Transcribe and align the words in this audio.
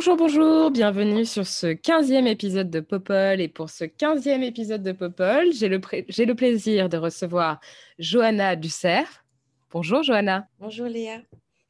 Bonjour, 0.00 0.16
bonjour, 0.16 0.70
bienvenue 0.70 1.24
sur 1.24 1.44
ce 1.44 1.66
15e 1.66 2.28
épisode 2.28 2.70
de 2.70 2.78
Popol. 2.78 3.40
Et 3.40 3.48
pour 3.48 3.68
ce 3.68 3.82
15e 3.82 4.44
épisode 4.44 4.84
de 4.84 4.92
Popol, 4.92 5.52
j'ai 5.52 5.68
le, 5.68 5.80
j'ai 6.08 6.24
le 6.24 6.36
plaisir 6.36 6.88
de 6.88 6.96
recevoir 6.96 7.58
Johanna 7.98 8.54
Ducerf. 8.54 9.24
Bonjour 9.72 10.04
Johanna, 10.04 10.46
Bonjour 10.60 10.86
Léa, 10.86 11.20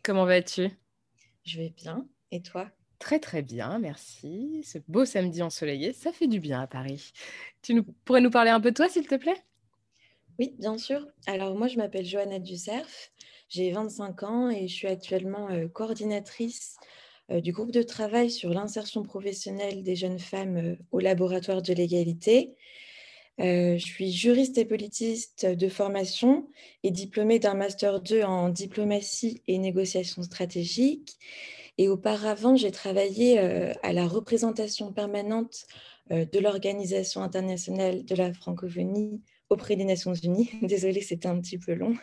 comment 0.02 0.26
vas-tu? 0.26 0.68
Je 1.46 1.56
vais 1.56 1.70
bien. 1.74 2.06
Et 2.30 2.42
toi? 2.42 2.68
Très 2.98 3.18
très 3.18 3.40
bien, 3.40 3.78
merci. 3.78 4.62
Ce 4.62 4.76
beau 4.88 5.06
samedi 5.06 5.40
ensoleillé, 5.40 5.94
ça 5.94 6.12
fait 6.12 6.26
du 6.28 6.38
bien 6.38 6.60
à 6.60 6.66
Paris. 6.66 7.14
Tu 7.62 7.72
nous- 7.72 7.84
pourrais 8.04 8.20
nous 8.20 8.30
parler 8.30 8.50
un 8.50 8.60
peu 8.60 8.72
de 8.72 8.76
toi, 8.76 8.90
s'il 8.90 9.06
te 9.06 9.14
plaît? 9.14 9.42
Oui, 10.38 10.54
bien 10.58 10.76
sûr. 10.76 11.06
Alors 11.26 11.56
moi, 11.56 11.66
je 11.66 11.78
m'appelle 11.78 12.04
Johanna 12.04 12.40
Ducerf, 12.40 13.10
j'ai 13.48 13.70
25 13.72 14.22
ans 14.24 14.50
et 14.50 14.68
je 14.68 14.74
suis 14.74 14.86
actuellement 14.86 15.48
euh, 15.48 15.66
coordinatrice 15.66 16.76
du 17.30 17.52
groupe 17.52 17.72
de 17.72 17.82
travail 17.82 18.30
sur 18.30 18.50
l'insertion 18.50 19.02
professionnelle 19.02 19.82
des 19.82 19.96
jeunes 19.96 20.18
femmes 20.18 20.56
euh, 20.56 20.76
au 20.92 20.98
laboratoire 20.98 21.62
de 21.62 21.72
l'égalité. 21.72 22.56
Euh, 23.40 23.78
je 23.78 23.84
suis 23.84 24.10
juriste 24.10 24.58
et 24.58 24.64
politiste 24.64 25.46
de 25.46 25.68
formation 25.68 26.48
et 26.82 26.90
diplômée 26.90 27.38
d'un 27.38 27.54
master 27.54 28.00
2 28.00 28.22
en 28.22 28.48
diplomatie 28.48 29.42
et 29.46 29.58
négociation 29.58 30.22
stratégique. 30.22 31.16
Et 31.78 31.88
auparavant, 31.88 32.56
j'ai 32.56 32.72
travaillé 32.72 33.38
euh, 33.38 33.72
à 33.84 33.92
la 33.92 34.08
représentation 34.08 34.92
permanente 34.92 35.66
euh, 36.10 36.24
de 36.24 36.38
l'Organisation 36.40 37.22
internationale 37.22 38.04
de 38.04 38.14
la 38.16 38.32
francophonie 38.32 39.22
auprès 39.48 39.76
des 39.76 39.84
Nations 39.84 40.14
Unies. 40.14 40.50
Désolée, 40.62 41.02
c'était 41.02 41.28
un 41.28 41.40
petit 41.40 41.58
peu 41.58 41.74
long. 41.74 41.94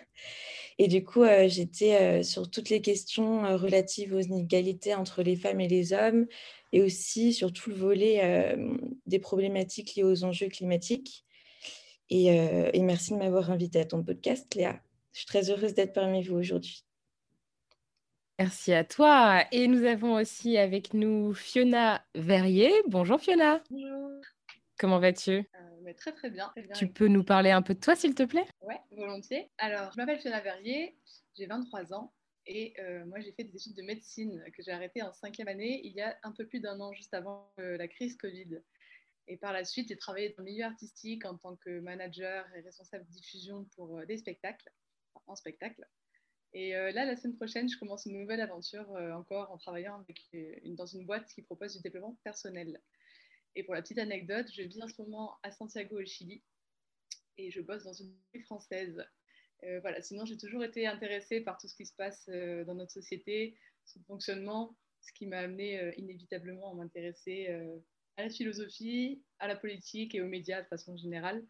Et 0.77 0.87
du 0.87 1.03
coup, 1.05 1.23
euh, 1.23 1.47
j'étais 1.47 1.95
euh, 1.95 2.23
sur 2.23 2.49
toutes 2.49 2.69
les 2.69 2.81
questions 2.81 3.45
euh, 3.45 3.55
relatives 3.55 4.13
aux 4.13 4.19
inégalités 4.19 4.93
entre 4.93 5.23
les 5.23 5.35
femmes 5.35 5.61
et 5.61 5.69
les 5.69 5.93
hommes, 5.93 6.27
et 6.73 6.81
aussi 6.81 7.33
sur 7.33 7.53
tout 7.53 7.69
le 7.69 7.75
volet 7.75 8.19
euh, 8.23 8.75
des 9.05 9.19
problématiques 9.19 9.95
liées 9.95 10.03
aux 10.03 10.25
enjeux 10.25 10.49
climatiques. 10.49 11.23
Et, 12.09 12.39
euh, 12.39 12.69
et 12.73 12.81
merci 12.81 13.13
de 13.13 13.17
m'avoir 13.17 13.51
invitée 13.51 13.79
à 13.79 13.85
ton 13.85 14.03
podcast, 14.03 14.53
Léa. 14.53 14.79
Je 15.13 15.19
suis 15.19 15.27
très 15.27 15.49
heureuse 15.49 15.73
d'être 15.73 15.93
parmi 15.93 16.21
vous 16.23 16.35
aujourd'hui. 16.35 16.83
Merci 18.37 18.73
à 18.73 18.83
toi. 18.83 19.45
Et 19.53 19.67
nous 19.69 19.85
avons 19.85 20.15
aussi 20.15 20.57
avec 20.57 20.93
nous 20.93 21.33
Fiona 21.33 22.03
Verrier. 22.15 22.69
Bonjour 22.87 23.19
Fiona, 23.21 23.63
Bonjour, 23.69 24.09
comment 24.77 24.99
vas-tu? 24.99 25.31
Euh, 25.31 25.64
mais 25.85 25.93
très 25.93 26.11
très 26.11 26.29
bien. 26.29 26.49
très 26.49 26.63
bien. 26.63 26.73
Tu 26.73 26.87
peux 26.87 27.07
nous 27.07 27.23
parler 27.23 27.51
un 27.51 27.61
peu 27.61 27.73
de 27.75 27.79
toi, 27.79 27.95
s'il 27.95 28.15
te 28.15 28.23
plaît? 28.23 28.45
Ouais, 28.61 28.79
volontiers. 28.91 29.49
Alors, 29.57 29.91
je 29.91 29.97
m'appelle 29.97 30.19
Fiona 30.19 30.41
Verrier, 30.41 30.97
j'ai 31.37 31.45
23 31.45 31.93
ans 31.93 32.13
et 32.47 32.73
euh, 32.79 33.05
moi 33.05 33.19
j'ai 33.19 33.31
fait 33.31 33.43
des 33.43 33.55
études 33.55 33.75
de 33.75 33.81
médecine 33.83 34.43
que 34.55 34.61
j'ai 34.63 34.71
arrêtées 34.71 35.01
en 35.01 35.11
cinquième 35.13 35.47
année 35.47 35.81
il 35.83 35.93
y 35.93 36.01
a 36.01 36.17
un 36.23 36.31
peu 36.31 36.45
plus 36.45 36.59
d'un 36.59 36.79
an, 36.79 36.91
juste 36.93 37.13
avant 37.13 37.51
euh, 37.59 37.77
la 37.77 37.87
crise 37.87 38.17
Covid. 38.17 38.59
Et 39.27 39.37
par 39.37 39.53
la 39.53 39.63
suite, 39.65 39.87
j'ai 39.89 39.97
travaillé 39.97 40.29
dans 40.29 40.43
le 40.43 40.51
milieu 40.51 40.65
artistique 40.65 41.25
en 41.25 41.37
tant 41.37 41.55
que 41.55 41.79
manager 41.79 42.45
et 42.55 42.61
responsable 42.61 43.05
de 43.05 43.11
diffusion 43.11 43.65
pour 43.75 43.97
euh, 43.97 44.05
des 44.05 44.17
spectacles, 44.17 44.69
enfin, 45.13 45.23
en 45.27 45.35
spectacle. 45.35 45.85
Et 46.57 46.71
là, 46.71 47.03
la 47.03 47.17
semaine 47.17 47.35
prochaine, 47.35 47.67
je 47.67 47.77
commence 47.77 48.05
une 48.05 48.17
nouvelle 48.17 48.39
aventure 48.39 48.89
encore 49.13 49.51
en 49.51 49.57
travaillant 49.57 49.99
avec, 49.99 50.21
une- 50.31 50.75
dans 50.75 50.85
une 50.85 51.05
boîte 51.05 51.27
qui 51.33 51.41
propose 51.41 51.75
du 51.75 51.81
développement 51.81 52.17
personnel. 52.23 52.79
Et 53.55 53.63
pour 53.63 53.73
la 53.73 53.81
petite 53.81 53.99
anecdote, 53.99 54.47
je 54.53 54.63
vis 54.63 54.81
en 54.81 54.87
ce 54.87 55.01
moment 55.01 55.37
à 55.43 55.51
Santiago, 55.51 56.01
au 56.01 56.05
Chili, 56.05 56.41
et 57.37 57.51
je 57.51 57.61
bosse 57.61 57.83
dans 57.83 57.93
une 57.93 58.13
ville 58.33 58.43
française. 58.43 59.03
Euh, 59.63 59.79
voilà. 59.79 60.01
Sinon, 60.01 60.25
j'ai 60.25 60.37
toujours 60.37 60.63
été 60.63 60.87
intéressée 60.87 61.41
par 61.41 61.57
tout 61.57 61.67
ce 61.67 61.75
qui 61.75 61.85
se 61.85 61.93
passe 61.93 62.25
euh, 62.29 62.65
dans 62.65 62.75
notre 62.75 62.91
société, 62.91 63.55
son 63.85 64.01
fonctionnement, 64.03 64.75
ce 65.01 65.13
qui 65.13 65.25
m'a 65.27 65.39
amené 65.39 65.79
euh, 65.79 65.91
inévitablement 65.97 66.71
à 66.71 66.75
m'intéresser 66.75 67.47
à 68.17 68.23
la 68.23 68.29
philosophie, 68.29 69.21
à 69.39 69.47
la 69.47 69.55
politique 69.55 70.15
et 70.15 70.21
aux 70.21 70.27
médias 70.27 70.61
de 70.61 70.67
façon 70.67 70.95
générale. 70.97 71.43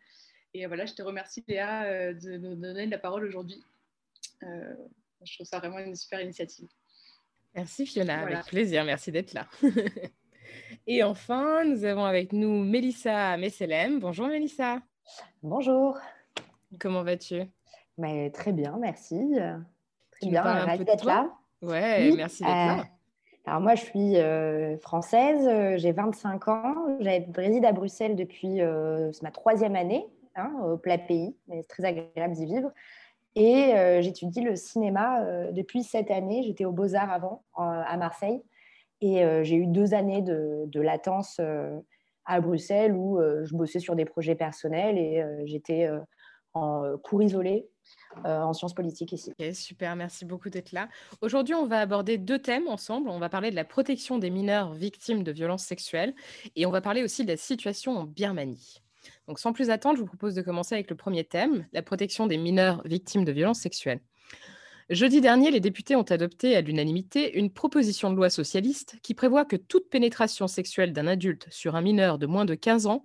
Et 0.53 0.65
voilà, 0.67 0.85
je 0.85 0.93
te 0.93 1.01
remercie 1.01 1.43
Léa 1.47 2.13
de 2.13 2.37
nous 2.37 2.55
donner 2.55 2.87
la 2.87 2.97
parole 2.97 3.25
aujourd'hui. 3.25 3.61
Je 4.41 5.33
trouve 5.35 5.45
ça 5.45 5.59
vraiment 5.59 5.79
une 5.79 5.95
super 5.95 6.21
initiative. 6.21 6.67
Merci 7.53 7.85
Fiona, 7.85 8.21
Voilà. 8.21 8.39
avec 8.39 8.49
plaisir, 8.49 8.83
merci 8.83 9.11
d'être 9.11 9.33
là. 9.33 9.47
Et 10.87 11.03
enfin, 11.03 11.63
nous 11.65 11.83
avons 11.85 12.05
avec 12.05 12.33
nous 12.33 12.63
Mélissa 12.63 13.37
Messelem. 13.37 13.99
Bonjour 13.99 14.27
Mélissa, 14.27 14.79
Bonjour, 15.43 15.97
comment 16.79 17.03
vas-tu? 17.03 17.43
Mais 17.97 18.29
très 18.31 18.51
bien, 18.51 18.77
merci. 18.79 19.15
Tu 19.15 19.37
Très 19.37 20.25
nous 20.25 20.31
bien, 20.31 20.43
parles 20.43 20.57
un 20.57 20.65
ravi 20.65 20.77
peu 20.79 20.85
de 20.85 20.89
d'être 20.91 21.05
là. 21.05 21.31
Ouais, 21.61 22.09
Oui, 22.09 22.17
merci 22.17 22.43
d'être 22.43 22.51
euh, 22.51 22.77
là. 22.77 22.85
Alors 23.47 23.61
moi, 23.61 23.75
je 23.75 23.83
suis 23.83 24.17
euh, 24.17 24.77
française, 24.79 25.47
euh, 25.47 25.77
j'ai 25.77 25.91
25 25.91 26.47
ans, 26.47 26.73
je 26.99 27.39
réside 27.39 27.63
à 27.65 27.73
Bruxelles 27.73 28.15
depuis, 28.15 28.61
euh, 28.61 29.11
c'est 29.11 29.21
ma 29.21 29.29
troisième 29.29 29.75
année, 29.75 30.07
hein, 30.35 30.51
au 30.63 30.77
plat 30.77 30.97
pays, 30.97 31.35
mais 31.47 31.61
c'est 31.61 31.67
très 31.67 31.85
agréable 31.85 32.33
d'y 32.33 32.45
vivre. 32.45 32.71
Et 33.37 33.73
j'étudie 33.99 34.39
le 34.39 34.55
cinéma 34.55 35.21
depuis 35.51 35.83
cette 35.83 36.09
année, 36.09 36.41
j'étais 36.43 36.63
aux 36.63 36.71
Beaux-Arts 36.71 37.11
avant, 37.11 37.43
à 37.57 37.97
Marseille, 37.97 38.41
et 39.01 39.23
euh, 39.23 39.43
j'ai 39.43 39.55
eu 39.55 39.67
deux 39.67 39.93
années 39.93 40.21
de, 40.21 40.81
latence 40.81 41.37
euh, 41.39 41.77
à 42.25 42.39
Bruxelles 42.41 42.93
où 42.93 43.19
euh, 43.19 43.43
je 43.45 43.55
bossais 43.55 43.79
sur 43.79 43.95
des 43.95 44.05
projets 44.05 44.35
personnels 44.35 44.97
et 44.97 45.23
j'étais 45.45 45.89
en 46.53 46.97
cours 47.03 47.21
isolé 47.21 47.67
en 48.23 48.53
sciences 48.53 48.73
politiques 48.73 49.11
ici. 49.11 49.33
Super, 49.53 49.95
merci 49.95 50.25
beaucoup 50.25 50.49
d'être 50.49 50.71
là. 50.71 50.87
Aujourd'hui, 51.21 51.53
on 51.53 51.65
va 51.65 51.81
aborder 51.81 52.17
deux 52.17 52.39
thèmes 52.39 52.67
ensemble. 52.67 53.09
On 53.09 53.19
va 53.19 53.29
parler 53.29 53.51
de 53.51 53.55
la 53.55 53.65
protection 53.65 54.17
des 54.17 54.29
mineurs 54.29 54.73
victimes 54.73 55.23
de 55.23 55.31
violences 55.31 55.65
sexuelles 55.65 56.15
et 56.55 56.65
on 56.65 56.71
va 56.71 56.81
parler 56.81 57.03
aussi 57.03 57.23
de 57.23 57.31
la 57.31 57.37
situation 57.37 57.97
en 57.97 58.03
Birmanie. 58.05 58.81
Donc, 59.27 59.37
sans 59.37 59.53
plus 59.53 59.69
attendre, 59.69 59.97
je 59.97 60.01
vous 60.01 60.07
propose 60.07 60.33
de 60.33 60.41
commencer 60.41 60.73
avec 60.73 60.89
le 60.89 60.95
premier 60.95 61.25
thème, 61.25 61.67
la 61.73 61.83
protection 61.83 62.25
des 62.25 62.37
mineurs 62.37 62.81
victimes 62.85 63.25
de 63.25 63.31
violences 63.31 63.59
sexuelles. 63.59 63.99
Jeudi 64.91 65.19
dernier, 65.19 65.49
les 65.49 65.61
députés 65.61 65.95
ont 65.95 66.03
adopté 66.03 66.55
à 66.55 66.61
l'unanimité 66.61 67.39
une 67.39 67.49
proposition 67.49 68.11
de 68.11 68.15
loi 68.15 68.29
socialiste 68.29 68.97
qui 69.01 69.15
prévoit 69.15 69.43
que 69.43 69.55
toute 69.55 69.89
pénétration 69.89 70.47
sexuelle 70.47 70.93
d'un 70.93 71.07
adulte 71.07 71.47
sur 71.49 71.75
un 71.75 71.81
mineur 71.81 72.19
de 72.19 72.27
moins 72.27 72.45
de 72.45 72.53
15 72.53 72.85
ans 72.85 73.03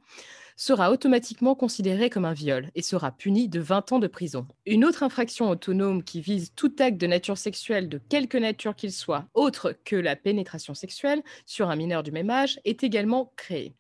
sera 0.56 0.92
automatiquement 0.92 1.54
considérée 1.54 2.10
comme 2.10 2.26
un 2.26 2.34
viol 2.34 2.68
et 2.74 2.82
sera 2.82 3.12
punie 3.12 3.48
de 3.48 3.60
20 3.60 3.92
ans 3.92 3.98
de 3.98 4.08
prison. 4.08 4.46
Une 4.66 4.84
autre 4.84 5.02
infraction 5.02 5.48
autonome 5.48 6.04
qui 6.04 6.20
vise 6.20 6.52
tout 6.54 6.74
acte 6.80 6.98
de 6.98 7.06
nature 7.06 7.38
sexuelle 7.38 7.88
de 7.88 7.96
quelque 7.96 8.36
nature 8.36 8.76
qu'il 8.76 8.92
soit, 8.92 9.24
autre 9.32 9.74
que 9.86 9.96
la 9.96 10.16
pénétration 10.16 10.74
sexuelle 10.74 11.22
sur 11.46 11.70
un 11.70 11.76
mineur 11.76 12.02
du 12.02 12.12
même 12.12 12.28
âge, 12.28 12.60
est 12.66 12.84
également 12.84 13.32
créée. 13.36 13.72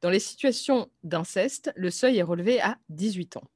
Dans 0.00 0.10
les 0.10 0.20
situations 0.20 0.88
d'inceste, 1.02 1.72
le 1.74 1.90
seuil 1.90 2.18
est 2.18 2.22
relevé 2.22 2.60
à 2.60 2.78
18 2.90 3.38
ans. 3.38 3.50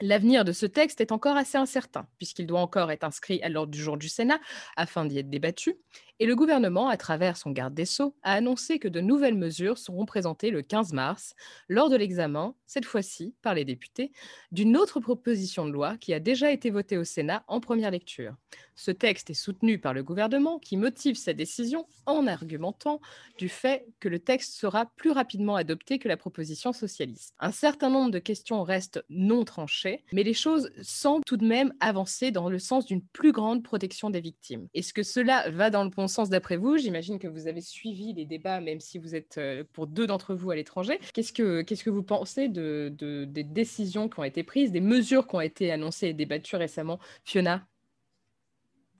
L'avenir 0.00 0.44
de 0.44 0.52
ce 0.52 0.64
texte 0.64 1.00
est 1.02 1.12
encore 1.12 1.36
assez 1.36 1.58
incertain, 1.58 2.06
puisqu'il 2.16 2.46
doit 2.46 2.60
encore 2.60 2.90
être 2.90 3.04
inscrit 3.04 3.42
à 3.42 3.50
l'ordre 3.50 3.70
du 3.70 3.80
jour 3.80 3.98
du 3.98 4.08
Sénat 4.08 4.40
afin 4.76 5.04
d'y 5.04 5.18
être 5.18 5.28
débattu, 5.28 5.76
et 6.22 6.26
le 6.26 6.36
gouvernement, 6.36 6.88
à 6.90 6.98
travers 6.98 7.38
son 7.38 7.50
garde 7.50 7.72
des 7.72 7.86
Sceaux, 7.86 8.14
a 8.22 8.34
annoncé 8.34 8.78
que 8.78 8.88
de 8.88 9.00
nouvelles 9.00 9.38
mesures 9.38 9.78
seront 9.78 10.04
présentées 10.04 10.50
le 10.50 10.60
15 10.60 10.92
mars, 10.92 11.34
lors 11.66 11.88
de 11.88 11.96
l'examen, 11.96 12.54
cette 12.66 12.84
fois-ci 12.84 13.34
par 13.40 13.54
les 13.54 13.64
députés, 13.64 14.12
d'une 14.52 14.76
autre 14.76 15.00
proposition 15.00 15.64
de 15.64 15.72
loi 15.72 15.96
qui 15.96 16.12
a 16.12 16.20
déjà 16.20 16.52
été 16.52 16.68
votée 16.68 16.98
au 16.98 17.04
Sénat 17.04 17.42
en 17.48 17.60
première 17.60 17.90
lecture. 17.90 18.36
Ce 18.74 18.90
texte 18.90 19.30
est 19.30 19.34
soutenu 19.34 19.78
par 19.78 19.94
le 19.94 20.02
gouvernement 20.02 20.58
qui 20.58 20.76
motive 20.76 21.16
sa 21.16 21.32
décision 21.32 21.86
en 22.06 22.26
argumentant 22.26 23.00
du 23.38 23.48
fait 23.48 23.86
que 23.98 24.08
le 24.08 24.18
texte 24.18 24.54
sera 24.54 24.86
plus 24.96 25.10
rapidement 25.10 25.56
adopté 25.56 25.98
que 25.98 26.08
la 26.08 26.16
proposition 26.16 26.72
socialiste. 26.72 27.34
Un 27.40 27.52
certain 27.52 27.88
nombre 27.88 28.10
de 28.10 28.18
questions 28.18 28.62
restent 28.62 29.02
non 29.08 29.44
tranchées, 29.44 30.04
mais 30.12 30.22
les 30.22 30.34
choses 30.34 30.70
semblent 30.82 31.24
tout 31.24 31.36
de 31.36 31.46
même 31.46 31.72
avancer 31.80 32.30
dans 32.30 32.50
le 32.50 32.58
sens 32.58 32.84
d'une 32.84 33.02
plus 33.02 33.32
grande 33.32 33.62
protection 33.62 34.10
des 34.10 34.20
victimes. 34.20 34.68
Est-ce 34.74 34.92
que 34.92 35.02
cela 35.02 35.50
va 35.50 35.70
dans 35.70 35.84
le 35.84 35.90
bon 35.90 36.08
sens 36.10 36.28
d'après 36.28 36.56
vous 36.56 36.76
J'imagine 36.76 37.18
que 37.18 37.28
vous 37.28 37.46
avez 37.46 37.60
suivi 37.60 38.12
les 38.12 38.26
débats, 38.26 38.60
même 38.60 38.80
si 38.80 38.98
vous 38.98 39.14
êtes 39.14 39.40
pour 39.72 39.86
deux 39.86 40.06
d'entre 40.06 40.34
vous 40.34 40.50
à 40.50 40.56
l'étranger. 40.56 40.98
Qu'est-ce 41.14 41.32
que, 41.32 41.62
qu'est-ce 41.62 41.84
que 41.84 41.90
vous 41.90 42.02
pensez 42.02 42.48
de, 42.48 42.94
des 43.26 43.44
décisions 43.44 44.08
qui 44.08 44.20
ont 44.20 44.24
été 44.24 44.42
prises, 44.42 44.72
des 44.72 44.80
mesures 44.80 45.26
qui 45.26 45.34
ont 45.36 45.40
été 45.40 45.72
annoncées 45.72 46.08
et 46.08 46.14
débattues 46.14 46.56
récemment? 46.56 46.98
Fiona, 47.24 47.66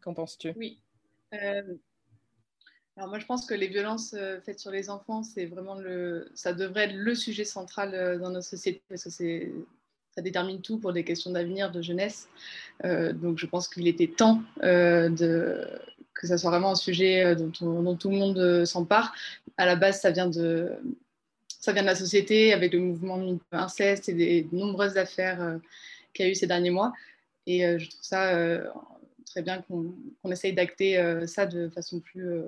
qu'en 0.00 0.14
penses-tu? 0.14 0.52
Oui. 0.56 0.80
Alors 2.96 3.08
moi, 3.08 3.18
je 3.18 3.26
pense 3.26 3.46
que 3.46 3.54
les 3.54 3.68
violences 3.68 4.14
faites 4.44 4.58
sur 4.60 4.70
les 4.70 4.90
enfants, 4.90 5.22
c'est 5.22 5.46
vraiment 5.46 5.74
le, 5.74 6.30
ça 6.34 6.52
devrait 6.52 6.84
être 6.84 6.96
le 6.96 7.14
sujet 7.14 7.44
central 7.44 8.18
dans 8.20 8.30
notre 8.30 8.46
société 8.46 8.82
parce 8.88 9.04
que 9.04 9.10
c'est, 9.10 9.52
ça 10.14 10.22
détermine 10.22 10.60
tout 10.60 10.78
pour 10.78 10.92
des 10.92 11.04
questions 11.04 11.30
d'avenir, 11.30 11.70
de 11.70 11.82
jeunesse. 11.82 12.28
Euh, 12.84 13.12
donc 13.12 13.38
je 13.38 13.46
pense 13.46 13.68
qu'il 13.68 13.86
était 13.86 14.08
temps 14.08 14.42
euh, 14.62 15.08
de, 15.08 15.66
que 16.20 16.26
ça 16.26 16.38
soit 16.38 16.50
vraiment 16.50 16.72
un 16.72 16.76
sujet 16.76 17.24
euh, 17.24 17.34
dont, 17.34 17.96
tout 17.96 18.10
le 18.10 18.16
monde 18.16 18.64
s'empare. 18.64 19.14
À 19.56 19.66
la 19.66 19.76
base, 19.76 20.00
ça 20.00 20.10
vient 20.10 20.28
de, 20.28 20.70
ça 21.48 21.72
vient 21.72 21.82
de 21.82 21.86
la 21.86 21.94
société 21.94 22.52
avec 22.52 22.72
le 22.72 22.80
mouvement 22.80 23.38
inceste 23.52 24.08
et 24.08 24.14
des 24.14 24.48
nombreuses 24.52 24.96
affaires 24.96 25.58
qu'il 26.14 26.26
y 26.26 26.28
a 26.28 26.32
eu 26.32 26.34
ces 26.34 26.46
derniers 26.46 26.70
mois. 26.70 26.92
Et 27.46 27.60
je 27.78 27.88
trouve 27.88 28.02
ça 28.02 28.60
très 29.26 29.42
bien 29.42 29.62
qu'on 29.62 30.30
essaye 30.30 30.52
d'acter 30.52 31.22
ça 31.26 31.46
de 31.46 31.68
façon 31.68 32.00
plus 32.00 32.44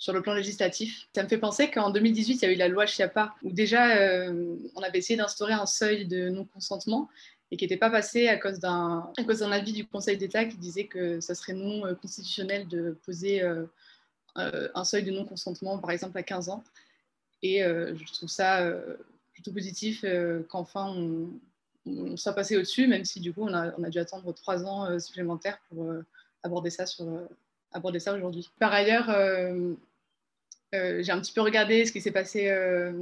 sur 0.00 0.14
le 0.14 0.22
plan 0.22 0.34
législatif. 0.34 1.08
Ça 1.14 1.22
me 1.22 1.28
fait 1.28 1.38
penser 1.38 1.70
qu'en 1.70 1.90
2018, 1.90 2.34
il 2.34 2.42
y 2.42 2.44
a 2.46 2.52
eu 2.52 2.56
la 2.56 2.68
loi 2.68 2.86
Chiappa, 2.86 3.34
où 3.44 3.52
déjà 3.52 3.96
euh, 3.98 4.56
on 4.74 4.80
avait 4.80 4.98
essayé 4.98 5.18
d'instaurer 5.18 5.52
un 5.52 5.66
seuil 5.66 6.06
de 6.06 6.30
non-consentement 6.30 7.08
et 7.50 7.56
qui 7.56 7.64
n'était 7.64 7.76
pas 7.76 7.90
passé 7.90 8.28
à 8.28 8.36
cause 8.36 8.60
d'un 8.60 9.12
avis 9.50 9.72
du 9.72 9.86
Conseil 9.86 10.16
d'État 10.16 10.44
qui 10.44 10.56
disait 10.56 10.86
que 10.86 11.20
ça 11.20 11.34
serait 11.34 11.52
non 11.52 11.86
euh, 11.86 11.94
constitutionnel 11.94 12.68
de 12.68 12.96
poser 13.04 13.42
euh, 13.42 13.66
un 14.36 14.84
seuil 14.84 15.02
de 15.02 15.10
non-consentement, 15.10 15.78
par 15.78 15.90
exemple 15.90 16.16
à 16.16 16.22
15 16.22 16.48
ans. 16.50 16.62
Et 17.42 17.62
je 17.62 18.12
trouve 18.12 18.28
ça 18.28 18.70
plutôt 19.32 19.50
positif 19.50 20.04
qu'enfin 20.48 20.94
on, 21.86 22.16
soit 22.16 22.34
passé 22.34 22.56
au-dessus, 22.56 22.86
même 22.86 23.04
si 23.04 23.18
du 23.18 23.32
coup 23.32 23.42
on 23.42 23.54
a, 23.54 23.74
on 23.78 23.82
a 23.82 23.88
dû 23.88 23.98
attendre 23.98 24.32
trois 24.34 24.62
ans 24.64 24.98
supplémentaires 25.00 25.58
pour 25.68 25.90
aborder 26.42 26.68
ça 26.68 26.84
sur 26.84 27.06
aborder 27.72 27.98
ça 27.98 28.14
aujourd'hui. 28.14 28.50
Par 28.58 28.72
ailleurs, 28.72 29.08
euh, 30.72 31.02
j'ai 31.02 31.10
un 31.10 31.20
petit 31.20 31.32
peu 31.32 31.40
regardé 31.40 31.84
ce 31.84 31.90
qui 31.90 32.00
s'est 32.00 32.12
passé, 32.12 32.48
euh, 32.48 32.92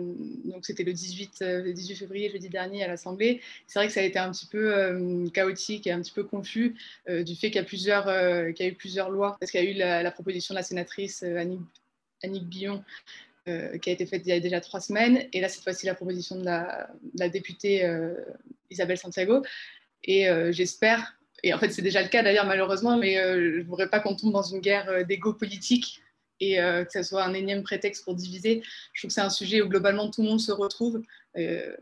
donc 0.45 0.65
c'était 0.65 0.85
le 0.85 0.95
18, 0.95 1.43
18 1.43 1.43
euh, 1.43 1.97
février, 1.97 2.31
jeudi 2.31 2.49
dernier, 2.49 2.83
à 2.83 2.89
l'Assemblée. 2.89 3.43
C'est 3.67 3.79
vrai 3.79 3.89
que 3.89 3.93
ça 3.93 4.01
a 4.01 4.05
été 4.05 4.19
un 4.19 4.31
petit 4.31 4.47
peu 4.47 5.31
chaotique 5.35 5.87
et 5.87 5.93
un 5.93 6.01
petit 6.01 6.13
peu 6.13 6.25
confus 6.25 6.77
du 7.09 7.37
fait 7.37 7.51
qu'il 7.51 7.57
y, 7.57 7.61
a 7.61 8.67
eu 8.67 8.75
plusieurs 8.75 9.11
lois, 9.11 9.37
parce 9.39 9.51
qu'il 9.51 9.63
y 9.63 9.67
a 9.67 9.71
eu 9.71 9.75
la, 9.75 10.11
proposition 10.11 10.55
de 10.55 10.59
la 10.59 10.63
sénatrice 10.63 11.23
Annick, 11.23 11.61
Annick 12.23 12.45
Billon, 12.45 12.83
qui 13.47 13.91
a 13.91 13.93
été 13.93 14.07
faite 14.07 14.23
il 14.25 14.31
y 14.31 14.33
a 14.33 14.41
déjà 14.41 14.61
trois 14.61 14.81
semaines, 14.81 15.27
et 15.33 15.41
là, 15.41 15.49
cette 15.49 15.63
fois-ci, 15.63 15.87
la 15.87 15.95
proposition 15.95 16.37
de 16.37 16.45
la, 16.45 16.89
la 17.15 17.29
députée 17.29 17.87
Isabelle 18.71 18.99
Santiago. 18.99 19.43
Et 20.05 20.27
j'espère, 20.51 21.19
et 21.43 21.53
en 21.53 21.59
fait, 21.59 21.71
c'est 21.71 21.83
déjà 21.83 22.03
le 22.03 22.09
cas 22.09 22.23
d'ailleurs, 22.23 22.47
malheureusement, 22.47 22.97
mais 22.97 23.17
je 23.17 23.59
ne 23.59 23.65
voudrais 23.65 23.91
pas 23.91 24.01
qu'on 24.01 24.17
tombe 24.17 24.33
dans 24.33 24.43
une 24.43 24.61
guerre 24.61 25.05
d'égo 25.05 25.35
politique 25.35 26.03
et 26.41 26.61
euh, 26.61 26.85
que 26.85 26.93
ce 26.93 27.03
soit 27.03 27.25
un 27.25 27.35
énième 27.35 27.63
prétexte 27.63 28.05
pour 28.05 28.15
diviser. 28.15 28.63
Je 28.93 29.01
trouve 29.01 29.09
que 29.09 29.15
c'est 29.15 29.21
un 29.21 29.31
sujet 29.31 29.63
où 29.63 29.69
globalement 29.69 30.11
tout 30.11 30.23
le 30.23 30.29
monde 30.29 30.41
se 30.41 30.53
retrouve. 30.53 31.03
Euh, 31.37 31.77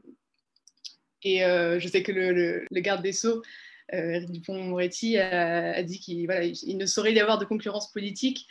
et 1.23 1.45
euh, 1.45 1.79
je 1.81 1.89
sais 1.89 2.03
que 2.03 2.13
le, 2.13 2.67
garde 2.81 3.03
des 3.03 3.13
Sceaux, 3.13 3.43
Eric 3.91 4.31
Dupont-Moretti, 4.31 5.19
a, 5.19 5.83
dit 5.83 6.01
qu'il 6.01 6.77
ne 6.77 6.87
saurait 6.87 7.13
y 7.13 7.21
avoir 7.21 7.39
de 7.39 7.45
concurrence 7.45 7.93
politique, 7.93 8.47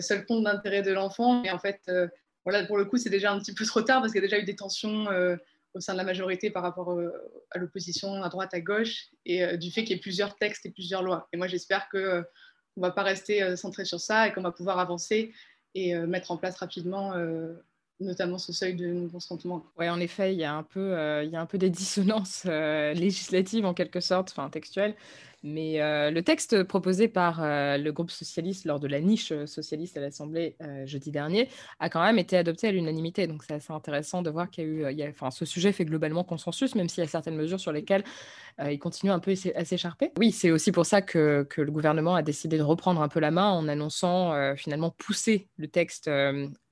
seul 0.00 0.24
compte 0.26 0.44
d'intérêt 0.44 0.82
de 0.82 0.92
l'enfant. 0.92 1.42
Et 1.44 1.50
en 1.50 1.58
fait, 1.58 1.90
voilà, 2.44 2.64
pour 2.64 2.76
le 2.76 2.84
coup, 2.84 2.96
c'est 2.96 3.10
déjà 3.10 3.32
un 3.32 3.38
petit 3.38 3.54
peu 3.54 3.64
trop 3.64 3.82
tard 3.82 4.00
parce 4.00 4.12
qu'il 4.12 4.22
y 4.22 4.24
a 4.24 4.28
déjà 4.28 4.40
eu 4.40 4.44
des 4.44 4.56
tensions 4.56 5.06
au 5.74 5.80
sein 5.80 5.92
de 5.94 5.98
la 5.98 6.04
majorité 6.04 6.50
par 6.50 6.62
rapport 6.62 6.98
à 7.50 7.58
l'opposition 7.58 8.22
à 8.22 8.28
droite, 8.28 8.54
à 8.54 8.60
gauche, 8.60 9.08
et 9.26 9.56
du 9.58 9.70
fait 9.70 9.82
qu'il 9.82 9.96
y 9.96 9.98
ait 9.98 10.02
plusieurs 10.02 10.36
textes 10.36 10.64
et 10.66 10.70
plusieurs 10.70 11.02
lois. 11.02 11.28
Et 11.32 11.36
moi, 11.36 11.46
j'espère 11.46 11.88
que 11.88 12.24
on 12.76 12.80
ne 12.80 12.86
va 12.86 12.92
pas 12.92 13.02
rester 13.02 13.42
euh, 13.42 13.56
centré 13.56 13.84
sur 13.84 14.00
ça 14.00 14.28
et 14.28 14.32
qu'on 14.32 14.42
va 14.42 14.52
pouvoir 14.52 14.78
avancer 14.78 15.32
et 15.74 15.94
euh, 15.94 16.06
mettre 16.06 16.30
en 16.30 16.36
place 16.36 16.56
rapidement 16.56 17.14
euh, 17.14 17.54
notamment 18.00 18.38
ce 18.38 18.52
seuil 18.52 18.74
de 18.74 18.86
non-consentement. 18.86 19.64
Oui, 19.78 19.88
en 19.88 20.00
effet, 20.00 20.34
il 20.34 20.38
y 20.38 20.44
a 20.44 20.54
un 20.54 20.62
peu, 20.62 21.22
il 21.22 21.30
y 21.30 21.36
a 21.36 21.40
un 21.40 21.46
peu 21.46 21.58
des 21.58 21.70
dissonances 21.70 22.44
législatives 22.44 23.64
en 23.64 23.72
quelque 23.72 24.00
sorte, 24.00 24.30
enfin 24.30 24.50
textuelles, 24.50 24.96
mais 25.44 25.82
euh, 25.82 26.10
le 26.10 26.22
texte 26.22 26.62
proposé 26.62 27.06
par 27.06 27.42
euh, 27.42 27.76
le 27.76 27.92
groupe 27.92 28.10
socialiste 28.10 28.64
lors 28.64 28.80
de 28.80 28.88
la 28.88 28.98
niche 29.00 29.30
euh, 29.30 29.44
socialiste 29.44 29.94
à 29.98 30.00
l'Assemblée 30.00 30.56
jeudi 30.86 31.10
dernier 31.10 31.50
a 31.80 31.90
quand 31.90 32.02
même 32.02 32.18
été 32.18 32.38
adopté 32.38 32.68
à 32.68 32.72
l'unanimité. 32.72 33.26
Donc 33.26 33.42
c'est 33.44 33.52
assez 33.52 33.72
intéressant 33.72 34.22
de 34.22 34.30
voir 34.30 34.48
qu'il 34.50 34.64
y 34.64 35.02
a 35.02 35.06
eu, 35.06 35.10
enfin, 35.10 35.30
ce 35.30 35.44
sujet 35.44 35.72
fait 35.72 35.84
globalement 35.84 36.24
consensus, 36.24 36.74
même 36.74 36.88
s'il 36.88 37.04
y 37.04 37.06
a 37.06 37.10
certaines 37.10 37.36
mesures 37.36 37.60
sur 37.60 37.72
lesquelles 37.72 38.04
il 38.70 38.78
continue 38.78 39.12
un 39.12 39.18
peu 39.18 39.34
à 39.54 39.64
s'écharper. 39.64 40.12
Oui, 40.16 40.30
c'est 40.30 40.50
aussi 40.50 40.72
pour 40.72 40.86
ça 40.86 41.02
que, 41.02 41.46
que, 41.50 41.60
le 41.60 41.72
gouvernement 41.72 42.14
a 42.14 42.22
décidé 42.22 42.56
de 42.56 42.62
reprendre 42.62 43.02
un 43.02 43.08
peu 43.08 43.20
la 43.20 43.30
main 43.30 43.50
en 43.50 43.68
annonçant 43.68 44.54
finalement 44.56 44.90
pousser 44.90 45.48
le 45.56 45.68
texte 45.68 46.08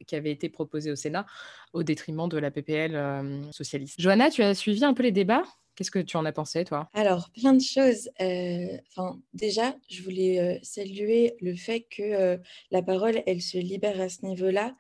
qui 0.07 0.15
avait 0.15 0.31
été 0.31 0.49
proposé 0.49 0.91
au 0.91 0.97
Sénat 0.97 1.27
au 1.73 1.83
détriment 1.83 2.29
de 2.29 2.39
la 2.39 2.51
PPL 2.51 3.43
socialiste. 3.51 4.01
Johanna, 4.01 4.31
tu 4.31 4.43
as 4.43 4.55
suivi 4.55 4.85
un 4.85 4.95
peu 4.95 5.03
les 5.03 5.13
débats? 5.13 5.45
Qu'est-ce 5.75 5.91
que 5.91 5.99
tu 5.99 6.17
en 6.17 6.25
as 6.25 6.33
pensé, 6.33 6.65
toi? 6.65 6.91
Alors, 6.95 7.31
plein 7.31 7.55
de 7.55 7.63
choses. 7.63 8.11
Enfin, 8.21 9.21
déjà, 9.33 9.77
je 9.89 10.03
voulais 10.03 10.61
saluer 10.63 11.35
le 11.41 11.55
fait 11.57 11.83
que 11.83 12.39
la 12.71 12.83
parole, 12.83 13.23
elle 13.27 13.41
se 13.43 13.59
libère 13.59 14.01
à 14.01 14.09
ce 14.09 14.25
niveau-là. 14.27 14.77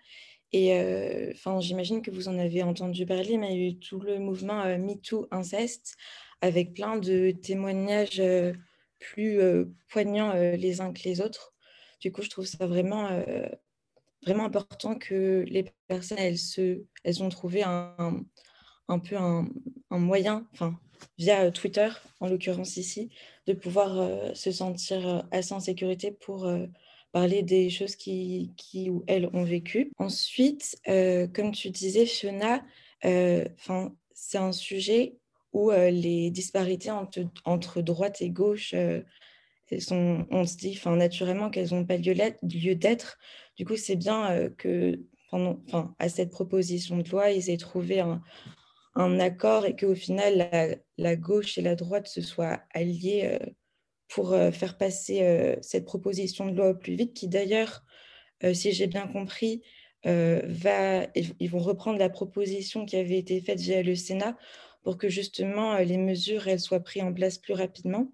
Et 0.52 0.72
enfin, 1.32 1.60
j'imagine 1.60 2.02
que 2.02 2.10
vous 2.10 2.28
en 2.28 2.38
avez 2.38 2.62
entendu 2.62 3.06
parler, 3.06 3.38
mais 3.38 3.54
il 3.54 3.60
y 3.60 3.64
a 3.64 3.68
eu 3.70 3.78
tout 3.78 4.00
le 4.00 4.18
mouvement 4.18 4.64
MeToo 4.78 5.26
inceste, 5.30 5.96
avec 6.42 6.74
plein 6.74 6.98
de 6.98 7.30
témoignages 7.30 8.22
plus 8.98 9.40
poignants 9.88 10.34
les 10.34 10.80
uns 10.82 10.92
que 10.92 11.02
les 11.04 11.20
autres. 11.22 11.54
Du 12.00 12.12
coup, 12.12 12.22
je 12.22 12.28
trouve 12.30 12.46
ça 12.46 12.66
vraiment, 12.66 13.08
vraiment 14.26 14.44
important 14.44 14.96
que 14.96 15.44
les 15.48 15.64
personnes, 15.88 16.18
elles, 16.18 16.38
se, 16.38 16.84
elles 17.04 17.22
ont 17.22 17.28
trouvé 17.30 17.62
un 17.62 18.24
peu 18.98 19.16
un, 19.16 19.48
moyen, 19.90 20.46
enfin, 20.52 20.78
via 21.18 21.44
euh, 21.44 21.50
Twitter, 21.50 21.88
en 22.20 22.28
l'occurrence 22.28 22.76
ici, 22.76 23.10
de 23.46 23.52
pouvoir 23.52 23.98
euh, 23.98 24.34
se 24.34 24.52
sentir 24.52 25.08
euh, 25.08 25.20
assez 25.30 25.52
en 25.52 25.60
sécurité 25.60 26.12
pour 26.12 26.50
parler 27.12 27.42
des 27.42 27.68
choses 27.68 27.96
qui, 27.96 28.52
qui, 28.56 28.88
ou 28.90 29.04
elles 29.06 29.28
ont 29.32 29.44
vécu. 29.44 29.92
Ensuite, 29.98 30.76
comme 30.86 31.52
tu 31.52 31.68
disais, 31.68 32.06
Fiona, 32.06 32.64
c'est 33.02 34.38
un 34.38 34.52
sujet 34.52 35.18
où 35.52 35.70
les 35.70 36.30
disparités 36.30 36.90
entre, 37.44 37.82
droite 37.82 38.22
et 38.22 38.30
gauche, 38.30 38.74
sont, 39.78 40.26
on 40.30 40.46
se 40.46 40.56
dit 40.56 40.80
naturellement 40.86 41.50
qu'elles 41.50 41.74
n'ont 41.74 41.84
pas 41.84 41.98
lieu 41.98 42.14
d'être. 42.74 43.18
Du 43.58 43.66
coup, 43.66 43.76
c'est 43.76 43.96
bien 43.96 44.48
que 44.56 44.98
pendant, 45.30 45.60
à 45.98 46.08
cette 46.08 46.30
proposition 46.30 46.96
de 46.96 47.10
loi, 47.10 47.30
ils 47.30 47.50
aient 47.50 47.58
trouvé 47.58 48.00
un, 48.00 48.22
un 48.94 49.20
accord 49.20 49.64
et 49.66 49.76
qu'au 49.76 49.94
final, 49.94 50.78
la, 50.98 51.16
gauche 51.16 51.58
et 51.58 51.62
la 51.62 51.74
droite 51.74 52.08
se 52.08 52.20
soient 52.20 52.60
alliées 52.72 53.38
euh, 53.40 53.46
pour 54.08 54.32
euh, 54.32 54.50
faire 54.50 54.76
passer 54.76 55.22
euh, 55.22 55.56
cette 55.62 55.84
proposition 55.84 56.46
de 56.46 56.56
loi 56.56 56.70
au 56.70 56.74
plus 56.74 56.94
vite, 56.94 57.14
qui 57.14 57.28
d'ailleurs, 57.28 57.84
si 58.54 58.72
j'ai 58.72 58.88
bien 58.88 59.06
compris, 59.06 59.62
va, 60.04 61.06
ils 61.14 61.48
vont 61.48 61.60
reprendre 61.60 62.00
la 62.00 62.10
proposition 62.10 62.84
qui 62.86 62.96
avait 62.96 63.18
été 63.18 63.40
faite 63.40 63.60
via 63.60 63.84
le 63.84 63.94
Sénat 63.94 64.36
pour 64.82 64.98
que 64.98 65.08
justement 65.08 65.78
les 65.78 65.96
mesures 65.96 66.48
elles 66.48 66.58
soient 66.58 66.80
prises 66.80 67.04
en 67.04 67.12
place 67.12 67.38
plus 67.38 67.54
rapidement. 67.54 68.10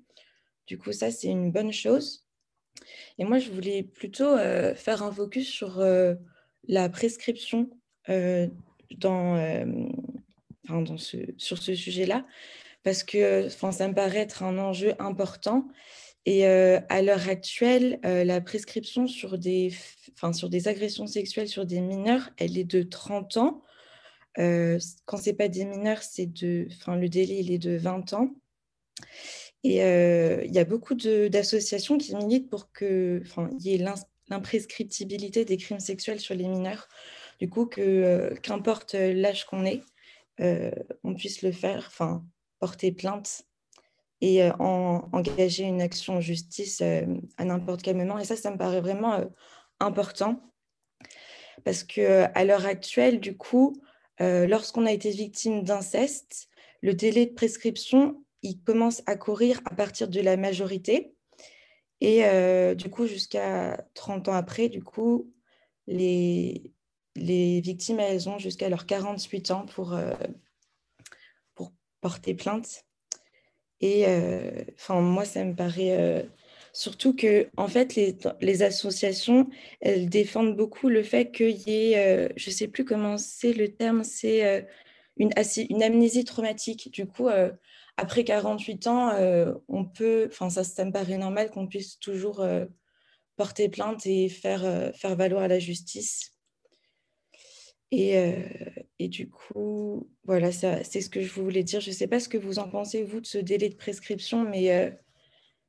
Du 0.67 0.77
coup, 0.77 0.93
ça, 0.93 1.11
c'est 1.11 1.29
une 1.29 1.51
bonne 1.51 1.73
chose. 1.73 2.27
Et 3.17 3.25
moi, 3.25 3.39
je 3.39 3.49
voulais 3.49 3.83
plutôt 3.83 4.37
faire 4.37 5.03
un 5.03 5.13
focus 5.13 5.49
sur 5.49 5.83
la 6.69 6.89
prescription 6.91 7.71
dans, 8.07 9.39
sur 10.97 11.59
ce 11.59 11.75
sujet-là, 11.75 12.27
parce 12.83 13.03
que 13.03 13.49
ça 13.49 13.89
me 13.89 13.95
paraît 13.95 14.19
être 14.19 14.43
un 14.43 14.59
enjeu 14.59 14.95
important. 14.99 15.69
Et 16.29 16.47
euh, 16.47 16.79
à 16.91 17.01
l'heure 17.01 17.27
actuelle, 17.31 18.01
euh, 18.05 18.23
la 18.23 18.43
prescription 18.43 19.07
sur 19.07 19.39
des, 19.39 19.73
sur 20.35 20.51
des 20.51 20.69
agressions 20.69 21.07
sexuelles 21.07 21.49
sur 21.49 21.65
des 21.65 21.81
mineurs, 21.81 22.29
elle 22.37 22.59
est 22.59 22.65
de 22.65 22.83
30 22.83 23.39
ans. 23.39 23.63
Euh, 24.39 24.79
quand 25.07 25.17
ce 25.17 25.31
n'est 25.31 25.37
pas 25.37 25.49
des 25.49 25.65
mineurs, 25.65 26.03
c'est 26.03 26.27
de, 26.27 26.69
le 26.87 27.09
délai 27.09 27.39
il 27.39 27.51
est 27.51 27.59
de 27.59 27.79
20 27.79 28.13
ans. 28.13 28.35
Et 29.65 29.77
il 29.79 30.53
y 30.53 30.59
a 30.59 30.65
beaucoup 30.65 30.95
d'associations 30.95 31.97
qui 31.97 32.15
militent 32.15 32.51
pour 32.51 32.73
qu'il 32.75 33.23
y 33.61 33.75
ait 33.75 33.85
l'imprescriptibilité 34.29 35.47
des 35.47 35.57
crimes 35.57 35.81
sexuels 35.81 36.21
sur 36.21 36.35
les 36.35 36.47
mineurs. 36.47 36.89
Du 37.41 37.49
coup, 37.49 37.65
qu'importe 37.67 38.93
l'âge 38.93 39.47
qu'on 39.47 39.65
ait, 39.65 39.81
euh, 40.41 40.71
on 41.05 41.15
puisse 41.15 41.43
le 41.43 41.53
faire, 41.53 41.85
enfin, 41.87 42.25
porter 42.61 42.93
plainte 42.93 43.43
et 44.21 44.43
euh, 44.43 44.53
en, 44.59 45.09
engager 45.13 45.65
une 45.65 45.81
action 45.81 46.17
en 46.17 46.21
justice 46.21 46.81
euh, 46.81 47.07
à 47.37 47.45
n'importe 47.45 47.83
quel 47.83 47.97
moment. 47.97 48.19
Et 48.19 48.25
ça, 48.25 48.37
ça 48.37 48.51
me 48.51 48.59
paraît 48.59 48.81
vraiment 48.81 49.25
important 49.81 50.41
parce 51.65 51.85
que 51.85 52.27
à 52.35 52.45
l'heure 52.45 52.67
actuelle, 52.67 53.21
du 53.21 53.37
coup, 53.37 53.81
lorsqu'on 54.21 54.87
a 54.87 54.93
été 54.93 55.11
victime 55.11 55.63
d'inceste, 55.63 56.49
le 56.83 56.95
délai 56.95 57.27
de 57.27 57.35
prescription, 57.35 58.25
il 58.43 58.63
commence 58.63 59.03
à 59.07 59.17
courir 59.17 59.61
à 59.65 59.75
partir 59.75 60.09
de 60.09 60.21
la 60.21 60.37
majorité. 60.37 61.15
Et 62.01 62.23
du 62.77 62.91
coup, 62.91 63.07
jusqu'à 63.07 63.85
30 63.95 64.29
ans 64.29 64.35
après, 64.35 64.69
du 64.69 64.83
coup, 64.83 65.33
les, 65.87 66.73
les 67.19 67.61
victimes, 67.61 68.01
elles 68.01 68.29
ont 68.29 68.39
jusqu'à 68.39 68.69
leurs 68.69 68.87
48 68.87 69.51
ans 69.51 69.67
pour, 69.67 69.99
pour 71.55 71.73
porter 72.01 72.35
plainte. 72.35 72.85
Et 73.81 74.07
enfin, 74.75 75.01
moi, 75.01 75.25
ça 75.25 75.45
me 75.45 75.55
paraît 75.55 76.29
surtout 76.73 77.15
que, 77.15 77.49
en 77.57 77.69
fait, 77.69 77.95
les, 77.95 78.17
les, 78.41 78.63
associations, 78.63 79.49
elles 79.81 80.09
défendent 80.09 80.57
beaucoup 80.57 80.89
le 80.89 81.03
fait 81.03 81.31
qu'il 81.31 81.57
y 81.57 81.93
ait, 81.93 82.33
je 82.37 82.51
ne 82.51 82.55
sais 82.55 82.69
plus 82.69 82.85
comment 82.85 83.17
c'est 83.19 83.53
le 83.53 83.69
terme, 83.75 84.05
c'est 84.05 84.67
une, 85.17 85.83
amnésie 85.83 86.25
traumatique. 86.25 86.93
Du 86.93 87.07
coup, 87.07 87.29
après 87.97 88.25
48 88.25 88.87
ans, 88.87 89.13
on 89.69 89.85
peut, 89.85 90.29
enfin, 90.31 90.51
ça, 90.51 90.65
ça 90.65 90.85
me 90.85 90.93
paraît 90.93 91.19
normal 91.19 91.51
qu'on 91.51 91.67
puisse 91.67 91.99
toujours 91.99 92.45
porter 93.37 93.69
plainte 93.69 94.05
et 94.07 94.29
faire, 94.29 94.93
faire 94.97 95.17
valoir 95.17 95.45
à 95.45 95.49
la 95.49 95.59
justice. 95.59 96.38
Et, 97.91 98.35
et, 98.99 99.09
du 99.09 99.31
coup, 99.31 100.11
voilà, 100.25 100.53
c'est 100.53 101.01
ce 101.01 101.09
que 101.09 101.23
je 101.23 101.33
voulais 101.33 101.63
dire. 101.63 101.81
Je 101.81 101.89
ne 101.89 101.95
sais 101.95 102.07
pas 102.07 102.21
ce 102.21 102.29
que 102.29 102.37
vous 102.37 102.59
en 102.59 102.69
pensez, 102.69 103.03
vous, 103.03 103.21
de 103.21 103.27
ce 103.27 103.39
délai 103.39 103.71
de 103.71 103.77
prescription, 103.77 104.45
mais 104.45 104.99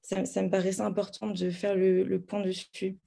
ça, 0.01 0.25
ça, 0.25 0.41
me 0.41 0.49
paraissait 0.49 0.81
important 0.81 1.27
de 1.27 1.49
faire 1.49 1.75
le, 1.75 2.19
point 2.19 2.41
dessus. 2.41 2.97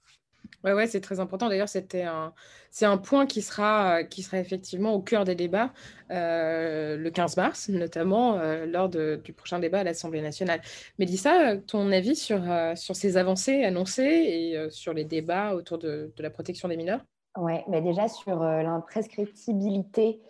Oui, 0.64 0.72
ouais, 0.72 0.86
c'est 0.86 1.00
très 1.00 1.18
important. 1.18 1.48
D'ailleurs, 1.48 1.68
c'était 1.68 2.02
un, 2.02 2.32
c'est 2.70 2.84
un 2.86 2.98
point 2.98 3.26
qui 3.26 3.42
sera, 3.42 4.04
qui 4.04 4.22
sera 4.22 4.38
effectivement 4.38 4.94
au 4.94 5.02
cœur 5.02 5.24
des 5.24 5.34
débats 5.34 5.72
euh, 6.10 6.96
le 6.96 7.10
15 7.10 7.36
mars, 7.36 7.68
notamment 7.68 8.38
euh, 8.38 8.66
lors 8.66 8.88
du 8.88 9.32
prochain 9.32 9.58
débat 9.58 9.80
à 9.80 9.84
l'Assemblée 9.84 10.20
nationale. 10.20 10.60
Mélissa, 10.98 11.56
ton 11.56 11.90
avis 11.90 12.14
sur, 12.14 12.50
euh, 12.50 12.76
sur 12.76 12.94
ces 12.94 13.16
avancées 13.16 13.64
annoncées 13.64 14.02
et 14.04 14.70
sur 14.70 14.94
les 14.94 15.04
débats 15.04 15.54
autour 15.54 15.78
de 15.78 16.12
la 16.18 16.30
protection 16.30 16.68
des 16.68 16.76
mineurs? 16.76 17.04
Oui, 17.36 17.54
mais 17.68 17.80
déjà 17.80 18.08
sur 18.08 18.40
l'imprescriptibilité 18.40 20.20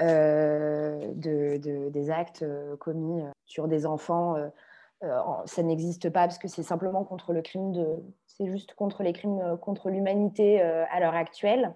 de, 0.00 1.56
de, 1.58 1.88
des 1.90 2.10
actes 2.10 2.44
commis 2.78 3.22
sur 3.44 3.68
des 3.68 3.84
enfants. 3.84 4.36
ça 5.44 5.62
n'existe 5.62 6.08
pas 6.10 6.26
parce 6.26 6.38
que 6.38 6.48
c'est 6.48 6.62
simplement 6.62 7.04
contre 7.04 7.32
le 7.32 7.42
crime 7.42 7.72
de, 7.72 8.02
c'est 8.38 8.46
juste 8.46 8.74
contre 8.74 9.02
les 9.02 9.12
crimes 9.12 9.40
euh, 9.40 9.56
contre 9.56 9.90
l'humanité 9.90 10.62
euh, 10.62 10.84
à 10.90 11.00
l'heure 11.00 11.14
actuelle, 11.14 11.74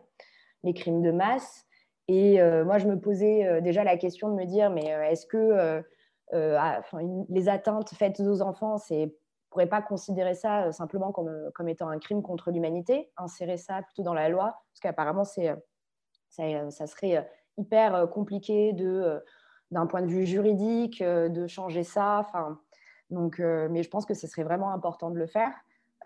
les 0.62 0.75
crimes 0.75 1.02
de 1.02 1.11
masse. 1.11 1.67
Et 2.09 2.41
euh, 2.41 2.64
moi, 2.64 2.79
je 2.79 2.87
me 2.87 2.99
posais 2.99 3.61
déjà 3.62 3.85
la 3.85 3.97
question 3.97 4.29
de 4.29 4.35
me 4.35 4.45
dire, 4.45 4.71
mais 4.71 4.87
est-ce 5.11 5.26
que 5.26 5.83
ah, 6.33 6.83
les 7.29 7.49
atteintes 7.49 7.91
faites 7.95 8.21
aux 8.21 8.43
enfants, 8.43 8.76
c'est 8.76 9.14
pourrait 9.52 9.66
pas 9.66 9.82
considérer 9.82 10.35
ça 10.35 10.73
simplement 10.73 11.12
comme, 11.12 11.50
comme 11.54 11.68
étant 11.68 11.88
un 11.88 11.99
crime 11.99 12.23
contre 12.23 12.50
l'humanité, 12.50 13.12
insérer 13.16 13.56
ça 13.56 13.82
plutôt 13.82 14.02
dans 14.02 14.14
la 14.14 14.28
loi, 14.28 14.62
parce 14.73 14.80
qu'apparemment, 14.80 15.25
c'est, 15.25 15.54
ça, 16.28 16.71
ça, 16.71 16.87
serait 16.87 17.28
hyper 17.59 18.09
compliqué 18.11 18.73
de, 18.73 19.23
d'un 19.71 19.87
point 19.87 20.02
de 20.02 20.06
vue 20.06 20.26
juridique 20.26 21.02
de 21.02 21.47
changer 21.47 21.85
ça. 21.85 22.18
Enfin, 22.21 22.59
donc, 23.11 23.38
mais 23.38 23.82
je 23.82 23.90
pense 23.90 24.06
que 24.06 24.14
ce 24.14 24.26
serait 24.26 24.44
vraiment 24.44 24.73
important 24.73 25.11
de 25.11 25.18
le 25.18 25.26
faire. 25.26 25.52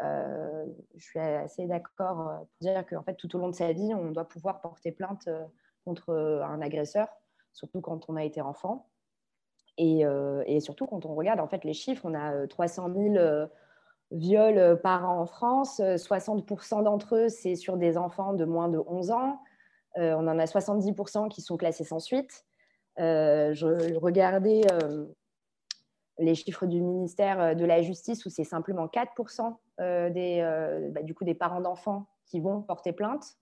Euh, 0.02 0.66
je 0.96 1.04
suis 1.04 1.18
assez 1.18 1.66
d'accord 1.66 2.28
euh, 2.28 2.36
pour 2.38 2.48
dire 2.60 2.86
qu'en 2.86 3.02
fait, 3.02 3.14
tout 3.14 3.34
au 3.36 3.38
long 3.38 3.48
de 3.48 3.54
sa 3.54 3.72
vie, 3.72 3.94
on 3.94 4.10
doit 4.10 4.28
pouvoir 4.28 4.60
porter 4.60 4.92
plainte 4.92 5.26
euh, 5.28 5.44
contre 5.84 6.12
un 6.12 6.60
agresseur, 6.60 7.08
surtout 7.52 7.80
quand 7.80 8.10
on 8.10 8.16
a 8.16 8.24
été 8.24 8.40
enfant. 8.40 8.88
Et, 9.78 10.04
et, 10.46 10.60
surtout 10.60 10.86
quand 10.86 11.04
on 11.04 11.14
regarde 11.14 11.38
en 11.38 11.48
fait 11.48 11.62
les 11.64 11.74
chiffres, 11.74 12.02
on 12.04 12.14
a 12.14 12.46
300 12.46 12.90
000 12.94 13.48
viols 14.10 14.80
par 14.82 15.08
an 15.08 15.20
en 15.20 15.26
France, 15.26 15.80
60% 15.80 16.82
d'entre 16.82 17.16
eux 17.16 17.28
c'est 17.28 17.56
sur 17.56 17.76
des 17.76 17.98
enfants 17.98 18.32
de 18.32 18.46
moins 18.46 18.68
de 18.68 18.78
11 18.78 19.10
ans, 19.10 19.38
on 19.96 20.26
en 20.26 20.38
a 20.38 20.44
70% 20.46 21.28
qui 21.28 21.42
sont 21.42 21.58
classés 21.58 21.84
sans 21.84 21.98
suite. 21.98 22.46
je 22.96 23.98
regardais 23.98 24.62
les 26.18 26.34
chiffres 26.34 26.66
du 26.66 26.80
ministère 26.80 27.40
euh, 27.40 27.54
de 27.54 27.64
la 27.64 27.82
Justice 27.82 28.24
où 28.26 28.30
c'est 28.30 28.44
simplement 28.44 28.86
4% 28.86 29.56
euh, 29.80 30.10
des, 30.10 30.40
euh, 30.40 30.90
bah, 30.90 31.02
du 31.02 31.14
coup, 31.14 31.24
des 31.24 31.34
parents 31.34 31.60
d'enfants 31.60 32.06
qui 32.26 32.40
vont 32.40 32.62
porter 32.62 32.92
plainte, 32.92 33.36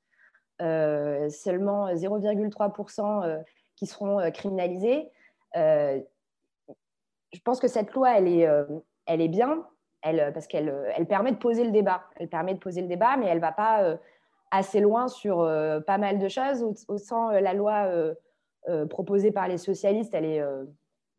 seulement 0.61 1.89
0,3% 1.95 3.43
qui 3.77 3.87
seront 3.87 4.31
criminalisés. 4.31 5.11
Je 7.35 7.41
pense 7.41 7.61
que 7.61 7.69
cette 7.69 7.93
loi, 7.93 8.17
elle 8.17 8.29
est, 8.29 8.49
elle 9.07 9.21
est 9.21 9.29
bien, 9.29 9.67
elle, 10.03 10.33
parce 10.33 10.47
qu'elle 10.47 10.75
elle 10.97 11.07
permet 11.07 11.33
de 11.33 11.37
poser 11.37 11.65
le 11.65 11.71
débat. 11.71 12.05
Elle 12.17 12.29
permet 12.29 12.55
de 12.55 12.59
poser 12.59 12.81
le 12.81 12.89
débat, 12.89 13.17
mais 13.17 13.27
elle 13.27 13.37
ne 13.37 13.43
va 13.43 13.53
pas 13.53 13.99
assez 14.51 14.81
loin 14.81 15.09
sur 15.09 15.39
pas 15.87 15.99
mal 15.99 16.19
de 16.19 16.29
choses. 16.29 16.63
Au, 16.63 16.75
au 16.89 16.99
sens, 16.99 17.33
la 17.33 17.55
loi 17.55 17.89
proposée 18.89 19.33
par 19.33 19.49
les 19.49 19.59
socialistes, 19.59 20.15
elle 20.15 20.25
est 20.25 20.43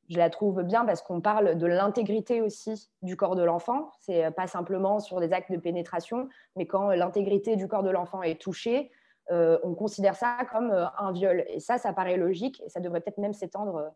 je 0.09 0.17
la 0.17 0.29
trouve 0.29 0.63
bien 0.63 0.85
parce 0.85 1.01
qu'on 1.01 1.21
parle 1.21 1.57
de 1.57 1.65
l'intégrité 1.65 2.41
aussi 2.41 2.89
du 3.01 3.17
corps 3.17 3.35
de 3.35 3.43
l'enfant. 3.43 3.91
C'est 3.99 4.29
pas 4.31 4.47
simplement 4.47 4.99
sur 4.99 5.19
des 5.19 5.33
actes 5.33 5.51
de 5.51 5.57
pénétration, 5.57 6.29
mais 6.55 6.67
quand 6.67 6.89
l'intégrité 6.89 7.55
du 7.55 7.67
corps 7.67 7.83
de 7.83 7.89
l'enfant 7.89 8.21
est 8.21 8.39
touchée, 8.39 8.91
euh, 9.31 9.57
on 9.63 9.73
considère 9.73 10.15
ça 10.15 10.37
comme 10.51 10.71
euh, 10.71 10.85
un 10.99 11.11
viol. 11.11 11.43
Et 11.47 11.59
ça, 11.59 11.79
ça 11.79 11.93
paraît 11.93 12.17
logique 12.17 12.61
et 12.63 12.69
ça 12.69 12.79
devrait 12.79 13.01
peut-être 13.01 13.17
même 13.17 13.33
s'étendre 13.33 13.91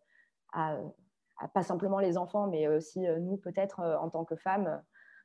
à, 0.53 0.77
pas 1.53 1.63
simplement 1.63 1.99
les 1.99 2.17
enfants, 2.17 2.47
mais 2.47 2.67
aussi 2.67 3.07
euh, 3.07 3.19
nous 3.19 3.37
peut-être 3.37 3.81
en 3.81 4.09
tant 4.09 4.25
que 4.25 4.35
femmes, 4.35 4.81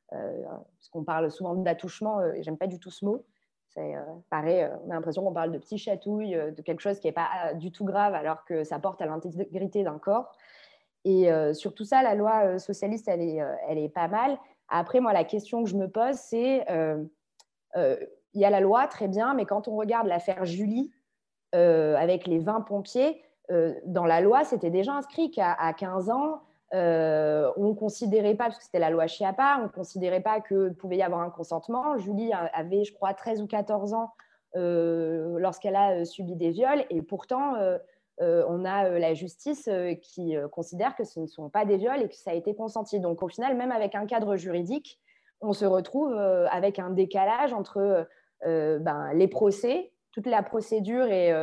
parce 0.09 0.89
qu'on 0.91 1.03
parle 1.03 1.31
souvent 1.31 1.55
d'attouchement. 1.55 2.21
et 2.21 2.43
j'aime 2.43 2.57
pas 2.57 2.67
du 2.67 2.79
tout 2.79 2.91
ce 2.91 3.05
mot. 3.05 3.25
C'est 3.69 3.95
pareil, 4.29 4.65
on 4.85 4.91
a 4.91 4.93
l'impression 4.93 5.23
qu'on 5.23 5.33
parle 5.33 5.51
de 5.51 5.57
petits 5.57 5.77
chatouilles, 5.77 6.35
de 6.35 6.61
quelque 6.61 6.79
chose 6.79 6.99
qui 6.99 7.07
n'est 7.07 7.13
pas 7.13 7.53
du 7.55 7.71
tout 7.71 7.83
grave, 7.83 8.13
alors 8.13 8.45
que 8.45 8.63
ça 8.63 8.79
porte 8.79 9.01
à 9.01 9.07
l'intégrité 9.07 9.83
d'un 9.83 9.99
corps. 9.99 10.31
Et 11.05 11.31
euh, 11.31 11.53
sur 11.53 11.73
tout 11.73 11.85
ça, 11.85 12.01
la 12.01 12.15
loi 12.15 12.45
euh, 12.45 12.57
socialiste, 12.57 13.07
elle 13.07 13.21
est, 13.21 13.39
euh, 13.39 13.53
elle 13.69 13.77
est 13.77 13.89
pas 13.89 14.07
mal. 14.07 14.37
Après, 14.67 14.99
moi, 14.99 15.13
la 15.13 15.23
question 15.23 15.63
que 15.63 15.69
je 15.69 15.77
me 15.77 15.87
pose, 15.87 16.15
c'est 16.15 16.65
il 18.33 18.41
y 18.41 18.45
a 18.45 18.49
la 18.49 18.59
loi, 18.59 18.87
très 18.87 19.07
bien, 19.07 19.33
mais 19.33 19.45
quand 19.45 19.69
on 19.69 19.77
regarde 19.77 20.07
l'affaire 20.07 20.43
Julie 20.43 20.91
avec 21.53 22.27
les 22.27 22.39
20 22.39 22.61
pompiers, 22.61 23.21
dans 23.85 24.05
la 24.05 24.21
loi, 24.21 24.43
c'était 24.43 24.69
déjà 24.69 24.93
inscrit 24.93 25.31
qu'à 25.31 25.73
15 25.73 26.09
ans, 26.09 26.41
on 26.71 26.77
ne 26.77 27.73
considérait 27.73 28.35
pas, 28.35 28.45
parce 28.45 28.57
que 28.57 28.63
c'était 28.63 28.79
la 28.79 28.89
loi 28.89 29.07
Chiappa, 29.07 29.57
on 29.59 29.63
ne 29.63 29.69
considérait 29.69 30.21
pas 30.21 30.41
qu'il 30.41 30.73
pouvait 30.73 30.97
y 30.97 31.03
avoir 31.03 31.21
un 31.21 31.29
consentement. 31.29 31.97
Julie 31.97 32.31
avait, 32.53 32.83
je 32.83 32.93
crois, 32.93 33.13
13 33.13 33.41
ou 33.41 33.47
14 33.47 33.93
ans 33.93 34.11
lorsqu'elle 34.53 35.75
a 35.75 36.05
subi 36.05 36.35
des 36.35 36.51
viols, 36.51 36.85
et 36.89 37.01
pourtant, 37.01 37.55
euh, 38.21 38.45
on 38.47 38.63
a 38.63 38.85
euh, 38.85 38.99
la 38.99 39.13
justice 39.13 39.67
euh, 39.67 39.93
qui 39.95 40.35
considère 40.51 40.95
que 40.95 41.03
ce 41.03 41.19
ne 41.19 41.27
sont 41.27 41.49
pas 41.49 41.65
des 41.65 41.77
viols 41.77 42.01
et 42.01 42.07
que 42.07 42.15
ça 42.15 42.31
a 42.31 42.33
été 42.33 42.55
consenti. 42.55 42.99
Donc 42.99 43.21
au 43.21 43.27
final, 43.27 43.55
même 43.57 43.71
avec 43.71 43.95
un 43.95 44.05
cadre 44.05 44.37
juridique, 44.37 44.99
on 45.41 45.51
se 45.53 45.65
retrouve 45.65 46.17
avec 46.17 46.79
un 46.79 46.91
décalage 46.91 47.53
entre 47.53 48.07
ben, 48.41 49.11
les 49.13 49.27
procès, 49.27 49.91
toute 50.13 50.27
la 50.27 50.41
procédure 50.41 51.05
et, 51.07 51.33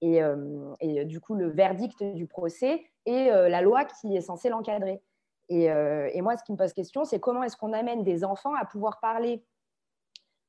et, 0.00 1.04
du 1.04 1.20
coup 1.20 1.34
le 1.34 1.48
verdict 1.48 2.02
du 2.02 2.26
procès 2.26 2.84
et 3.06 3.26
la 3.30 3.60
loi 3.60 3.84
qui 3.84 4.16
est 4.16 4.20
censée 4.20 4.48
l'encadrer. 4.48 5.02
Et, 5.48 5.64
et, 5.64 6.22
moi, 6.22 6.36
ce 6.36 6.44
qui 6.44 6.52
me 6.52 6.56
pose 6.56 6.72
question, 6.72 7.04
c'est 7.04 7.20
comment 7.20 7.42
est-ce 7.42 7.56
qu'on 7.56 7.72
amène 7.72 8.02
des 8.02 8.24
enfants 8.24 8.54
à 8.54 8.64
pouvoir 8.64 9.00
parler 9.00 9.44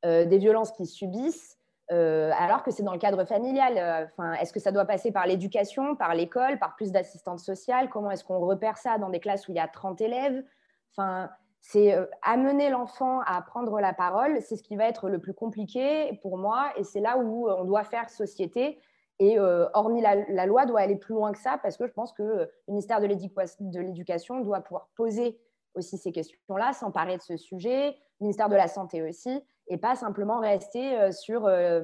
des 0.03 0.37
violences 0.37 0.71
qu'ils 0.71 0.87
subissent 0.87 1.57
euh, 1.91 2.31
alors 2.37 2.63
que 2.63 2.71
c'est 2.71 2.83
dans 2.83 2.93
le 2.93 2.99
cadre 2.99 3.25
familial? 3.25 3.77
Euh, 3.77 4.05
enfin, 4.05 4.33
est-ce 4.33 4.53
que 4.53 4.59
ça 4.59 4.71
doit 4.71 4.85
passer 4.85 5.11
par 5.11 5.27
l'éducation, 5.27 5.95
par 5.95 6.15
l'école, 6.15 6.57
par 6.57 6.75
plus 6.75 6.91
d'assistantes 6.91 7.39
sociales? 7.39 7.89
Comment 7.89 8.11
est-ce 8.11 8.23
qu'on 8.23 8.39
repère 8.39 8.77
ça 8.77 8.97
dans 8.97 9.09
des 9.09 9.19
classes 9.19 9.47
où 9.47 9.51
il 9.51 9.55
y 9.55 9.59
a 9.59 9.67
30 9.67 9.99
élèves? 9.99 10.43
Enfin, 10.91 11.29
c'est 11.59 11.93
euh, 11.93 12.05
amener 12.21 12.69
l'enfant 12.69 13.21
à 13.21 13.41
prendre 13.41 13.79
la 13.81 13.93
parole, 13.93 14.41
c'est 14.41 14.55
ce 14.55 14.63
qui 14.63 14.77
va 14.77 14.85
être 14.85 15.09
le 15.09 15.19
plus 15.19 15.33
compliqué 15.33 16.17
pour 16.21 16.37
moi, 16.37 16.71
et 16.77 16.83
c'est 16.83 17.01
là 17.01 17.17
où 17.17 17.49
on 17.49 17.65
doit 17.65 17.83
faire 17.83 18.09
société. 18.09 18.79
Et 19.19 19.37
hormis 19.39 20.01
la, 20.01 20.45
loi, 20.47 20.65
doit 20.65 20.79
aller 20.79 20.95
plus 20.95 21.13
loin 21.13 21.31
que 21.31 21.37
ça, 21.37 21.59
parce 21.61 21.77
que 21.77 21.85
je 21.85 21.93
pense 21.93 22.11
que 22.11 22.23
le 22.23 22.49
ministère 22.67 22.99
de 23.01 23.05
l'Éducation 23.05 24.39
doit 24.39 24.61
pouvoir 24.61 24.89
poser 24.95 25.39
aussi 25.75 25.97
ces 25.97 26.11
questions-là, 26.11 26.73
s'emparer 26.73 27.17
de 27.17 27.21
ce 27.21 27.37
sujet, 27.37 27.95
le 28.19 28.25
ministère 28.25 28.49
de 28.49 28.55
la 28.55 28.67
Santé 28.67 29.01
aussi, 29.01 29.43
et 29.67 29.77
pas 29.77 29.95
simplement 29.95 30.39
rester 30.39 30.99
euh, 30.99 31.11
sur 31.11 31.45
euh, 31.45 31.81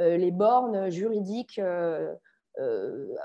euh, 0.00 0.16
les 0.16 0.30
bornes 0.30 0.90
juridiques 0.90 1.58
euh, 1.58 2.14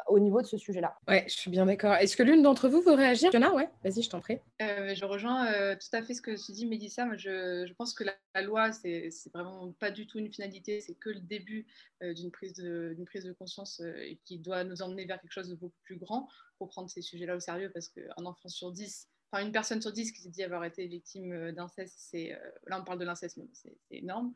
au 0.07 0.19
niveau 0.19 0.41
de 0.41 0.47
ce 0.47 0.57
sujet-là. 0.57 0.95
Ouais, 1.07 1.25
je 1.27 1.33
suis 1.33 1.49
bien 1.49 1.65
d'accord. 1.65 1.95
Est-ce 1.95 2.15
que 2.15 2.23
l'une 2.23 2.41
d'entre 2.43 2.69
vous 2.69 2.81
veut 2.81 2.93
réagir? 2.93 3.31
Fiona, 3.31 3.53
ouais, 3.53 3.69
vas-y, 3.83 4.01
je 4.01 4.09
t'en 4.09 4.19
prie. 4.19 4.39
Euh, 4.61 4.93
je 4.93 5.05
rejoins 5.05 5.51
euh, 5.51 5.75
tout 5.75 5.95
à 5.95 6.03
fait 6.03 6.13
ce 6.13 6.21
que 6.21 6.31
tu 6.31 6.51
dis, 6.51 6.65
Mélissa. 6.65 7.05
Moi, 7.05 7.17
je, 7.17 7.65
je, 7.67 7.73
pense 7.73 7.93
que 7.93 8.03
la, 8.03 8.13
la 8.35 8.41
loi, 8.41 8.71
c'est 8.71 9.09
vraiment 9.33 9.71
pas 9.79 9.91
du 9.91 10.07
tout 10.07 10.19
une 10.19 10.31
finalité, 10.31 10.81
c'est 10.81 10.95
que 10.95 11.09
le 11.09 11.19
début 11.19 11.65
d'une 12.01 12.31
prise, 12.31 12.53
de, 12.53 12.95
prise 13.05 13.23
de 13.23 13.31
conscience 13.33 13.79
et 13.79 14.19
qui 14.25 14.37
doit 14.37 14.63
nous 14.63 14.81
emmener 14.81 15.05
vers 15.05 15.21
quelque 15.21 15.31
chose 15.31 15.49
de 15.49 15.55
beaucoup 15.55 15.79
plus 15.83 15.97
grand 15.97 16.27
pour 16.57 16.69
prendre 16.69 16.89
ces 16.89 17.01
sujets-là 17.01 17.35
au 17.35 17.39
sérieux, 17.39 17.71
parce 17.73 17.87
qu'un 17.87 18.25
enfant 18.25 18.49
sur 18.49 18.71
dix, 18.71 19.07
enfin 19.31 19.45
une 19.45 19.53
personne 19.53 19.81
sur 19.81 19.93
dix 19.93 20.11
qui 20.11 20.21
s'est 20.21 20.29
dit 20.29 20.43
avoir 20.43 20.65
été 20.65 20.85
victime 20.85 21.51
d'inceste, 21.53 21.95
c'est 21.97 22.37
là 22.67 22.79
on 22.79 22.83
parle 22.83 22.99
de 22.99 23.05
l'inceste, 23.05 23.37
mais 23.37 23.47
c'est 23.53 23.77
énorme. 23.91 24.33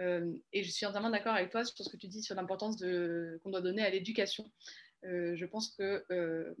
Euh, 0.00 0.32
et 0.52 0.62
je 0.62 0.70
suis 0.70 0.86
entièrement 0.86 1.10
d'accord 1.10 1.34
avec 1.34 1.50
toi 1.50 1.64
sur 1.64 1.84
ce 1.84 1.90
que 1.90 1.96
tu 1.96 2.08
dis 2.08 2.22
sur 2.22 2.34
l'importance 2.34 2.76
qu'on 3.42 3.50
doit 3.50 3.60
donner 3.60 3.82
à 3.82 3.90
l'éducation. 3.90 4.50
Euh, 5.04 5.34
je 5.36 5.46
pense 5.46 5.70
que 5.70 6.04
euh, 6.10 6.54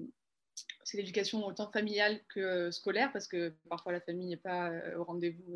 c'est 0.84 0.98
l'éducation 0.98 1.44
autant 1.46 1.70
familiale 1.70 2.20
que 2.28 2.70
scolaire, 2.70 3.12
parce 3.12 3.28
que 3.28 3.54
parfois 3.68 3.92
la 3.92 4.00
famille 4.00 4.26
n'est 4.26 4.36
pas 4.36 4.72
au 4.96 5.04
rendez-vous, 5.04 5.54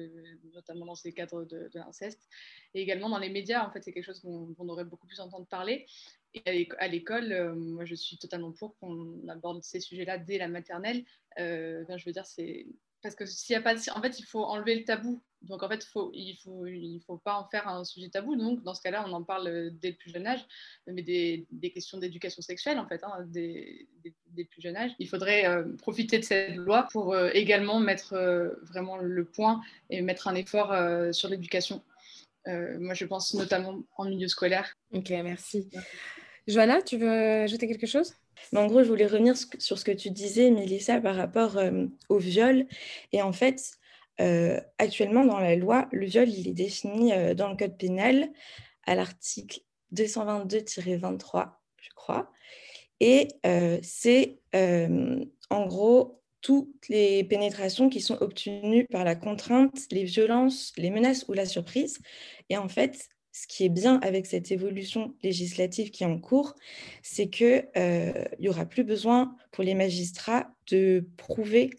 notamment 0.54 0.86
dans 0.86 0.94
ces 0.94 1.12
cadres 1.12 1.44
de, 1.44 1.70
l'inceste. 1.74 2.26
Et 2.72 2.80
également 2.80 3.10
dans 3.10 3.18
les 3.18 3.28
médias, 3.28 3.66
en 3.66 3.70
fait, 3.70 3.82
c'est 3.82 3.92
quelque 3.92 4.04
chose 4.04 4.20
qu'on 4.20 4.68
aurait 4.68 4.84
beaucoup 4.84 5.06
plus 5.06 5.20
entendre 5.20 5.46
parler. 5.46 5.86
Et 6.34 6.68
à 6.78 6.88
l'école, 6.88 7.54
moi, 7.54 7.84
je 7.84 7.94
suis 7.94 8.16
totalement 8.16 8.52
pour 8.52 8.78
qu'on 8.78 9.28
aborde 9.28 9.62
ces 9.62 9.80
sujets-là 9.80 10.18
dès 10.18 10.38
la 10.38 10.48
maternelle. 10.48 11.04
je 11.36 12.04
veux 12.04 12.12
dire, 12.12 12.26
c'est 12.26 12.66
parce 13.04 13.14
que 13.14 13.26
s'il 13.26 13.52
y 13.52 13.56
a 13.56 13.60
pas, 13.60 13.74
en 13.94 14.00
fait, 14.00 14.18
il 14.18 14.24
faut 14.24 14.42
enlever 14.42 14.74
le 14.74 14.84
tabou. 14.84 15.22
Donc 15.48 15.62
en 15.62 15.68
fait, 15.68 15.84
faut, 15.84 16.10
il 16.14 16.36
faut, 16.42 16.66
il 16.66 17.00
faut 17.06 17.18
pas 17.18 17.38
en 17.38 17.48
faire 17.48 17.68
un 17.68 17.84
sujet 17.84 18.08
tabou. 18.08 18.36
Donc 18.36 18.62
dans 18.62 18.74
ce 18.74 18.82
cas-là, 18.82 19.04
on 19.06 19.12
en 19.12 19.22
parle 19.22 19.70
dès 19.80 19.90
le 19.90 19.96
plus 19.96 20.10
jeune 20.10 20.26
âge, 20.26 20.44
mais 20.86 21.02
des, 21.02 21.46
des 21.50 21.70
questions 21.70 21.98
d'éducation 21.98 22.42
sexuelle 22.42 22.78
en 22.78 22.86
fait, 22.86 23.02
hein, 23.04 23.24
des, 23.26 23.88
des, 24.26 24.44
plus 24.44 24.60
jeunes 24.60 24.76
âge. 24.76 24.92
Il 24.98 25.08
faudrait 25.08 25.46
euh, 25.46 25.64
profiter 25.78 26.18
de 26.18 26.24
cette 26.24 26.56
loi 26.56 26.86
pour 26.92 27.14
euh, 27.14 27.30
également 27.32 27.80
mettre 27.80 28.14
euh, 28.14 28.50
vraiment 28.62 28.96
le 28.96 29.24
point 29.24 29.60
et 29.90 30.02
mettre 30.02 30.28
un 30.28 30.34
effort 30.34 30.74
sur 31.12 31.28
l'éducation. 31.28 31.82
moi, 32.46 32.94
je 32.94 33.04
pense 33.04 33.34
notamment 33.34 33.82
en 33.96 34.04
milieu 34.04 34.28
scolaire. 34.28 34.74
Ok, 34.92 35.10
merci. 35.10 35.68
Johanna, 36.46 36.82
tu 36.82 36.98
veux 36.98 37.10
ajouter 37.10 37.68
quelque 37.68 37.86
chose? 37.86 38.14
Mais 38.52 38.60
en 38.60 38.66
gros, 38.66 38.82
je 38.82 38.88
voulais 38.88 39.06
revenir 39.06 39.34
sur 39.58 39.78
ce 39.78 39.84
que 39.84 39.92
tu 39.92 40.10
disais, 40.10 40.50
Mélissa, 40.50 41.00
par 41.00 41.16
rapport 41.16 41.56
euh, 41.56 41.86
au 42.08 42.18
viol. 42.18 42.66
Et 43.12 43.22
en 43.22 43.32
fait, 43.32 43.72
euh, 44.20 44.60
actuellement, 44.78 45.24
dans 45.24 45.38
la 45.38 45.56
loi, 45.56 45.88
le 45.92 46.06
viol, 46.06 46.28
est 46.28 46.52
défini 46.52 47.12
euh, 47.12 47.34
dans 47.34 47.48
le 47.48 47.56
code 47.56 47.76
pénal 47.76 48.30
à 48.86 48.94
l'article 48.94 49.60
222-23, 49.94 51.52
je 51.80 51.90
crois. 51.94 52.30
Et 53.00 53.28
c'est 53.82 54.38
en 55.50 55.66
gros 55.66 56.22
toutes 56.40 56.88
les 56.88 57.24
pénétrations 57.24 57.88
qui 57.88 58.00
sont 58.00 58.18
obtenues 58.20 58.86
par 58.90 59.02
la 59.02 59.14
contrainte, 59.14 59.86
les 59.90 60.04
violences, 60.04 60.72
les 60.76 60.90
menaces 60.90 61.24
ou 61.28 61.32
la 61.32 61.46
surprise. 61.46 62.00
Et 62.50 62.58
en 62.58 62.68
fait, 62.68 63.08
ce 63.34 63.48
qui 63.48 63.64
est 63.64 63.68
bien 63.68 63.98
avec 64.00 64.26
cette 64.26 64.52
évolution 64.52 65.16
législative 65.22 65.90
qui 65.90 66.04
est 66.04 66.06
en 66.06 66.18
cours, 66.18 66.54
c'est 67.02 67.28
qu'il 67.28 67.66
euh, 67.76 68.24
n'y 68.38 68.48
aura 68.48 68.64
plus 68.64 68.84
besoin 68.84 69.34
pour 69.50 69.64
les 69.64 69.74
magistrats 69.74 70.54
de 70.70 71.08
prouver 71.16 71.70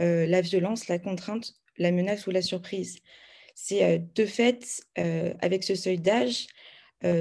euh, 0.00 0.26
la 0.26 0.40
violence, 0.40 0.88
la 0.88 0.98
contrainte, 0.98 1.54
la 1.78 1.92
menace 1.92 2.26
ou 2.26 2.30
la 2.30 2.42
surprise. 2.42 2.98
C'est 3.54 3.84
euh, 3.84 3.98
de 4.14 4.26
fait, 4.26 4.82
avec 5.40 5.64
ce 5.64 5.74
seuil 5.74 5.98
d'âge, 5.98 6.46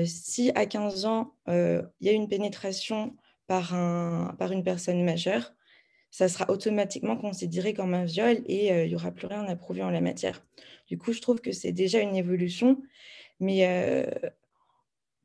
si 0.05 0.51
à 0.55 0.65
15 0.65 1.05
ans, 1.05 1.35
il 1.47 1.83
y 1.99 2.09
a 2.09 2.13
une 2.13 2.29
pénétration 2.29 3.17
par, 3.47 3.73
un, 3.73 4.33
par 4.39 4.53
une 4.53 4.63
personne 4.63 5.03
majeure, 5.03 5.53
ça 6.09 6.29
sera 6.29 6.49
automatiquement 6.49 7.17
considéré 7.17 7.73
comme 7.73 7.93
un 7.93 8.05
viol 8.05 8.41
et 8.45 8.69
il 8.69 8.87
n'y 8.87 8.95
aura 8.95 9.11
plus 9.11 9.27
rien 9.27 9.43
à 9.45 9.55
prouver 9.57 9.83
en 9.83 9.89
la 9.89 9.99
matière. 9.99 10.45
Du 10.87 10.97
coup, 10.97 11.11
je 11.11 11.19
trouve 11.19 11.41
que 11.41 11.51
c'est 11.51 11.73
déjà 11.73 11.99
une 11.99 12.15
évolution 12.15 12.77
mais 13.39 13.67
euh, 13.67 14.05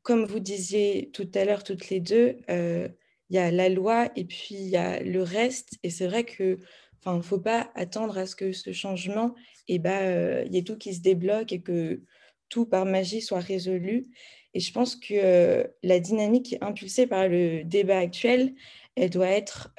comme 0.01 0.25
vous 0.25 0.39
disiez 0.39 1.09
tout 1.13 1.29
à 1.33 1.45
l'heure, 1.45 1.63
toutes 1.63 1.89
les 1.89 1.99
deux, 1.99 2.37
euh, 2.49 2.87
il 3.29 3.35
y 3.35 3.39
a 3.39 3.51
la 3.51 3.69
loi 3.69 4.09
et 4.15 4.25
puis 4.25 4.55
il 4.55 4.67
y 4.67 4.77
a 4.77 5.01
le 5.01 5.23
reste. 5.23 5.77
Et 5.83 5.89
c'est 5.89 6.07
vrai 6.07 6.23
que 6.23 6.57
Enfin, 6.99 7.15
il 7.15 7.19
ne 7.19 7.23
faut 7.23 7.39
pas 7.39 7.71
attendre 7.75 8.17
à 8.17 8.25
ce 8.25 8.35
que 8.35 8.51
ce 8.51 8.71
changement, 8.73 9.35
eh 9.67 9.79
ben, 9.79 10.01
euh, 10.03 10.43
il 10.47 10.53
y 10.53 10.57
ait 10.57 10.63
tout 10.63 10.77
qui 10.77 10.93
se 10.93 11.01
débloque 11.01 11.51
et 11.51 11.61
que 11.61 12.01
tout 12.49 12.65
par 12.65 12.85
magie 12.85 13.21
soit 13.21 13.39
résolu. 13.39 14.07
Et 14.53 14.59
je 14.59 14.73
pense 14.73 14.95
que 14.95 15.69
la 15.83 15.99
dynamique 15.99 16.55
impulsée 16.61 17.05
par 17.05 17.27
le 17.27 17.63
débat 17.63 17.99
actuel, 17.99 18.55
elle 18.95 19.11
doit 19.11 19.29
être 19.29 19.71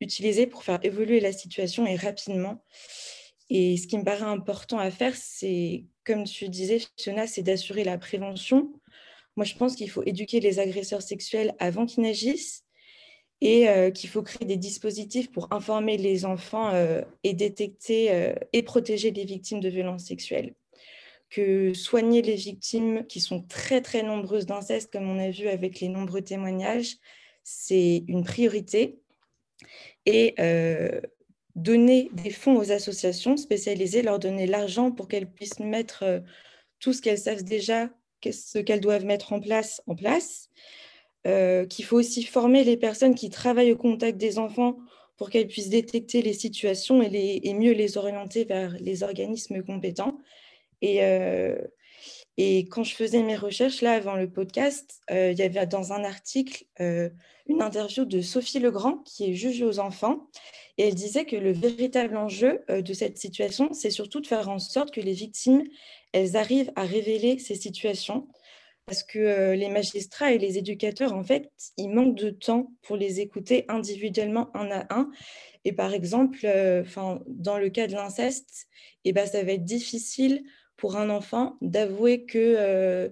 utilisée 0.00 0.46
pour 0.46 0.62
faire 0.62 0.78
évoluer 0.84 1.18
la 1.18 1.32
situation 1.32 1.84
et 1.84 1.96
rapidement. 1.96 2.62
Et 3.50 3.76
ce 3.76 3.86
qui 3.86 3.98
me 3.98 4.04
paraît 4.04 4.22
important 4.22 4.78
à 4.78 4.90
faire, 4.90 5.14
c'est, 5.14 5.84
comme 6.04 6.24
tu 6.24 6.48
disais, 6.48 6.80
Fiona, 6.98 7.26
c'est 7.26 7.42
d'assurer 7.42 7.84
la 7.84 7.98
prévention. 7.98 8.72
Moi, 9.36 9.44
je 9.44 9.54
pense 9.54 9.76
qu'il 9.76 9.90
faut 9.90 10.02
éduquer 10.04 10.40
les 10.40 10.58
agresseurs 10.58 11.02
sexuels 11.02 11.54
avant 11.58 11.86
qu'ils 11.86 12.02
n'agissent 12.02 12.63
et 13.44 13.68
euh, 13.68 13.90
qu'il 13.90 14.08
faut 14.08 14.22
créer 14.22 14.46
des 14.46 14.56
dispositifs 14.56 15.30
pour 15.30 15.52
informer 15.52 15.98
les 15.98 16.24
enfants 16.24 16.70
euh, 16.72 17.02
et 17.24 17.34
détecter 17.34 18.10
euh, 18.10 18.34
et 18.54 18.62
protéger 18.62 19.10
les 19.10 19.26
victimes 19.26 19.60
de 19.60 19.68
violences 19.68 20.06
sexuelles. 20.06 20.54
Que 21.28 21.74
soigner 21.74 22.22
les 22.22 22.36
victimes 22.36 23.06
qui 23.06 23.20
sont 23.20 23.42
très, 23.42 23.82
très 23.82 24.02
nombreuses 24.02 24.46
d'inceste, 24.46 24.90
comme 24.90 25.08
on 25.10 25.18
a 25.18 25.30
vu 25.30 25.48
avec 25.48 25.80
les 25.80 25.88
nombreux 25.88 26.22
témoignages, 26.22 26.96
c'est 27.42 28.04
une 28.08 28.24
priorité. 28.24 28.98
Et 30.06 30.34
donner 31.56 32.10
des 32.12 32.30
fonds 32.30 32.56
aux 32.56 32.72
associations 32.72 33.36
spécialisées, 33.36 34.02
leur 34.02 34.18
donner 34.18 34.46
l'argent 34.46 34.90
pour 34.90 35.08
qu'elles 35.08 35.30
puissent 35.30 35.60
mettre 35.60 36.22
tout 36.78 36.92
ce 36.92 37.00
qu'elles 37.00 37.18
savent 37.18 37.42
déjà, 37.42 37.90
ce 38.22 38.58
qu'elles 38.58 38.80
doivent 38.80 39.04
mettre 39.04 39.32
en 39.32 39.40
place, 39.40 39.82
en 39.86 39.94
place. 39.96 40.50
Euh, 41.26 41.64
qu'il 41.64 41.84
faut 41.84 41.98
aussi 41.98 42.22
former 42.22 42.64
les 42.64 42.76
personnes 42.76 43.14
qui 43.14 43.30
travaillent 43.30 43.72
au 43.72 43.78
contact 43.78 44.18
des 44.18 44.38
enfants 44.38 44.76
pour 45.16 45.30
qu'elles 45.30 45.46
puissent 45.46 45.70
détecter 45.70 46.20
les 46.20 46.34
situations 46.34 47.02
et, 47.02 47.54
mieux 47.54 47.72
les 47.72 47.96
orienter 47.96 48.44
vers 48.44 48.76
les 48.80 49.02
organismes 49.02 49.62
compétents. 49.62 50.18
Et, 50.82 51.02
euh, 51.02 51.56
et 52.36 52.66
quand 52.66 52.84
je 52.84 52.94
faisais 52.94 53.22
mes 53.22 53.36
recherches, 53.36 53.80
là, 53.80 53.92
avant 53.92 54.16
le 54.16 54.28
podcast, 54.28 55.00
il 55.10 55.38
y 55.38 55.42
avait 55.42 55.66
dans 55.66 55.92
un 55.92 56.04
article 56.04 56.64
une 57.46 57.62
interview 57.62 58.04
de 58.04 58.20
Sophie 58.20 58.58
Legrand, 58.58 58.98
qui 59.04 59.30
est 59.30 59.34
juge 59.34 59.62
aux 59.62 59.78
enfants, 59.78 60.28
et 60.78 60.88
elle 60.88 60.94
disait 60.94 61.24
que 61.24 61.36
le 61.36 61.52
véritable 61.52 62.16
enjeu 62.16 62.64
euh, 62.70 62.82
de 62.82 62.92
cette 62.92 63.18
situation, 63.18 63.72
c'est 63.72 63.90
surtout 63.90 64.20
de 64.20 64.26
faire 64.26 64.48
en 64.48 64.58
sorte 64.58 64.92
que 64.92 65.00
les 65.00 65.12
victimes, 65.12 65.64
elles 66.12 66.36
arrivent 66.36 66.72
à 66.74 66.82
révéler 66.82 67.38
ces 67.38 67.54
situations. 67.54 68.26
Parce 68.86 69.02
que 69.02 69.18
euh, 69.18 69.54
les 69.54 69.70
magistrats 69.70 70.32
et 70.32 70.38
les 70.38 70.58
éducateurs, 70.58 71.14
en 71.14 71.24
fait, 71.24 71.50
ils 71.78 71.88
manquent 71.88 72.16
de 72.16 72.30
temps 72.30 72.72
pour 72.82 72.96
les 72.96 73.20
écouter 73.20 73.64
individuellement 73.68 74.54
un 74.54 74.70
à 74.70 74.86
un. 74.94 75.10
Et 75.64 75.72
par 75.72 75.94
exemple, 75.94 76.40
euh, 76.44 76.84
dans 77.26 77.58
le 77.58 77.70
cas 77.70 77.86
de 77.86 77.94
l'inceste, 77.94 78.66
eh 79.04 79.12
ben, 79.12 79.26
ça 79.26 79.42
va 79.42 79.52
être 79.52 79.64
difficile 79.64 80.44
pour 80.76 80.96
un 80.96 81.08
enfant 81.08 81.56
d'avouer 81.62 82.26
que 82.26 83.10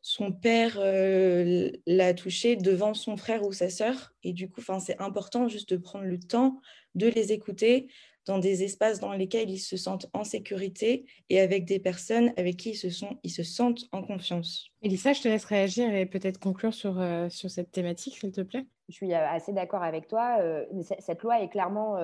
son 0.00 0.32
père 0.32 0.80
l'a 0.80 2.14
touché 2.14 2.56
devant 2.56 2.94
son 2.94 3.16
frère 3.16 3.46
ou 3.46 3.52
sa 3.52 3.68
sœur. 3.70 4.14
Et 4.24 4.32
du 4.32 4.48
coup, 4.48 4.62
c'est 4.80 5.00
important 5.00 5.46
juste 5.46 5.74
de 5.74 5.76
prendre 5.76 6.06
le 6.06 6.18
temps 6.18 6.60
de 6.94 7.06
les 7.06 7.32
écouter 7.32 7.88
dans 8.26 8.38
des 8.38 8.62
espaces 8.62 9.00
dans 9.00 9.12
lesquels 9.12 9.50
ils 9.50 9.58
se 9.58 9.76
sentent 9.76 10.06
en 10.12 10.24
sécurité 10.24 11.06
et 11.28 11.40
avec 11.40 11.64
des 11.64 11.78
personnes 11.78 12.32
avec 12.36 12.56
qui 12.56 12.70
ils 12.70 12.76
se, 12.76 12.90
sont, 12.90 13.18
ils 13.22 13.30
se 13.30 13.42
sentent 13.42 13.82
en 13.92 14.02
confiance. 14.02 14.70
Elissa, 14.82 15.12
je 15.12 15.22
te 15.22 15.28
laisse 15.28 15.44
réagir 15.44 15.92
et 15.94 16.06
peut-être 16.06 16.38
conclure 16.38 16.74
sur, 16.74 17.00
euh, 17.00 17.28
sur 17.28 17.50
cette 17.50 17.72
thématique, 17.72 18.16
s'il 18.16 18.32
te 18.32 18.40
plaît. 18.40 18.66
Je 18.88 18.94
suis 18.94 19.12
euh, 19.12 19.28
assez 19.28 19.52
d'accord 19.52 19.82
avec 19.82 20.06
toi. 20.08 20.36
Euh, 20.40 20.64
cette 20.98 21.22
loi 21.22 21.40
est 21.40 21.48
clairement 21.48 21.96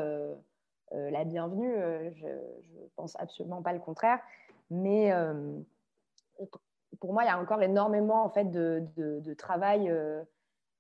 la 0.91 1.25
bienvenue. 1.25 1.75
je 2.15 2.27
ne 2.27 2.89
pense 2.97 3.15
absolument 3.19 3.63
pas 3.63 3.73
le 3.73 3.79
contraire. 3.79 4.21
Mais 4.71 5.13
pour 7.01 7.13
moi, 7.13 7.25
il 7.25 7.27
y 7.27 7.31
a 7.31 7.39
encore 7.39 7.63
énormément 7.63 8.25
en 8.25 8.31
fait, 8.31 8.47
de, 8.47 8.83
de, 8.97 9.21
de 9.21 9.35
travail 9.35 9.93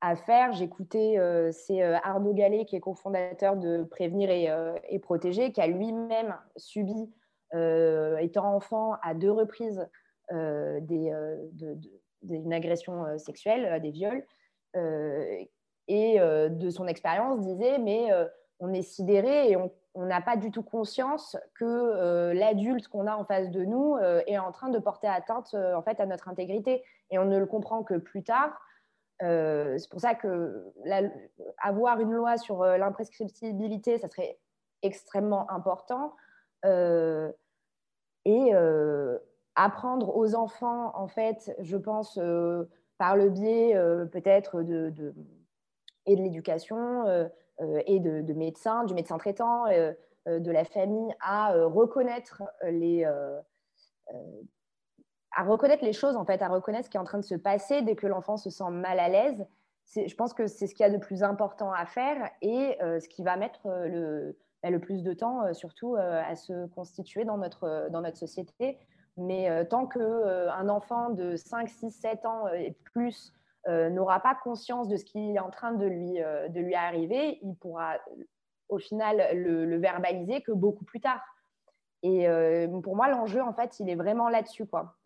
à 0.00 0.16
faire. 0.16 0.52
J'écoutais, 0.52 1.18
euh, 1.18 1.50
c'est 1.52 1.82
euh, 1.82 1.96
Arnaud 2.02 2.34
Gallet 2.34 2.64
qui 2.64 2.76
est 2.76 2.80
cofondateur 2.80 3.56
de 3.56 3.84
Prévenir 3.84 4.30
et, 4.30 4.50
euh, 4.50 4.74
Protéger, 5.02 5.52
qui 5.52 5.60
a 5.60 5.66
lui-même 5.66 6.36
subi, 6.56 7.12
étant 8.20 8.54
enfant, 8.54 8.96
à 9.02 9.14
deux 9.14 9.32
reprises 9.32 9.88
une 10.30 11.32
agression 12.52 13.16
sexuelle, 13.16 13.80
des 13.80 13.90
viols. 13.90 14.22
et 15.88 16.18
de 16.18 16.70
son 16.70 16.86
expérience 16.86 17.40
disait, 17.40 17.78
mais 17.78 18.10
on 18.60 18.74
est 18.74 18.82
sidéré 18.82 19.50
et 19.50 19.56
on 19.56 20.04
n'a 20.04 20.20
pas 20.20 20.36
du 20.36 20.50
tout 20.50 20.62
conscience 20.62 21.38
que 21.54 22.32
l'adulte 22.34 22.88
qu'on 22.88 23.06
a 23.06 23.16
en 23.16 23.24
face 23.24 23.50
de 23.50 23.64
nous 23.64 23.96
est 24.26 24.36
en 24.36 24.52
train 24.52 24.68
de 24.68 24.78
porter 24.78 25.06
atteinte 25.06 25.54
en 25.54 25.80
fait 25.80 26.00
à 26.00 26.06
notre 26.06 26.28
intégrité 26.28 26.84
et 27.10 27.18
on 27.18 27.24
ne 27.24 27.38
le 27.38 27.46
comprend 27.46 27.82
que 27.82 27.94
plus 27.94 28.22
tard 28.22 28.60
c'est 29.20 29.90
pour 29.90 30.00
ça 30.00 30.14
que 30.14 30.64
avoir 31.60 32.00
une 32.00 32.12
loi 32.12 32.36
sur 32.36 32.64
l'imprescriptibilité, 32.64 33.98
ça 33.98 34.08
serait 34.08 34.38
extrêmement 34.82 35.50
important. 35.50 36.14
et 38.24 38.52
apprendre 39.54 40.16
aux 40.16 40.34
enfants, 40.34 40.92
en 40.96 41.08
fait, 41.08 41.54
je 41.60 41.76
pense, 41.76 42.18
par 42.98 43.16
le 43.16 43.30
biais 43.30 43.74
peut-être 44.12 44.62
de, 44.62 45.14
et 46.06 46.16
de 46.16 46.22
l'éducation 46.22 47.30
et 47.86 48.00
de, 48.00 48.32
médecins, 48.34 48.84
du 48.84 48.94
médecin 48.94 49.18
traitant, 49.18 49.64
de 50.26 50.50
la 50.50 50.64
famille, 50.64 51.12
à 51.20 51.54
reconnaître 51.54 52.42
les 52.62 53.04
à 55.38 55.44
reconnaître 55.44 55.84
les 55.84 55.92
choses, 55.92 56.16
en 56.16 56.24
fait, 56.24 56.42
à 56.42 56.48
reconnaître 56.48 56.86
ce 56.86 56.90
qui 56.90 56.96
est 56.96 57.00
en 57.00 57.04
train 57.04 57.18
de 57.18 57.24
se 57.24 57.36
passer 57.36 57.82
dès 57.82 57.94
que 57.94 58.08
l'enfant 58.08 58.36
se 58.36 58.50
sent 58.50 58.70
mal 58.70 58.98
à 58.98 59.08
l'aise. 59.08 59.46
Je 59.94 60.14
pense 60.16 60.34
que 60.34 60.48
c'est 60.48 60.66
ce 60.66 60.74
qu'il 60.74 60.84
y 60.84 60.88
a 60.88 60.90
de 60.90 60.98
plus 60.98 61.22
important 61.22 61.72
à 61.72 61.86
faire 61.86 62.28
et 62.42 62.76
euh, 62.82 62.98
ce 62.98 63.08
qui 63.08 63.22
va 63.22 63.36
mettre 63.36 63.66
euh, 63.66 63.86
le, 63.86 64.38
bah, 64.64 64.70
le 64.70 64.80
plus 64.80 65.04
de 65.04 65.12
temps, 65.12 65.44
euh, 65.44 65.52
surtout, 65.52 65.94
à 65.94 66.34
se 66.34 66.66
constituer 66.66 67.24
dans 67.24 67.38
notre, 67.38 67.88
dans 67.90 68.00
notre 68.00 68.16
société. 68.16 68.80
Mais 69.16 69.66
tant 69.66 69.86
qu'un 69.86 70.68
enfant 70.68 71.10
de 71.10 71.36
5, 71.36 71.68
6, 71.68 71.90
7 71.90 72.26
ans 72.26 72.48
et 72.48 72.76
plus 72.92 73.32
n'aura 73.66 74.20
pas 74.20 74.36
conscience 74.42 74.88
de 74.88 74.96
ce 74.96 75.04
qui 75.04 75.34
est 75.34 75.40
en 75.40 75.50
train 75.50 75.72
de 75.72 75.86
lui, 75.86 76.14
de 76.14 76.60
lui 76.60 76.76
arriver, 76.76 77.40
il 77.42 77.56
pourra 77.56 77.96
au 78.68 78.78
final 78.78 79.36
le, 79.36 79.66
le 79.66 79.76
verbaliser 79.76 80.40
que 80.42 80.52
beaucoup 80.52 80.84
plus 80.84 81.00
tard. 81.00 81.20
Et 82.04 82.28
pour 82.84 82.94
moi, 82.94 83.08
l'enjeu, 83.08 83.42
en 83.42 83.52
fait, 83.52 83.80
il 83.80 83.90
est 83.90 83.96
vraiment 83.96 84.28
là-dessus. 84.28 84.66
quoi 84.66 84.97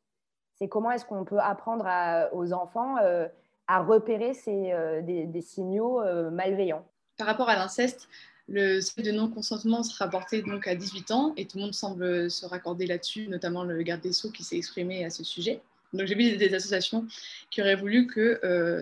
c'est 0.62 0.68
comment 0.68 0.92
est-ce 0.92 1.04
qu'on 1.04 1.24
peut 1.24 1.40
apprendre 1.40 1.84
aux 2.32 2.52
enfants 2.52 2.96
euh, 3.02 3.26
à 3.66 3.82
repérer 3.82 4.32
euh, 4.46 5.02
des, 5.02 5.40
signaux 5.40 6.00
euh, 6.00 6.30
malveillants. 6.30 6.86
Par 7.18 7.26
rapport 7.26 7.48
à 7.48 7.56
l'inceste, 7.56 8.08
le 8.48 8.80
seuil 8.80 9.04
de 9.04 9.10
non-consentement 9.10 9.82
sera 9.82 10.08
porté 10.08 10.42
donc 10.42 10.68
à 10.68 10.76
18 10.76 11.10
ans 11.10 11.32
et 11.36 11.46
tout 11.46 11.58
le 11.58 11.64
monde 11.64 11.74
semble 11.74 12.30
se 12.30 12.46
raccorder 12.46 12.86
là-dessus, 12.86 13.26
notamment 13.26 13.64
le 13.64 13.82
garde 13.82 14.02
des 14.02 14.12
Sceaux 14.12 14.30
qui 14.30 14.44
s'est 14.44 14.56
exprimé 14.56 15.04
à 15.04 15.10
ce 15.10 15.24
sujet. 15.24 15.60
Donc 15.92 16.06
j'ai 16.06 16.14
vu 16.14 16.36
des 16.36 16.54
associations 16.54 17.06
qui 17.50 17.60
auraient 17.60 17.74
voulu 17.74 18.06
que 18.06 18.38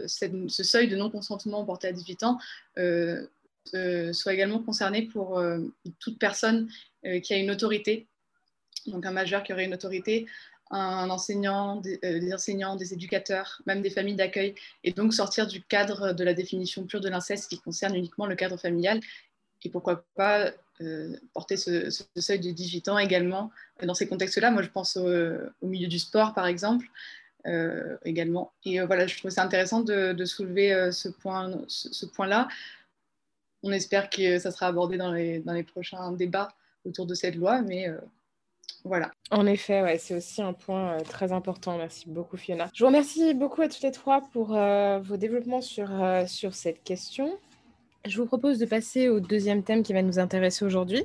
ce 0.06 0.62
seuil 0.62 0.86
de 0.86 0.96
non-consentement 0.96 1.64
porté 1.64 1.88
à 1.88 1.92
18 1.92 2.24
ans 2.24 2.38
soit 4.12 4.34
également 4.34 4.60
concerné 4.60 5.02
pour 5.02 5.42
toute 5.98 6.18
personne 6.18 6.68
qui 7.22 7.34
a 7.34 7.36
une 7.36 7.50
autorité, 7.50 8.06
donc 8.86 9.04
un 9.06 9.10
majeur 9.10 9.42
qui 9.42 9.52
aurait 9.52 9.64
une 9.64 9.74
autorité 9.74 10.26
un 10.70 11.10
enseignant, 11.10 11.82
euh, 11.84 12.20
des, 12.20 12.32
enseignants, 12.32 12.76
des 12.76 12.92
éducateurs, 12.92 13.60
même 13.66 13.82
des 13.82 13.90
familles 13.90 14.14
d'accueil, 14.14 14.54
et 14.84 14.92
donc 14.92 15.12
sortir 15.12 15.46
du 15.46 15.62
cadre 15.62 16.12
de 16.12 16.24
la 16.24 16.34
définition 16.34 16.84
pure 16.84 17.00
de 17.00 17.08
l'inceste 17.08 17.48
qui 17.48 17.58
concerne 17.58 17.94
uniquement 17.96 18.26
le 18.26 18.36
cadre 18.36 18.56
familial, 18.56 19.00
et 19.64 19.68
pourquoi 19.68 20.04
pas 20.14 20.52
euh, 20.80 21.16
porter 21.34 21.56
ce, 21.56 21.90
seuil 22.16 22.40
de 22.40 22.50
18 22.50 22.88
ans 22.88 22.98
également 22.98 23.50
dans 23.82 23.94
ces 23.94 24.08
contextes-là. 24.08 24.50
Moi, 24.50 24.62
je 24.62 24.68
pense 24.68 24.96
au, 24.96 25.66
milieu 25.66 25.88
du 25.88 25.98
sport, 25.98 26.32
par 26.32 26.46
exemple, 26.46 26.86
euh, 27.46 27.98
également. 28.04 28.52
Et 28.64 28.80
voilà, 28.80 29.06
je 29.06 29.18
trouve 29.18 29.30
ça 29.30 29.42
intéressant 29.42 29.82
de, 29.82 30.24
soulever 30.24 30.90
ce 30.92 31.08
point-là. 32.06 32.48
On 33.62 33.72
espère 33.72 34.08
que 34.08 34.38
ça 34.38 34.50
sera 34.50 34.68
abordé 34.68 34.96
dans 34.96 35.12
les, 35.12 35.40
dans 35.40 35.52
les 35.52 35.64
prochains 35.64 36.12
débats 36.12 36.54
autour 36.86 37.04
de 37.04 37.12
cette 37.12 37.34
loi, 37.34 37.60
mais 37.60 37.90
voilà. 38.84 39.10
En 39.30 39.46
effet, 39.46 39.82
ouais, 39.82 39.98
c'est 39.98 40.14
aussi 40.14 40.40
un 40.40 40.52
point 40.52 40.94
euh, 40.94 41.00
très 41.00 41.32
important. 41.32 41.76
Merci 41.76 42.08
beaucoup, 42.08 42.36
Fiona. 42.36 42.70
Je 42.74 42.82
vous 42.82 42.88
remercie 42.88 43.34
beaucoup 43.34 43.62
à 43.62 43.68
toutes 43.68 43.82
les 43.82 43.90
trois 43.90 44.22
pour 44.32 44.56
euh, 44.56 44.98
vos 45.00 45.16
développements 45.16 45.60
sur, 45.60 45.88
euh, 46.02 46.26
sur 46.26 46.54
cette 46.54 46.82
question. 46.82 47.38
Je 48.06 48.16
vous 48.16 48.26
propose 48.26 48.58
de 48.58 48.66
passer 48.66 49.08
au 49.08 49.20
deuxième 49.20 49.62
thème 49.62 49.82
qui 49.82 49.92
va 49.92 50.02
nous 50.02 50.18
intéresser 50.18 50.64
aujourd'hui. 50.64 51.04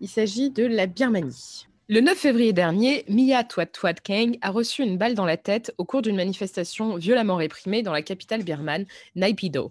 Il 0.00 0.08
s'agit 0.08 0.50
de 0.50 0.64
la 0.64 0.86
Birmanie. 0.86 1.66
Le 1.88 2.00
9 2.00 2.16
février 2.16 2.54
dernier, 2.54 3.04
Mia 3.08 3.44
Twat 3.44 3.94
Keng 4.02 4.38
a 4.40 4.50
reçu 4.50 4.82
une 4.82 4.96
balle 4.96 5.14
dans 5.14 5.26
la 5.26 5.36
tête 5.36 5.74
au 5.76 5.84
cours 5.84 6.00
d'une 6.00 6.16
manifestation 6.16 6.96
violemment 6.96 7.36
réprimée 7.36 7.82
dans 7.82 7.92
la 7.92 8.02
capitale 8.02 8.44
birmane, 8.44 8.86
Naypyidaw. 9.14 9.70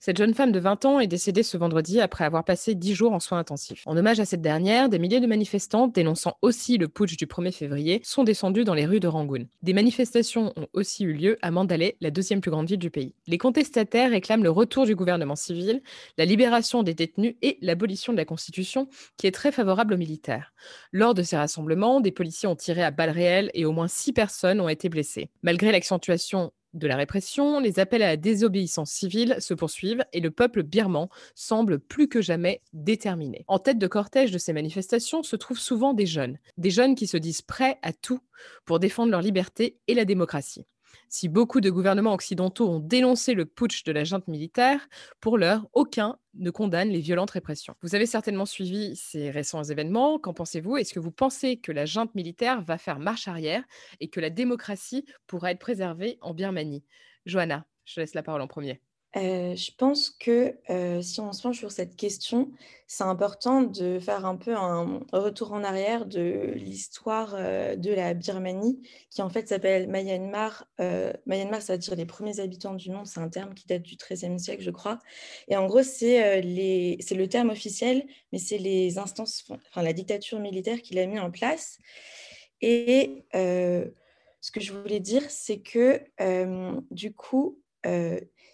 Cette 0.00 0.16
jeune 0.16 0.32
femme 0.32 0.52
de 0.52 0.60
20 0.60 0.84
ans 0.84 1.00
est 1.00 1.08
décédée 1.08 1.42
ce 1.42 1.56
vendredi 1.56 2.00
après 2.00 2.24
avoir 2.24 2.44
passé 2.44 2.76
10 2.76 2.94
jours 2.94 3.12
en 3.12 3.18
soins 3.18 3.40
intensifs. 3.40 3.82
En 3.84 3.96
hommage 3.96 4.20
à 4.20 4.24
cette 4.24 4.40
dernière, 4.40 4.88
des 4.88 5.00
milliers 5.00 5.18
de 5.18 5.26
manifestants 5.26 5.88
dénonçant 5.88 6.36
aussi 6.40 6.78
le 6.78 6.86
putsch 6.86 7.16
du 7.16 7.26
1er 7.26 7.50
février 7.50 8.00
sont 8.04 8.22
descendus 8.22 8.62
dans 8.62 8.74
les 8.74 8.86
rues 8.86 9.00
de 9.00 9.08
Rangoon. 9.08 9.48
Des 9.62 9.72
manifestations 9.72 10.52
ont 10.56 10.68
aussi 10.72 11.02
eu 11.02 11.12
lieu 11.12 11.36
à 11.42 11.50
Mandalay, 11.50 11.96
la 12.00 12.12
deuxième 12.12 12.40
plus 12.40 12.52
grande 12.52 12.68
ville 12.68 12.78
du 12.78 12.90
pays. 12.90 13.16
Les 13.26 13.38
contestataires 13.38 14.12
réclament 14.12 14.44
le 14.44 14.50
retour 14.50 14.86
du 14.86 14.94
gouvernement 14.94 15.34
civil, 15.34 15.82
la 16.16 16.24
libération 16.24 16.84
des 16.84 16.94
détenus 16.94 17.34
et 17.42 17.58
l'abolition 17.60 18.12
de 18.12 18.18
la 18.18 18.24
Constitution, 18.24 18.88
qui 19.16 19.26
est 19.26 19.32
très 19.32 19.50
favorable 19.50 19.94
aux 19.94 19.98
militaires. 19.98 20.52
Lors 20.92 21.14
de 21.14 21.24
ces 21.24 21.36
rassemblements, 21.36 22.00
des 22.00 22.12
policiers 22.12 22.48
ont 22.48 22.54
tiré 22.54 22.84
à 22.84 22.92
balles 22.92 23.10
réelles 23.10 23.50
et 23.52 23.64
au 23.64 23.72
moins 23.72 23.88
6 23.88 24.12
personnes 24.12 24.60
ont 24.60 24.68
été 24.68 24.88
blessées. 24.88 25.28
Malgré 25.42 25.72
l'accentuation 25.72 26.52
de 26.74 26.86
la 26.86 26.96
répression, 26.96 27.60
les 27.60 27.78
appels 27.78 28.02
à 28.02 28.08
la 28.08 28.16
désobéissance 28.16 28.90
civile 28.90 29.36
se 29.40 29.54
poursuivent 29.54 30.04
et 30.12 30.20
le 30.20 30.30
peuple 30.30 30.62
birman 30.62 31.08
semble 31.34 31.78
plus 31.78 32.08
que 32.08 32.20
jamais 32.20 32.62
déterminé. 32.72 33.44
En 33.48 33.58
tête 33.58 33.78
de 33.78 33.86
cortège 33.86 34.30
de 34.30 34.38
ces 34.38 34.52
manifestations 34.52 35.22
se 35.22 35.36
trouvent 35.36 35.58
souvent 35.58 35.94
des 35.94 36.06
jeunes, 36.06 36.38
des 36.56 36.70
jeunes 36.70 36.94
qui 36.94 37.06
se 37.06 37.16
disent 37.16 37.42
prêts 37.42 37.78
à 37.82 37.92
tout 37.92 38.20
pour 38.64 38.78
défendre 38.78 39.10
leur 39.10 39.22
liberté 39.22 39.78
et 39.88 39.94
la 39.94 40.04
démocratie. 40.04 40.66
Si 41.08 41.28
beaucoup 41.28 41.60
de 41.60 41.70
gouvernements 41.70 42.14
occidentaux 42.14 42.68
ont 42.68 42.80
dénoncé 42.80 43.34
le 43.34 43.46
putsch 43.46 43.84
de 43.84 43.92
la 43.92 44.04
junte 44.04 44.28
militaire, 44.28 44.88
pour 45.20 45.38
l'heure, 45.38 45.66
aucun 45.72 46.18
ne 46.34 46.50
condamne 46.50 46.90
les 46.90 47.00
violentes 47.00 47.30
répressions. 47.30 47.74
Vous 47.82 47.94
avez 47.94 48.06
certainement 48.06 48.46
suivi 48.46 48.94
ces 48.96 49.30
récents 49.30 49.64
événements. 49.64 50.18
Qu'en 50.18 50.34
pensez-vous? 50.34 50.76
Est-ce 50.76 50.94
que 50.94 51.00
vous 51.00 51.10
pensez 51.10 51.58
que 51.58 51.72
la 51.72 51.86
junte 51.86 52.14
militaire 52.14 52.62
va 52.62 52.78
faire 52.78 52.98
marche 52.98 53.28
arrière 53.28 53.64
et 54.00 54.08
que 54.08 54.20
la 54.20 54.30
démocratie 54.30 55.04
pourra 55.26 55.50
être 55.52 55.58
préservée 55.58 56.18
en 56.20 56.34
Birmanie? 56.34 56.84
Johanna, 57.26 57.66
je 57.84 58.00
laisse 58.00 58.14
la 58.14 58.22
parole 58.22 58.42
en 58.42 58.46
premier. 58.46 58.80
Je 59.20 59.70
pense 59.76 60.10
que 60.10 60.54
si 61.02 61.20
on 61.20 61.32
se 61.32 61.42
penche 61.42 61.58
sur 61.58 61.72
cette 61.72 61.96
question, 61.96 62.50
c'est 62.86 63.04
important 63.04 63.62
de 63.62 63.98
faire 63.98 64.24
un 64.24 64.36
peu 64.36 64.54
un 64.54 65.00
retour 65.12 65.52
en 65.52 65.64
arrière 65.64 66.06
de 66.06 66.52
l'histoire 66.54 67.34
de 67.34 67.92
la 67.92 68.14
Birmanie, 68.14 68.80
qui 69.10 69.20
en 69.20 69.28
fait 69.28 69.48
s'appelle 69.48 69.88
Myanmar. 69.88 70.66
Myanmar, 71.26 71.60
ça 71.62 71.72
veut 71.74 71.78
dire 71.78 71.96
les 71.96 72.06
premiers 72.06 72.40
habitants 72.40 72.74
du 72.74 72.90
monde, 72.90 73.06
c'est 73.06 73.20
un 73.20 73.28
terme 73.28 73.54
qui 73.54 73.66
date 73.66 73.82
du 73.82 73.96
XIIIe 73.96 74.38
siècle, 74.38 74.62
je 74.62 74.70
crois. 74.70 75.00
Et 75.48 75.56
en 75.56 75.66
gros, 75.66 75.82
c'est 75.82 76.40
le 76.42 77.26
terme 77.26 77.50
officiel, 77.50 78.06
mais 78.32 78.38
c'est 78.38 78.58
les 78.58 78.98
instances, 78.98 79.44
enfin 79.70 79.82
la 79.82 79.92
dictature 79.92 80.38
militaire 80.38 80.80
qui 80.80 80.94
l'a 80.94 81.06
mis 81.06 81.18
en 81.18 81.30
place. 81.30 81.78
Et 82.60 83.24
ce 83.32 84.50
que 84.52 84.60
je 84.60 84.72
voulais 84.72 85.00
dire, 85.00 85.28
c'est 85.28 85.58
que 85.58 86.00
du 86.90 87.12
coup, 87.12 87.58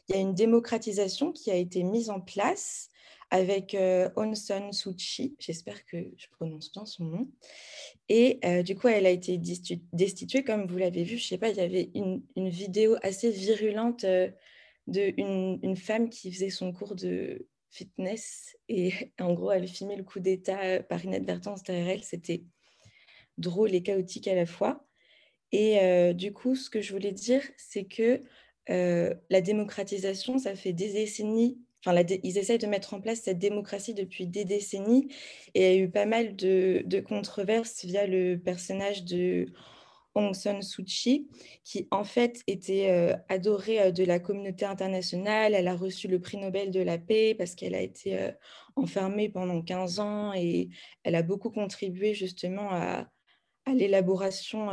il 0.08 0.14
y 0.14 0.18
a 0.18 0.20
une 0.20 0.34
démocratisation 0.34 1.32
qui 1.32 1.50
a 1.50 1.56
été 1.56 1.82
mise 1.82 2.10
en 2.10 2.20
place 2.20 2.90
avec 3.30 3.74
euh, 3.74 4.08
Suu 4.70 4.94
Kyi, 4.94 5.34
j'espère 5.40 5.84
que 5.86 5.96
je 6.16 6.26
prononce 6.30 6.70
bien 6.72 6.86
son 6.86 7.04
nom. 7.04 7.28
Et 8.08 8.38
euh, 8.44 8.62
du 8.62 8.76
coup, 8.76 8.88
elle 8.88 9.06
a 9.06 9.10
été 9.10 9.38
destituée, 9.92 10.44
comme 10.44 10.66
vous 10.66 10.76
l'avez 10.76 11.04
vu. 11.04 11.16
Je 11.16 11.24
ne 11.24 11.28
sais 11.28 11.38
pas, 11.38 11.48
il 11.48 11.56
y 11.56 11.60
avait 11.60 11.90
une, 11.94 12.22
vidéo 12.36 12.96
assez 13.02 13.30
virulente 13.30 14.04
euh, 14.04 14.30
d'une 14.86 15.58
une 15.62 15.76
femme 15.76 16.10
qui 16.10 16.32
faisait 16.32 16.50
son 16.50 16.72
cours 16.72 16.94
de 16.94 17.48
fitness. 17.70 18.56
Et 18.68 18.92
en 19.20 19.32
gros, 19.32 19.50
elle 19.50 19.66
filmait 19.66 19.96
le 19.96 20.04
coup 20.04 20.20
d'État 20.20 20.80
par 20.82 21.04
inadvertance 21.04 21.62
derrière 21.62 21.88
elle. 21.88 22.04
C'était 22.04 22.44
drôle 23.38 23.74
et 23.74 23.82
chaotique 23.82 24.28
à 24.28 24.34
la 24.34 24.46
fois. 24.46 24.86
Et 25.50 26.12
du 26.14 26.32
coup, 26.32 26.56
ce 26.56 26.68
que 26.68 26.80
je 26.80 26.92
voulais 26.92 27.12
dire, 27.12 27.42
c'est 27.56 27.84
que 27.84 28.20
euh, 28.70 29.14
la 29.30 29.40
démocratisation, 29.40 30.38
ça 30.38 30.54
fait 30.54 30.72
des 30.72 30.92
décennies. 30.92 31.58
Enfin, 31.84 32.02
ils 32.22 32.38
essayent 32.38 32.58
de 32.58 32.66
mettre 32.66 32.94
en 32.94 33.00
place 33.00 33.20
cette 33.20 33.38
démocratie 33.38 33.92
depuis 33.92 34.26
des 34.26 34.46
décennies 34.46 35.08
et 35.54 35.74
il 35.74 35.76
y 35.76 35.80
a 35.80 35.82
eu 35.84 35.90
pas 35.90 36.06
mal 36.06 36.34
de, 36.34 37.00
controverses 37.00 37.84
via 37.84 38.06
le 38.06 38.36
personnage 38.36 39.04
de 39.04 39.46
Aung 40.14 40.32
San 40.32 40.62
Suu 40.62 40.84
Kyi, 40.84 41.28
qui 41.62 41.86
en 41.90 42.04
fait 42.04 42.40
était 42.46 42.88
euh, 42.90 43.14
adorée 43.28 43.82
euh, 43.82 43.90
de 43.90 44.04
la 44.04 44.18
communauté 44.18 44.64
internationale. 44.64 45.54
Elle 45.54 45.68
a 45.68 45.76
reçu 45.76 46.08
le 46.08 46.20
prix 46.20 46.38
Nobel 46.38 46.70
de 46.70 46.80
la 46.80 46.96
paix 46.96 47.34
parce 47.34 47.54
qu'elle 47.54 47.74
a 47.74 47.82
été 47.82 48.30
enfermée 48.76 49.28
pendant 49.28 49.60
15 49.60 50.00
ans 50.00 50.32
et 50.32 50.70
elle 51.02 51.16
a 51.16 51.22
beaucoup 51.22 51.50
contribué 51.50 52.14
justement 52.14 52.70
à, 52.70 53.10
à 53.66 53.74
l'élaboration 53.74 54.70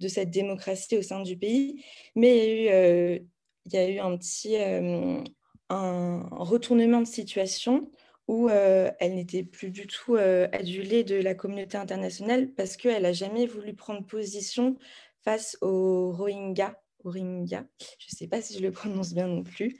de 0.00 0.08
cette 0.08 0.30
démocratie 0.30 0.96
au 0.96 1.02
sein 1.02 1.22
du 1.22 1.36
pays. 1.36 1.84
Mais 2.14 2.46
il 2.46 3.72
y 3.72 3.76
a 3.76 3.88
eu, 3.88 3.98
euh, 3.98 4.04
un 4.04 4.16
petit 4.16 4.56
euh, 4.56 5.22
un 5.68 6.28
retournement 6.30 7.00
de 7.00 7.06
situation 7.06 7.90
où 8.26 8.48
euh, 8.48 8.90
elle 9.00 9.14
n'était 9.14 9.42
plus 9.42 9.70
du 9.70 9.86
tout 9.86 10.16
adulée 10.16 11.04
de 11.04 11.16
la 11.16 11.34
communauté 11.34 11.78
internationale 11.78 12.52
parce 12.54 12.76
qu'elle 12.76 13.02
n'a 13.02 13.12
jamais 13.12 13.46
voulu 13.46 13.74
prendre 13.74 14.06
position 14.06 14.76
face 15.24 15.56
aux 15.62 16.12
Rohingyas. 16.12 16.74
Rohingya. 17.04 17.64
Je 17.98 18.06
ne 18.12 18.16
sais 18.16 18.26
pas 18.26 18.42
si 18.42 18.54
je 18.54 18.60
le 18.60 18.72
prononce 18.72 19.14
bien 19.14 19.28
non 19.28 19.44
plus. 19.44 19.78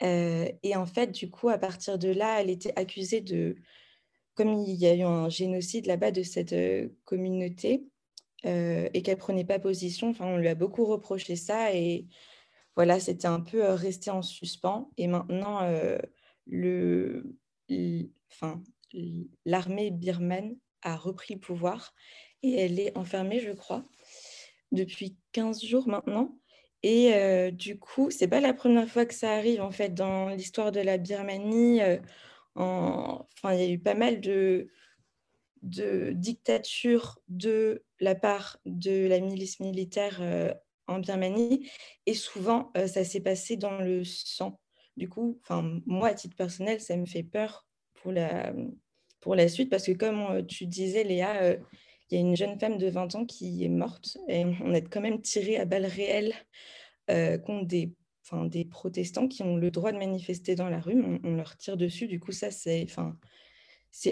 et 0.00 0.74
en 0.74 0.86
fait, 0.86 1.12
du 1.12 1.30
coup, 1.30 1.48
à 1.48 1.58
partir 1.58 1.98
de 1.98 2.08
là, 2.08 2.40
elle 2.40 2.48
était 2.50 2.72
accusée 2.76 3.20
de, 3.20 3.56
comme 4.34 4.54
il 4.54 4.74
y 4.74 4.86
a 4.86 4.94
eu 4.94 5.02
un 5.02 5.28
génocide 5.28 5.86
là-bas 5.86 6.12
de 6.12 6.22
cette 6.22 6.54
communauté 7.04 7.84
et 8.44 9.02
qu'elle 9.02 9.16
prenait 9.16 9.44
pas 9.44 9.58
position, 9.58 10.10
enfin, 10.10 10.26
on 10.26 10.36
lui 10.36 10.48
a 10.48 10.54
beaucoup 10.54 10.84
reproché 10.84 11.36
ça 11.36 11.74
et 11.74 12.06
voilà, 12.76 13.00
c'était 13.00 13.26
un 13.26 13.40
peu 13.40 13.62
resté 13.62 14.10
en 14.10 14.22
suspens. 14.22 14.90
Et 14.98 15.08
maintenant, 15.08 15.60
le, 16.46 17.36
enfin, 18.30 18.62
l'armée 19.44 19.90
birmane 19.90 20.56
a 20.82 20.96
repris 20.96 21.34
le 21.34 21.40
pouvoir 21.40 21.94
et 22.42 22.54
elle 22.60 22.78
est 22.78 22.96
enfermée, 22.96 23.40
je 23.40 23.52
crois, 23.52 23.84
depuis 24.72 25.16
15 25.32 25.64
jours 25.64 25.88
maintenant. 25.88 26.38
Et 26.82 27.14
euh, 27.14 27.50
du 27.50 27.78
coup, 27.78 28.10
c'est 28.10 28.28
pas 28.28 28.40
la 28.40 28.54
première 28.54 28.88
fois 28.88 29.06
que 29.06 29.14
ça 29.14 29.32
arrive 29.32 29.60
en 29.60 29.70
fait 29.70 29.94
dans 29.94 30.28
l'histoire 30.28 30.72
de 30.72 30.80
la 30.80 30.98
Birmanie. 30.98 31.82
Euh, 31.82 31.98
enfin, 32.54 33.54
il 33.54 33.60
y 33.60 33.62
a 33.64 33.70
eu 33.70 33.78
pas 33.78 33.94
mal 33.94 34.20
de, 34.20 34.68
de 35.62 36.12
dictatures 36.12 37.18
de 37.28 37.84
la 38.00 38.14
part 38.14 38.58
de 38.64 39.06
la 39.06 39.20
milice 39.20 39.60
militaire 39.60 40.18
euh, 40.20 40.52
en 40.86 41.00
Birmanie, 41.00 41.68
et 42.06 42.14
souvent 42.14 42.70
ça 42.74 43.02
s'est 43.02 43.20
passé 43.20 43.56
dans 43.56 43.78
le 43.78 44.04
sang. 44.04 44.60
Du 44.96 45.08
coup, 45.08 45.40
moi, 45.84 46.08
à 46.08 46.14
titre 46.14 46.36
personnel, 46.36 46.80
ça 46.80 46.96
me 46.96 47.06
fait 47.06 47.24
peur 47.24 47.66
pour 47.94 48.12
la, 48.12 48.54
pour 49.20 49.34
la 49.34 49.48
suite 49.48 49.68
parce 49.68 49.84
que 49.84 49.92
comme 49.92 50.46
tu 50.46 50.66
disais, 50.66 51.02
Léa, 51.02 51.56
il 52.10 52.14
y 52.14 52.18
a 52.18 52.20
une 52.20 52.36
jeune 52.36 52.58
femme 52.58 52.78
de 52.78 52.88
20 52.88 53.14
ans 53.16 53.24
qui 53.24 53.64
est 53.64 53.68
morte 53.68 54.16
et 54.28 54.44
on 54.44 54.72
a 54.72 54.80
quand 54.80 55.00
même 55.00 55.20
tiré 55.20 55.56
à 55.56 55.64
balles 55.64 55.86
réelles 55.86 56.34
euh, 57.10 57.36
contre 57.38 57.66
des, 57.66 57.92
des 58.44 58.64
protestants 58.64 59.28
qui 59.28 59.42
ont 59.42 59.56
le 59.56 59.70
droit 59.70 59.92
de 59.92 59.98
manifester 59.98 60.54
dans 60.54 60.68
la 60.68 60.80
rue. 60.80 61.02
On, 61.24 61.34
leur 61.34 61.56
tire 61.56 61.76
dessus. 61.76 62.06
Du 62.06 62.20
coup, 62.20 62.32
ça, 62.32 62.50
c'est 62.50 62.86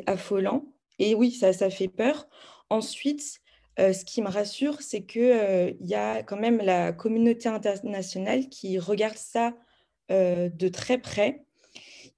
affolant. 0.07 0.67
Et 0.99 1.15
oui, 1.15 1.31
ça, 1.31 1.53
fait 1.71 1.89
peur. 1.89 2.29
Ensuite, 2.71 3.41
euh, 3.79 3.93
ce 3.93 4.05
qui 4.05 4.23
me 4.23 4.29
rassure, 4.29 4.81
c'est 4.83 5.05
qu'il 5.05 5.77
y 5.81 5.95
a 5.95 6.23
quand 6.23 6.37
même 6.37 6.59
la 6.59 6.93
communauté 6.93 7.49
internationale 7.49 8.49
qui 8.49 8.79
regarde 8.79 9.17
ça 9.17 9.55
de 10.11 10.69
très 10.69 10.99
près. 10.99 11.47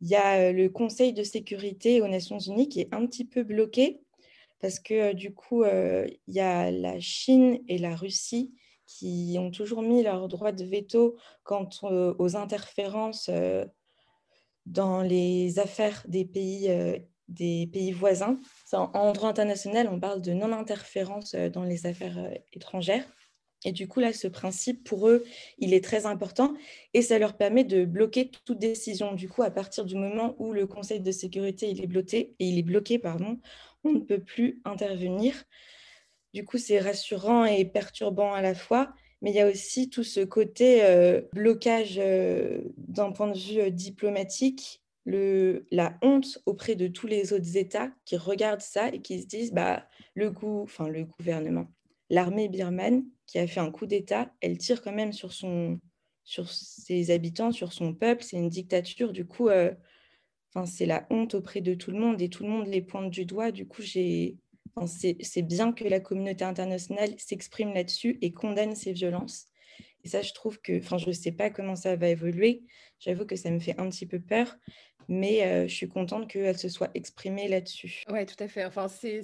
Il 0.01 0.09
y 0.09 0.17
a 0.17 0.53
le 0.53 0.69
Conseil 0.69 1.13
de 1.13 1.23
sécurité 1.23 2.01
aux 2.03 2.09
Nations 2.09 2.41
Unies 2.41 2.69
qui 2.69 2.81
est 2.81 2.93
un 2.93 3.07
petit 3.07 3.25
peu 3.25 3.45
bloqué 3.45 4.01
parce 4.61 4.81
que 4.81 5.13
du 5.13 5.33
coup, 5.33 5.65
il 5.65 6.19
y 6.27 6.41
a 6.41 6.73
la 6.73 6.99
Chine 6.99 7.61
et 7.69 7.79
la 7.79 7.95
Russie 7.95 8.53
qui 8.87 9.37
ont 9.39 9.51
toujours 9.51 9.83
mis 9.83 10.03
leur 10.03 10.29
droit 10.29 10.53
de 10.53 10.65
veto 10.65 11.17
quant 11.45 11.69
aux 11.83 12.37
interférences 12.37 13.31
dans 14.65 15.03
les 15.03 15.59
affaires 15.59 16.05
des 16.09 16.25
pays 16.25 17.93
voisins. 17.93 18.39
En, 18.73 19.13
droit 19.13 19.29
international, 19.29 19.89
on 19.91 20.01
parle 20.01 20.21
de 20.21 20.33
non-interférence 20.33 21.35
dans 21.35 21.63
les 21.63 21.87
affaires 21.87 22.19
étrangères. 22.53 23.07
Et 23.65 23.73
du 23.73 23.89
coup, 23.89 24.01
là, 24.01 24.13
ce 24.13 24.29
principe, 24.29 24.85
pour 24.85 25.09
eux, 25.09 25.25
il 25.59 25.75
est 25.75 25.83
très 25.83 26.07
important 26.07 26.55
et 26.95 27.03
ça 27.03 27.19
leur 27.19 27.37
permet 27.37 27.65
de 27.65 27.85
bloquer 27.85 28.31
toute 28.31 28.59
décision. 28.59 29.13
Du 29.13 29.29
coup, 29.29 29.43
à 29.43 29.51
partir 29.51 29.85
du 29.85 29.97
moment 29.97 30.37
où 30.39 30.53
le 30.53 30.67
Conseil 30.67 31.01
de 31.01 31.11
sécurité 31.11 31.69
il 31.71 31.83
est 31.83 31.87
bloqué, 31.87 32.35
et 32.39 32.47
il 32.47 32.59
est 32.59 32.63
bloqué, 32.63 32.99
pardon, 32.99 33.41
on 33.85 33.93
ne 33.93 34.01
peut 34.01 34.21
plus 34.21 34.61
intervenir. 34.65 35.45
Du 36.35 36.45
coup, 36.45 36.59
c'est 36.59 36.79
rassurant 36.79 37.45
et 37.45 37.65
perturbant 37.65 38.35
à 38.35 38.43
la 38.43 38.55
fois, 38.55 38.93
mais 39.23 39.31
il 39.31 39.37
y 39.37 39.41
a 39.41 39.49
aussi 39.49 39.89
tout 39.89 40.05
ce 40.05 40.21
côté 40.21 40.85
euh, 40.85 41.23
blocage 41.33 41.97
euh, 41.99 42.61
d'un 42.77 43.11
point 43.11 43.29
de 43.29 43.39
vue 43.39 43.61
euh, 43.61 43.71
diplomatique, 43.71 44.83
la 45.07 45.99
honte 46.03 46.39
auprès 46.47 46.75
de 46.75 46.89
tous 46.89 47.07
les 47.07 47.33
autres 47.33 47.57
États 47.57 47.91
qui 48.05 48.17
regardent 48.17 48.61
ça 48.61 48.89
et 48.89 49.01
qui 49.01 49.21
se 49.21 49.27
disent 49.27 49.53
bah, 49.53 49.87
le, 50.15 50.31
goût, 50.31 50.63
enfin, 50.63 50.89
le 50.89 51.05
gouvernement, 51.05 51.67
l'armée 52.11 52.49
birmane 52.49 53.05
qui 53.27 53.39
a 53.39 53.47
fait 53.47 53.61
un 53.61 53.71
coup 53.71 53.87
d'État, 53.87 54.33
elle 54.41 54.59
tire 54.59 54.83
quand 54.83 54.93
même 54.93 55.13
sur, 55.13 55.33
son, 55.33 55.81
sur 56.25 56.51
ses 56.51 57.11
habitants, 57.11 57.53
sur 57.53 57.73
son 57.73 57.95
peuple, 57.95 58.23
c'est 58.23 58.37
une 58.37 58.49
dictature. 58.49 59.13
Du 59.13 59.27
coup, 59.27 59.49
c'est 60.65 60.87
la 60.87 61.07
honte 61.11 61.35
auprès 61.35 61.61
de 61.61 61.75
tout 61.75 61.91
le 61.91 61.99
monde 61.99 62.21
et 62.23 62.29
tout 62.29 62.45
le 62.45 62.49
monde 62.49 62.67
les 62.67 62.83
pointe 62.83 63.11
du 63.11 63.25
doigt. 63.25 63.53
Du 63.53 63.67
coup, 63.67 63.83
j'ai, 63.83 64.37
c'est 64.87 65.43
bien 65.43 65.73
que 65.73 65.85
la 65.85 66.01
communauté 66.01 66.45
internationale 66.45 67.15
s'exprime 67.19 67.73
là-dessus 67.73 68.19
et 68.23 68.33
condamne 68.33 68.75
ces 68.75 68.93
violences. 68.93 69.47
Et 70.05 70.09
ça, 70.09 70.23
je 70.23 70.33
trouve 70.33 70.61
que, 70.61 70.79
enfin, 70.79 70.99
je 70.99 71.09
ne 71.09 71.13
sais 71.13 71.33
pas 71.33 71.51
comment 71.51 71.77
ça 71.77 71.97
va 71.97 72.09
évoluer. 72.09 72.63
J'avoue 73.01 73.27
que 73.27 73.37
ça 73.37 73.51
me 73.51 73.59
fait 73.59 73.79
un 73.79 73.89
petit 73.89 74.07
peu 74.07 74.21
peur, 74.21 74.57
mais 75.09 75.43
euh, 75.43 75.69
je 75.69 75.75
suis 75.75 75.89
contente 75.89 76.29
qu'elle 76.29 76.59
se 76.59 76.69
soit 76.69 76.91
exprimée 76.95 77.49
là-dessus. 77.49 78.05
Oui, 78.11 78.25
tout 78.27 78.43
à 78.43 78.49
fait. 78.49 78.65
Enfin, 78.65 78.89
c'est 78.89 79.23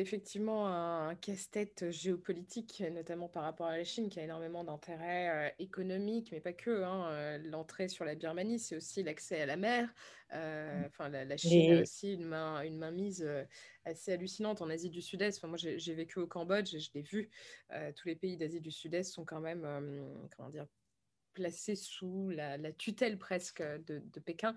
effectivement 0.00 0.68
un 0.68 1.14
casse-tête 1.16 1.90
géopolitique, 1.90 2.82
notamment 2.92 3.28
par 3.28 3.42
rapport 3.42 3.66
à 3.66 3.76
la 3.76 3.84
Chine, 3.84 4.08
qui 4.08 4.20
a 4.20 4.24
énormément 4.24 4.64
d'intérêts 4.64 5.28
euh, 5.30 5.50
économiques, 5.58 6.30
mais 6.32 6.40
pas 6.40 6.52
que. 6.52 6.82
Hein, 6.82 7.38
L'entrée 7.44 7.88
sur 7.88 8.04
la 8.04 8.14
Birmanie, 8.14 8.58
c'est 8.58 8.76
aussi 8.76 9.02
l'accès 9.02 9.40
à 9.40 9.46
la 9.46 9.56
mer. 9.56 9.88
Mmh. 10.32 10.86
Enfin, 10.86 11.08
la, 11.08 11.36
Chine 11.36 11.74
a 11.74 11.82
aussi 11.82 12.14
une, 12.14 12.24
main, 12.24 12.62
une 12.62 12.76
mainmise 12.76 13.28
assez 13.84 14.12
hallucinante 14.12 14.62
en 14.62 14.70
Asie 14.70 14.90
du 14.90 15.00
Sud-Est. 15.00 15.38
Enfin, 15.38 15.48
moi, 15.48 15.58
j'ai 15.58 15.94
vécu 15.94 16.18
au 16.18 16.26
Cambodge 16.26 16.74
et 16.74 16.80
je 16.80 16.90
l'ai 16.94 17.02
vu. 17.02 17.30
tous 17.96 18.08
les 18.08 18.16
pays 18.16 18.36
d'Asie 18.36 18.60
du 18.60 18.70
Sud-Est 18.70 19.12
sont 19.12 19.24
quand 19.24 19.40
même, 19.40 19.62
comment 20.36 20.50
dire, 20.50 20.66
placé 21.34 21.74
sous 21.74 22.30
la, 22.30 22.58
tutelle 22.72 23.18
presque 23.18 23.62
de, 23.62 24.00
Pékin. 24.24 24.54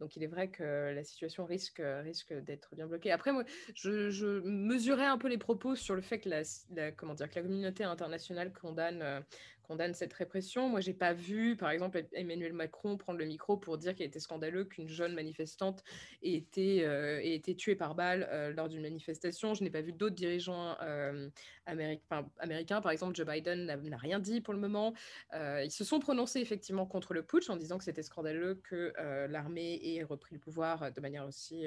Donc 0.00 0.14
il 0.14 0.22
est 0.22 0.28
vrai 0.28 0.48
que 0.48 0.92
la 0.94 1.02
situation 1.02 1.44
risque, 1.44 1.82
risque 2.02 2.32
d'être 2.32 2.74
bien 2.76 2.86
bloquée. 2.86 3.10
Après, 3.10 3.32
moi, 3.32 3.44
je, 3.74 4.40
mesurais 4.40 5.06
un 5.06 5.18
peu 5.18 5.28
les 5.28 5.38
propos 5.38 5.74
sur 5.74 5.96
le 5.96 6.02
fait 6.02 6.20
que 6.20 6.28
la, 6.28 6.92
comment 6.92 7.14
dire, 7.14 7.28
que 7.28 7.34
la 7.34 7.42
communauté 7.42 7.82
internationale 7.82 8.52
condamne, 8.52 9.24
condamne 9.68 9.92
cette 9.94 10.14
répression. 10.14 10.68
Moi, 10.68 10.80
j'ai 10.80 10.94
pas 10.94 11.12
vu, 11.12 11.54
par 11.54 11.70
exemple, 11.70 12.02
Emmanuel 12.12 12.54
Macron 12.54 12.96
prendre 12.96 13.18
le 13.18 13.26
micro 13.26 13.58
pour 13.58 13.76
dire 13.76 13.94
qu'il 13.94 14.06
était 14.06 14.18
scandaleux 14.18 14.64
qu'une 14.64 14.88
jeune 14.88 15.14
manifestante 15.14 15.84
ait 16.22 16.32
été, 16.32 16.84
euh, 16.86 17.38
tuée 17.56 17.76
par 17.76 17.94
balle 17.94 18.26
euh, 18.30 18.52
lors 18.52 18.68
d'une 18.68 18.80
manifestation. 18.80 19.52
Je 19.52 19.62
n'ai 19.62 19.70
pas 19.70 19.82
vu 19.82 19.92
d'autres 19.92 20.14
dirigeants 20.14 20.74
euh, 20.82 21.28
américains, 21.66 22.80
par 22.80 22.92
exemple, 22.92 23.14
Joe 23.14 23.26
Biden 23.26 23.66
n'a 23.66 23.96
rien 23.98 24.18
dit 24.18 24.40
pour 24.40 24.54
le 24.54 24.60
moment. 24.60 24.94
ils 25.34 25.70
se 25.70 25.84
sont 25.84 26.00
prononcés 26.00 26.40
effectivement 26.40 26.86
contre 26.86 27.12
le 27.12 27.22
putsch 27.22 27.50
en 27.50 27.56
disant 27.56 27.76
que 27.76 27.84
c'était 27.84 28.02
scandaleux 28.02 28.54
que 28.64 28.94
l'armée 29.28 29.78
ait 29.82 30.02
repris 30.02 30.34
le 30.34 30.40
pouvoir 30.40 30.90
de 30.90 31.00
manière 31.02 31.26
aussi, 31.26 31.66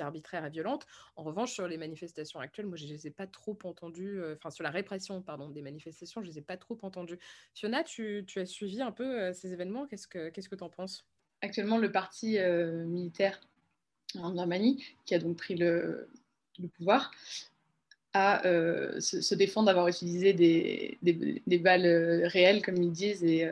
arbitraire 0.00 0.44
et 0.44 0.50
violente. 0.50 0.86
En 1.14 1.22
revanche, 1.22 1.52
sur 1.52 1.68
les 1.68 1.76
manifestations 1.76 2.40
actuelles, 2.40 2.66
moi, 2.66 2.76
je 2.76 2.86
ne 2.86 2.90
les 2.90 3.06
ai 3.06 3.10
pas 3.10 3.28
trop 3.28 3.56
entendues, 3.62 4.20
enfin, 4.34 4.50
sur 4.50 4.64
la 4.64 4.70
répression, 4.70 5.22
des 5.52 5.62
manifestations, 5.62 6.20
je 6.20 6.26
ne 6.26 6.32
les 6.32 6.38
ai 6.38 6.42
pas 6.42 6.56
trop 6.56 6.78
entendues 6.82 7.11
Fiona, 7.54 7.84
tu, 7.84 8.24
as 8.36 8.46
suivi 8.46 8.80
un 8.80 8.92
peu 8.92 9.04
euh, 9.04 9.32
ces 9.32 9.52
événements. 9.52 9.86
Qu'est-ce 9.86 10.08
que 10.08 10.54
tu 10.54 10.64
en 10.64 10.68
penses? 10.68 11.04
Actuellement, 11.42 11.78
le 11.78 11.90
parti 11.90 12.38
euh, 12.38 12.84
militaire 12.84 13.40
en 14.18 14.30
Birmanie, 14.30 14.84
qui 15.04 15.14
a 15.14 15.18
donc 15.18 15.36
pris 15.36 15.56
le, 15.56 16.08
pouvoir, 16.76 17.10
euh, 18.16 19.00
se, 19.00 19.34
défend 19.34 19.62
d'avoir 19.62 19.88
utilisé 19.88 20.32
des, 20.32 21.58
balles 21.58 22.26
réelles, 22.26 22.62
comme 22.62 22.76
ils 22.76 22.92
disent, 22.92 23.24
et 23.24 23.50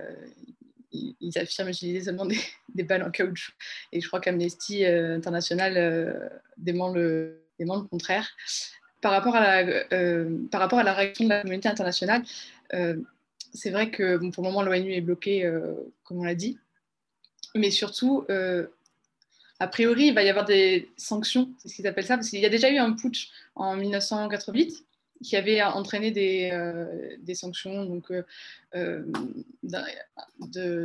ils, 0.92 1.38
affirment 1.38 1.70
utiliser 1.70 2.02
seulement 2.02 2.26
des, 2.74 2.82
balles 2.84 3.02
en 3.02 3.10
caoutchouc. 3.10 3.54
Et 3.92 4.00
je 4.00 4.06
crois 4.06 4.20
qu'Amnesty 4.20 4.84
International 4.84 6.40
dément 6.58 6.92
le, 6.92 7.42
contraire. 7.90 8.28
Par 9.00 9.12
rapport 9.12 9.34
à 9.34 9.62
la 9.62 10.94
réaction 10.94 11.24
de 11.24 11.30
la 11.30 11.42
communauté 11.42 11.68
internationale, 11.68 12.22
c'est 13.52 13.70
vrai 13.70 13.90
que 13.90 14.16
pour 14.30 14.44
le 14.44 14.50
moment, 14.50 14.62
l'ONU 14.62 14.92
est 14.92 15.00
bloquée, 15.00 15.44
euh, 15.44 15.74
comme 16.04 16.18
on 16.18 16.24
l'a 16.24 16.34
dit. 16.34 16.58
Mais 17.54 17.70
surtout, 17.70 18.24
euh, 18.30 18.66
a 19.58 19.66
priori, 19.66 20.06
il 20.06 20.14
va 20.14 20.22
y 20.22 20.28
avoir 20.28 20.44
des 20.44 20.90
sanctions, 20.96 21.50
c'est 21.58 21.68
ce 21.68 21.74
qu'ils 21.74 21.86
appellent 21.86 22.06
ça, 22.06 22.16
parce 22.16 22.30
qu'il 22.30 22.40
y 22.40 22.46
a 22.46 22.50
déjà 22.50 22.70
eu 22.70 22.78
un 22.78 22.92
putsch 22.92 23.30
en 23.54 23.76
1988 23.76 24.84
qui 25.22 25.36
avait 25.36 25.62
entraîné 25.62 26.10
des, 26.12 26.50
euh, 26.52 27.34
sanctions 27.34 27.84
donc, 27.84 28.10
dans, 29.62 29.84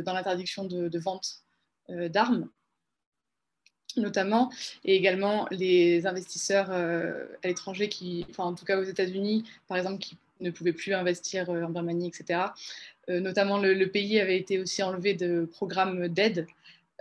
l'interdiction 0.06 0.64
de, 0.64 0.98
vente 0.98 1.42
d'armes 1.88 2.48
notamment, 3.96 4.52
et 4.84 4.94
également 4.94 5.48
les 5.50 6.06
investisseurs 6.06 6.70
à 6.70 7.48
l'étranger 7.48 7.88
qui, 7.88 8.26
enfin 8.28 8.44
en 8.44 8.54
tout 8.54 8.66
cas 8.66 8.78
aux 8.78 8.84
États-Unis, 8.84 9.44
par 9.68 9.78
exemple, 9.78 10.00
qui 10.00 10.18
ne 10.40 10.50
pouvait 10.50 10.72
plus 10.72 10.94
investir 10.94 11.50
euh, 11.50 11.62
en 11.62 11.70
Birmanie, 11.70 12.08
etc. 12.08 12.40
Euh, 13.08 13.20
notamment, 13.20 13.58
le, 13.58 13.86
pays 13.86 14.20
avait 14.20 14.38
été 14.38 14.58
aussi 14.58 14.82
enlevé 14.82 15.14
de 15.14 15.48
programmes 15.52 16.08
d'aide. 16.08 16.46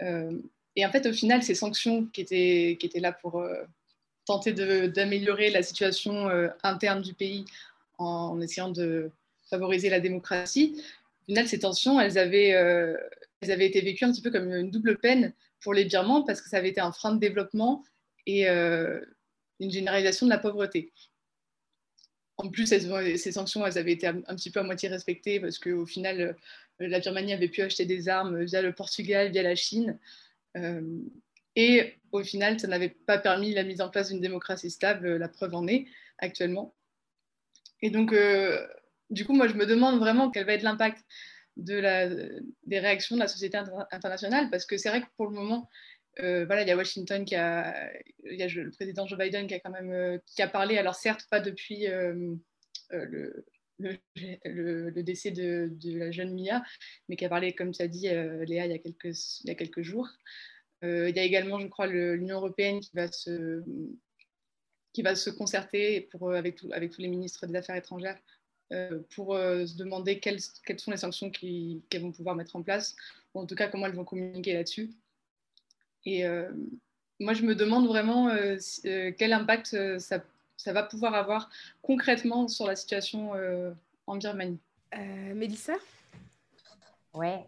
Euh, 0.01 0.31
et 0.75 0.85
en 0.85 0.91
fait, 0.91 1.05
au 1.07 1.13
final, 1.13 1.43
ces 1.43 1.55
sanctions 1.55 2.05
qui 2.05 2.21
étaient, 2.21 2.77
qui 2.79 2.85
étaient 2.85 2.99
là 2.99 3.11
pour 3.11 3.43
tenter 4.25 4.51
d'améliorer 4.51 5.49
la 5.49 5.63
situation 5.63 6.27
interne 6.63 7.01
du 7.01 7.13
pays 7.13 7.45
en, 7.97 8.41
essayant 8.41 8.69
de 8.69 9.09
favoriser 9.49 9.89
la 9.89 10.01
démocratie, 10.01 10.83
final, 11.27 11.47
ces 11.47 11.59
tensions, 11.59 12.01
elles 12.01 12.17
avaient, 12.17 12.49
elles 12.49 13.51
avaient 13.51 13.67
été 13.67 13.79
vécues 13.79 14.03
un 14.03 14.11
petit 14.11 14.21
peu 14.21 14.31
comme 14.31 14.51
une 14.51 14.69
double 14.69 14.97
peine 14.97 15.31
pour 15.61 15.73
les 15.73 15.85
Birmans 15.85 16.23
parce 16.23 16.41
que 16.41 16.49
ça 16.49 16.57
avait 16.57 16.69
été 16.69 16.81
un 16.81 16.91
frein 16.91 17.13
de 17.13 17.19
développement 17.19 17.81
et 18.25 18.45
une 18.45 19.71
généralisation 19.71 20.25
de 20.25 20.31
la 20.31 20.39
pauvreté. 20.39 20.91
En 22.37 22.49
plus, 22.49 22.65
ces 22.67 23.31
sanctions, 23.31 23.65
elles 23.65 23.77
avaient 23.77 23.93
été 23.93 24.07
un, 24.07 24.21
petit 24.21 24.51
peu 24.51 24.59
à 24.59 24.63
moitié 24.63 24.89
respectées 24.89 25.39
parce 25.39 25.57
qu'au 25.57 25.85
final, 25.85 26.19
euh, 26.21 26.33
la 26.87 26.99
Birmanie 26.99 27.33
avait 27.33 27.47
pu 27.47 27.61
acheter 27.61 27.85
des 27.85 28.09
armes 28.09 28.43
via 28.43 28.61
le 28.61 28.73
Portugal, 28.73 29.31
via 29.31 29.41
la 29.41 29.55
Chine. 29.55 29.97
Euh, 30.57 30.81
et 31.55 31.93
au 32.11 32.23
final, 32.23 32.59
ça 32.59 32.67
n'avait 32.67 32.89
pas 32.89 33.17
permis 33.17 33.53
la 33.53 33.63
mise 33.63 33.79
en 33.79 33.89
place 33.89 34.09
d'une 34.09 34.19
démocratie 34.19 34.69
stable. 34.69 35.15
La 35.15 35.29
preuve 35.29 35.55
en 35.55 35.67
est 35.67 35.85
actuellement. 36.17 36.75
Et 37.81 37.89
donc, 37.89 38.11
euh, 38.11 38.67
du 39.09 39.25
coup, 39.25 39.33
moi, 39.33 39.47
je 39.47 39.53
me 39.53 39.65
demande 39.65 39.99
vraiment 39.99 40.29
quel 40.29 40.45
va 40.45 40.53
être 40.53 40.63
l'impact 40.63 41.03
de 41.55 42.43
des 42.65 42.79
réactions 42.79 43.15
de 43.15 43.21
la 43.21 43.29
société 43.29 43.57
internationale 43.91 44.49
parce 44.49 44.65
que 44.65 44.77
c'est 44.77 44.89
vrai 44.89 45.01
que 45.01 45.07
pour 45.15 45.27
le 45.27 45.35
moment, 45.35 45.69
euh, 46.19 46.45
voilà, 46.45 46.61
il 46.61 46.67
y 46.67 46.71
a 46.71 46.77
Washington 46.77 47.25
qui 47.25 47.35
a, 47.35 47.91
il 48.23 48.39
y 48.39 48.43
a 48.43 48.47
le 48.47 48.71
président 48.71 49.05
Joe 49.05 49.19
Biden 49.19 49.47
qui 49.47 49.53
a 49.53 49.59
quand 49.59 49.71
même 49.71 49.91
euh, 49.91 50.17
qui 50.25 50.41
a 50.41 50.47
parlé, 50.47 50.77
alors 50.77 50.95
certes 50.95 51.27
pas 51.29 51.41
depuis 51.41 51.87
euh, 51.87 52.35
le, 52.91 53.45
décès 55.03 55.31
de, 55.31 55.69
de, 55.71 55.97
la 55.97 56.11
jeune 56.11 56.33
Mia, 56.33 56.63
mais 57.09 57.17
qui 57.17 57.25
a 57.25 57.29
parlé, 57.29 57.53
comme 57.53 57.71
tu 57.71 57.81
as 57.81 57.89
dit, 57.89 58.07
Léa, 58.07 58.65
il 58.65 58.71
y 58.71 58.75
a 58.75 58.79
quelques, 58.79 59.41
il 59.43 59.47
y 59.47 59.51
a 59.51 59.55
quelques 59.55 59.81
jours. 59.81 60.07
il 60.81 61.13
y 61.13 61.19
a 61.19 61.23
également, 61.23 61.59
je 61.59 61.67
crois, 61.67 61.87
l'Union 61.87 62.37
européenne 62.37 62.79
qui 62.79 62.91
va 62.93 63.11
se, 63.11 63.63
qui 64.93 65.01
va 65.01 65.15
se 65.15 65.29
concerter 65.29 66.07
pour, 66.11 66.31
avec, 66.31 66.59
avec 66.71 66.91
tous 66.91 67.01
les 67.01 67.09
ministres 67.09 67.47
des 67.47 67.57
Affaires 67.57 67.75
étrangères 67.75 68.17
pour 69.13 69.35
se 69.35 69.75
demander 69.75 70.19
quelles, 70.19 70.39
quelles, 70.65 70.79
sont 70.79 70.91
les 70.91 70.97
sanctions 70.97 71.29
qu'elles 71.29 72.01
vont 72.01 72.13
pouvoir 72.13 72.35
mettre 72.35 72.55
en 72.55 72.63
place, 72.63 72.95
ou 73.33 73.41
en 73.41 73.45
tout 73.45 73.55
cas 73.55 73.67
comment 73.67 73.87
elles 73.87 73.95
vont 73.95 74.05
communiquer 74.05 74.53
là-dessus. 74.53 74.95
Et 76.05 76.25
euh, 76.25 76.49
moi, 77.19 77.33
je 77.33 77.43
me 77.43 77.55
demande 77.55 77.87
vraiment 77.87 78.29
euh, 78.29 78.57
euh, 78.85 79.11
quel 79.17 79.33
impact 79.33 79.99
ça, 79.99 80.19
ça, 80.57 80.73
va 80.73 80.83
pouvoir 80.83 81.15
avoir 81.15 81.49
concrètement 81.81 82.47
sur 82.47 82.67
la 82.67 82.75
situation 82.75 83.31
en 84.07 84.15
Birmanie. 84.17 84.59
Mélissa? 85.33 85.73
Ouais. 87.13 87.45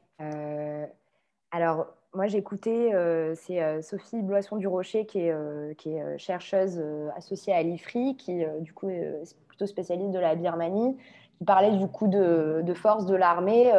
alors, 1.51 1.87
moi, 2.13 2.27
j'ai 2.27 2.37
écouté, 2.37 2.91
c'est 3.35 3.81
Sophie 3.81 4.21
Bloisson 4.21 4.57
du 4.57 4.67
Rocher, 4.67 5.05
qui 5.05 5.19
est, 5.19 5.77
qui 5.77 5.89
est 5.89 6.17
chercheuse 6.17 6.81
associée 7.15 7.53
à 7.53 7.61
l'IFRI, 7.63 8.17
qui, 8.17 8.43
du 8.61 8.73
coup, 8.73 8.89
est 8.89 9.35
plutôt 9.47 9.65
spécialiste 9.65 10.11
de 10.11 10.19
la 10.19 10.35
Birmanie, 10.35 10.97
qui 11.37 11.45
parlait 11.45 11.75
du 11.77 11.87
coup 11.87 12.07
de, 12.07 12.61
de 12.63 12.73
force 12.73 13.05
de 13.05 13.15
l'armée. 13.15 13.71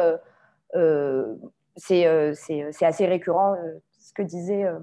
c'est 1.75 2.05
assez 2.81 3.05
récurrent 3.05 3.55
disait, 4.23 4.65
euh, 4.65 4.79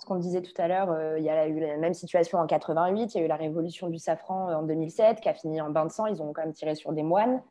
ce 0.00 0.06
qu'on 0.06 0.16
disait 0.16 0.42
tout 0.42 0.54
à 0.58 0.68
l'heure, 0.68 0.90
euh, 0.90 1.18
il 1.18 1.24
y 1.24 1.30
a 1.30 1.46
eu 1.46 1.58
la 1.58 1.76
même 1.76 1.94
situation 1.94 2.38
en 2.38 2.46
88, 2.46 3.14
il 3.14 3.18
y 3.18 3.20
a 3.22 3.24
eu 3.24 3.28
la 3.28 3.36
révolution 3.36 3.88
du 3.88 3.98
safran 3.98 4.50
euh, 4.50 4.54
en 4.54 4.62
2007 4.62 5.20
qui 5.20 5.28
a 5.28 5.34
fini 5.34 5.60
en 5.60 5.70
bain 5.70 5.86
de 5.86 5.90
sang, 5.90 6.06
ils 6.06 6.22
ont 6.22 6.32
quand 6.32 6.42
même 6.42 6.52
tiré 6.52 6.74
sur 6.74 6.92
des 6.92 7.02
moines. 7.02 7.42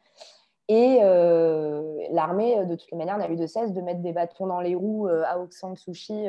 Et 0.68 0.98
l'armée, 2.10 2.66
de 2.66 2.74
toutes 2.74 2.90
les 2.90 2.98
manières, 2.98 3.20
n'a 3.20 3.30
eu 3.30 3.36
de 3.36 3.46
cesse 3.46 3.72
de 3.72 3.82
mettre 3.82 4.02
des 4.02 4.14
bâtons 4.14 4.48
dans 4.48 4.62
les 4.62 4.74
roues 4.74 5.08
à 5.08 5.38
Aung 5.38 5.52
San 5.52 5.76
Suu 5.76 5.92
Kyi, 5.92 6.28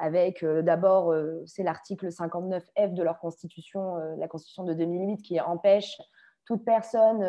avec 0.00 0.44
d'abord, 0.44 1.14
c'est 1.46 1.62
l'article 1.62 2.08
59F 2.08 2.92
de 2.92 3.02
leur 3.04 3.20
constitution, 3.20 3.94
la 4.16 4.26
constitution 4.26 4.64
de 4.64 4.74
2008, 4.74 5.22
qui 5.22 5.40
empêche 5.40 6.02
toute 6.46 6.64
personne 6.64 7.22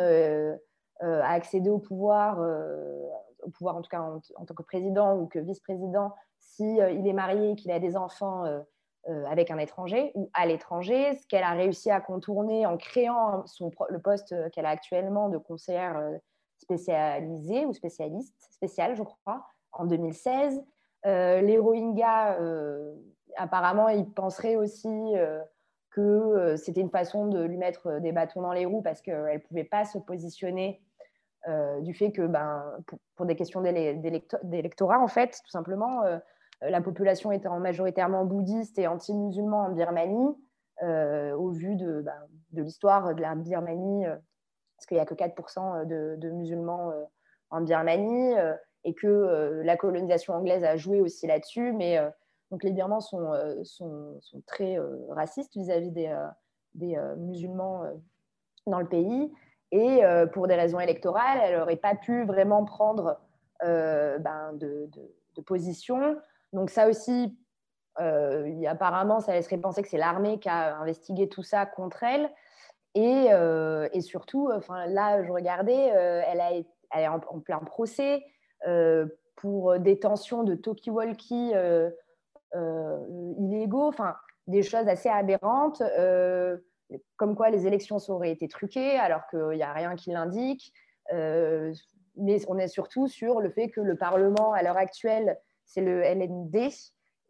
à 1.00 1.32
accéder 1.32 1.70
au 1.70 1.78
pouvoir 1.78 2.44
au 3.42 3.50
pouvoir, 3.50 3.76
en 3.76 3.82
tout 3.82 3.88
cas 3.88 4.00
en, 4.00 4.44
tant 4.44 4.54
que 4.54 4.62
président 4.62 5.16
ou 5.16 5.26
que 5.26 5.38
vice-président, 5.38 6.14
s'il 6.38 6.76
si, 6.76 6.80
euh, 6.80 6.90
il 6.90 7.06
est 7.06 7.12
marié 7.12 7.50
et 7.50 7.56
qu'il 7.56 7.70
a 7.70 7.78
des 7.78 7.96
enfants 7.96 8.44
euh, 8.44 8.60
euh, 9.08 9.24
avec 9.26 9.50
un 9.50 9.58
étranger 9.58 10.12
ou 10.14 10.30
à 10.34 10.46
l'étranger, 10.46 11.16
ce 11.16 11.26
qu'elle 11.26 11.44
a 11.44 11.52
réussi 11.52 11.90
à 11.90 12.00
contourner 12.00 12.66
en 12.66 12.76
créant 12.76 13.46
son, 13.46 13.70
le 13.88 14.00
poste 14.00 14.34
qu'elle 14.52 14.66
a 14.66 14.70
actuellement 14.70 15.28
de 15.28 15.38
conseillère 15.38 16.00
spécialisée 16.58 17.66
ou 17.66 17.72
spécialiste, 17.72 18.36
spéciale, 18.52 18.94
je 18.94 19.02
crois, 19.02 19.44
en 19.72 19.86
2016. 19.86 20.62
les 21.04 21.58
Rohingyas, 21.58 22.38
apparemment, 23.36 23.88
ils 23.88 24.08
penseraient 24.08 24.54
aussi 24.54 25.14
que 25.90 26.54
c'était 26.56 26.80
une 26.80 26.90
façon 26.90 27.26
de 27.26 27.42
lui 27.42 27.56
mettre 27.56 27.98
des 27.98 28.12
bâtons 28.12 28.42
dans 28.42 28.52
les 28.52 28.64
roues 28.66 28.82
parce 28.82 29.02
qu'elle 29.02 29.34
ne 29.34 29.38
pouvait 29.38 29.64
pas 29.64 29.84
se 29.84 29.98
positionner 29.98 30.80
du 31.80 31.94
fait 31.94 32.12
que, 32.12 32.26
ben, 32.26 32.62
pour, 33.16 33.26
des 33.26 33.34
questions 33.34 33.62
d'électorat, 33.62 35.00
en 35.00 35.08
fait, 35.08 35.40
tout 35.44 35.50
simplement, 35.50 36.04
euh, 36.04 36.18
la 36.60 36.80
population 36.80 37.32
étant 37.32 37.58
majoritairement 37.58 38.24
bouddhiste 38.24 38.78
et 38.78 38.86
anti-musulman 38.86 39.64
en 39.64 39.70
Birmanie, 39.70 40.36
euh, 40.82 41.34
au 41.34 41.50
vu 41.50 41.76
de, 41.76 42.02
ben, 42.02 42.14
de 42.52 42.62
l'histoire 42.62 43.14
de 43.14 43.20
la 43.20 43.34
Birmanie, 43.34 44.04
parce 44.76 44.86
qu'il 44.86 44.96
n'y 44.96 45.00
a 45.00 45.06
que 45.06 45.14
4% 45.14 45.86
de, 45.86 46.30
musulmans 46.30 46.92
en 47.50 47.60
Birmanie, 47.60 48.34
et 48.84 48.94
que 48.94 49.62
la 49.64 49.76
colonisation 49.76 50.34
anglaise 50.34 50.64
a 50.64 50.76
joué 50.76 51.00
aussi 51.00 51.26
là-dessus, 51.26 51.72
mais 51.72 51.98
donc 52.50 52.64
les 52.64 52.72
Birmans 52.72 53.00
sont, 53.00 54.20
très 54.46 54.78
racistes 55.10 55.56
vis-à-vis 55.56 55.92
des 56.74 56.96
musulmans 57.16 57.84
dans 58.66 58.80
le 58.80 58.88
pays. 58.88 59.32
Et 59.72 60.04
euh, 60.04 60.26
pour 60.26 60.46
des 60.48 60.54
raisons 60.54 60.78
électorales, 60.78 61.38
elle 61.42 61.58
n'aurait 61.58 61.76
pas 61.76 61.94
pu 61.94 62.24
vraiment 62.24 62.64
prendre 62.64 63.18
euh, 63.64 64.18
ben, 64.18 64.52
de, 64.52 64.88
position. 65.46 66.18
Donc 66.52 66.68
ça 66.68 66.88
aussi, 66.88 67.34
euh, 67.98 68.64
apparemment, 68.68 69.20
ça 69.20 69.32
laisserait 69.32 69.56
penser 69.56 69.82
que 69.82 69.88
c'est 69.88 69.96
l'armée 69.96 70.38
qui 70.38 70.50
a 70.50 70.76
investigué 70.76 71.28
tout 71.28 71.42
ça 71.42 71.64
contre 71.64 72.02
elle. 72.02 72.30
Et, 72.94 73.30
surtout, 74.02 74.50
enfin, 74.54 74.86
là, 74.86 75.24
je 75.24 75.32
regardais, 75.32 75.86
elle, 75.86 76.42
est 76.94 77.08
en, 77.08 77.18
plein 77.40 77.60
procès 77.60 78.22
pour 79.36 79.78
détention 79.78 80.42
de 80.42 80.54
talkie-walkie 80.54 81.54
illégaux, 83.38 83.88
enfin, 83.88 84.16
des 84.46 84.62
choses 84.62 84.86
assez 84.86 85.08
aberrantes 85.08 85.82
comme 87.16 87.34
quoi 87.34 87.50
les 87.50 87.66
élections 87.66 87.98
auraient 88.08 88.30
été 88.30 88.48
truquées 88.48 88.98
alors 88.98 89.26
qu'il 89.28 89.56
n'y 89.56 89.62
a 89.62 89.72
rien 89.72 89.94
qui 89.96 90.10
l'indique. 90.10 90.72
Euh, 91.12 91.72
mais 92.16 92.40
on 92.48 92.58
est 92.58 92.68
surtout 92.68 93.08
sur 93.08 93.40
le 93.40 93.50
fait 93.50 93.70
que 93.70 93.80
le 93.80 93.96
Parlement, 93.96 94.52
à 94.52 94.62
l'heure 94.62 94.76
actuelle, 94.76 95.38
c'est 95.64 95.80
le 95.80 96.02
LND, 96.02 96.70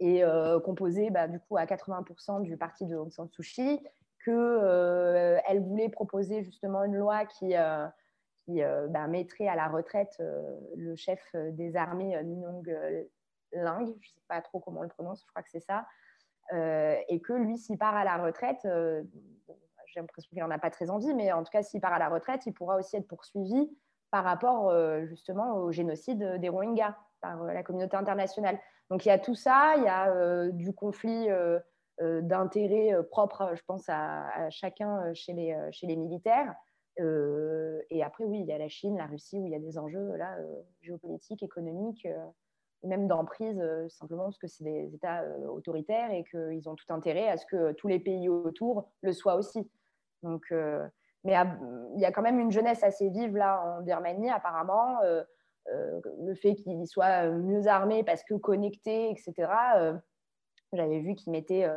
et 0.01 0.25
euh, 0.25 0.59
composé 0.59 1.11
bah, 1.11 1.29
du 1.29 1.38
coup 1.38 1.57
à 1.57 1.64
80% 1.64 2.42
du 2.42 2.57
parti 2.57 2.87
de 2.87 2.96
Aung 2.96 3.12
San 3.12 3.29
Suu 3.29 3.42
Kyi, 3.42 3.81
qu'elle 4.25 4.35
euh, 4.35 5.61
voulait 5.61 5.88
proposer 5.88 6.42
justement 6.42 6.83
une 6.83 6.96
loi 6.96 7.25
qui, 7.27 7.55
bah, 7.55 9.07
mettrait 9.07 9.46
à 9.46 9.55
la 9.55 9.68
retraite 9.68 10.20
le 10.77 10.96
chef 10.96 11.20
des 11.35 11.77
armées, 11.77 12.20
Nong 12.25 12.66
Ling, 13.53 13.96
je 14.01 14.09
ne 14.09 14.14
sais 14.14 14.22
pas 14.27 14.40
trop 14.40 14.59
comment 14.59 14.81
on 14.81 14.85
le 14.85 14.88
prononce, 14.88 15.22
je 15.22 15.27
crois 15.27 15.42
que 15.42 15.51
c'est 15.51 15.61
ça, 15.61 15.87
et 16.50 17.20
que 17.20 17.33
lui, 17.33 17.59
s'il 17.59 17.78
part 17.78 17.94
à 17.94 18.05
la 18.05 18.18
retraite, 18.18 18.64
euh, 18.64 19.02
j'ai 19.87 20.00
l'impression 20.00 20.28
qu'il 20.31 20.40
n'en 20.40 20.50
a 20.50 20.59
pas 20.59 20.70
très 20.70 20.90
envie, 20.90 21.14
mais 21.14 21.33
en 21.33 21.42
tout 21.42 21.50
cas, 21.50 21.62
s'il 21.62 21.81
part 21.81 21.92
à 21.92 21.98
la 21.98 22.09
retraite, 22.09 22.46
il 22.46 22.52
pourra 22.52 22.76
aussi 22.76 22.96
être 22.96 23.07
poursuivi 23.07 23.70
par 24.11 24.24
rapport 24.24 24.68
euh, 24.68 25.07
justement 25.07 25.57
au 25.57 25.72
génocide 25.72 26.38
des 26.38 26.48
Rohingyas 26.48 26.94
par 27.20 27.44
la 27.44 27.62
communauté 27.62 27.96
internationale. 27.96 28.59
Donc 28.90 29.07
il 29.07 29.09
y 29.09 29.12
a 29.12 29.18
tout 29.18 29.35
ça, 29.35 29.74
il 29.76 29.85
y 29.85 29.88
a 29.88 30.48
du 30.50 30.74
conflit 30.74 31.28
d'intérêts 31.98 32.94
propres, 33.11 33.52
je 33.55 33.62
pense, 33.64 33.85
à, 33.88 34.50
chacun 34.50 35.14
chez 35.14 35.33
les, 35.33 35.96
militaires. 35.96 36.55
et 36.98 38.02
après, 38.02 38.24
oui, 38.24 38.40
il 38.40 38.46
y 38.46 38.52
a 38.52 38.59
la 38.59 38.68
Chine, 38.68 38.98
la 38.98 39.07
Russie, 39.07 39.38
où 39.38 39.46
il 39.46 39.52
y 39.52 39.55
a 39.55 39.61
des 39.61 39.78
enjeux 39.78 40.12
géopolitiques, 40.83 41.42
économiques 41.42 42.07
même 42.84 43.06
d'emprise, 43.06 43.58
euh, 43.60 43.88
simplement 43.88 44.24
parce 44.24 44.38
que 44.38 44.46
c'est 44.46 44.64
des 44.64 44.94
États 44.94 45.22
euh, 45.22 45.46
autoritaires 45.48 46.10
et 46.10 46.24
qu'ils 46.24 46.68
ont 46.68 46.74
tout 46.74 46.92
intérêt 46.92 47.28
à 47.28 47.36
ce 47.36 47.46
que 47.46 47.72
tous 47.72 47.88
les 47.88 48.00
pays 48.00 48.28
autour 48.28 48.88
le 49.02 49.12
soient 49.12 49.36
aussi. 49.36 49.70
Donc, 50.22 50.44
euh, 50.52 50.86
mais 51.24 51.34
il 51.94 52.00
y 52.00 52.04
a 52.04 52.12
quand 52.12 52.22
même 52.22 52.40
une 52.40 52.50
jeunesse 52.50 52.82
assez 52.82 53.08
vive 53.08 53.36
là 53.36 53.62
en 53.64 53.82
Birmanie, 53.82 54.30
apparemment. 54.30 54.98
le 55.66 56.34
fait 56.34 56.56
qu'ils 56.56 56.88
soient 56.88 57.28
mieux 57.28 57.68
armés 57.68 58.02
parce 58.02 58.24
que 58.24 58.35
connectés, 58.35 59.08
etc. 59.10 59.48
J'avais 60.72 60.98
vu 60.98 61.14
qu'ils 61.14 61.30
mettaient 61.30 61.70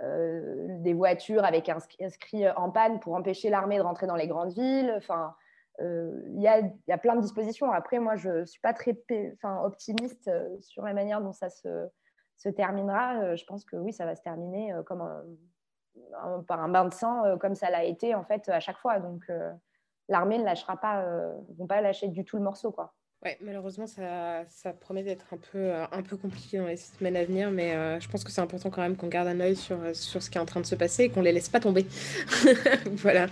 des 0.00 0.94
voitures 0.94 1.44
avec 1.44 1.68
inscrit 1.68 2.48
en 2.56 2.70
panne 2.70 2.98
pour 3.00 3.14
empêcher 3.14 3.50
l'armée 3.50 3.76
de 3.76 3.82
rentrer 3.82 4.06
dans 4.06 4.16
les 4.16 4.28
grandes 4.28 4.54
villes. 4.54 4.94
Enfin, 4.96 5.34
il 5.80 6.40
y, 6.40 6.48
a, 6.48 6.98
plein 6.98 7.16
de 7.16 7.20
dispositions. 7.20 7.70
Après, 7.70 7.98
moi, 7.98 8.16
je 8.16 8.30
ne 8.30 8.44
suis 8.44 8.60
pas 8.60 8.72
très 8.72 8.96
enfin, 9.34 9.62
optimiste 9.62 10.28
euh, 10.28 10.48
sur 10.60 10.82
la 10.84 10.94
manière 10.94 11.20
dont 11.20 11.32
ça 11.32 11.50
se, 11.50 11.88
se 12.36 12.48
terminera. 12.48 13.20
Euh, 13.20 13.36
je 13.36 13.44
pense 13.44 13.64
que 13.64 13.76
oui, 13.76 13.92
ça 13.92 14.06
va 14.06 14.16
se 14.16 14.22
terminer 14.22 14.74
comme 14.86 15.04
par 16.46 16.62
un 16.62 16.68
bain 16.68 16.84
de 16.84 16.92
sang, 16.92 17.38
comme 17.38 17.54
ça 17.54 17.70
l'a 17.70 17.84
été 17.84 18.14
en 18.14 18.22
fait 18.24 18.48
à 18.48 18.60
chaque 18.60 18.78
fois. 18.78 19.00
Donc, 19.00 19.30
l'armée 20.08 20.38
ne 20.38 20.44
lâchera 20.44 20.76
pas, 20.76 21.04
vont 21.56 21.66
pas 21.66 21.80
lâcher 21.80 22.08
du 22.08 22.24
tout 22.24 22.36
le 22.36 22.42
morceau, 22.42 22.70
quoi. 22.70 22.94
Ouais, 23.24 23.38
malheureusement, 23.40 23.86
ça, 23.86 24.44
ça 24.50 24.74
promet 24.74 25.02
d'être 25.02 25.32
un 25.32 25.38
peu, 25.38 25.58
euh, 25.58 25.84
un 25.90 26.02
peu 26.02 26.18
compliqué 26.18 26.58
dans 26.58 26.66
les 26.66 26.76
semaines 26.76 27.16
à 27.16 27.24
venir, 27.24 27.50
mais 27.50 27.72
euh, 27.72 27.98
je 27.98 28.08
pense 28.08 28.22
que 28.22 28.30
c'est 28.30 28.42
important 28.42 28.68
quand 28.68 28.82
même 28.82 28.94
qu'on 28.94 29.08
garde 29.08 29.26
un 29.26 29.40
œil 29.40 29.56
sur, 29.56 29.80
euh, 29.80 29.94
sur 29.94 30.22
ce 30.22 30.28
qui 30.28 30.36
est 30.36 30.40
en 30.40 30.44
train 30.44 30.60
de 30.60 30.66
se 30.66 30.74
passer 30.74 31.04
et 31.04 31.08
qu'on 31.08 31.22
les 31.22 31.32
laisse 31.32 31.48
pas 31.48 31.58
tomber. 31.58 31.86
voilà. 32.92 33.26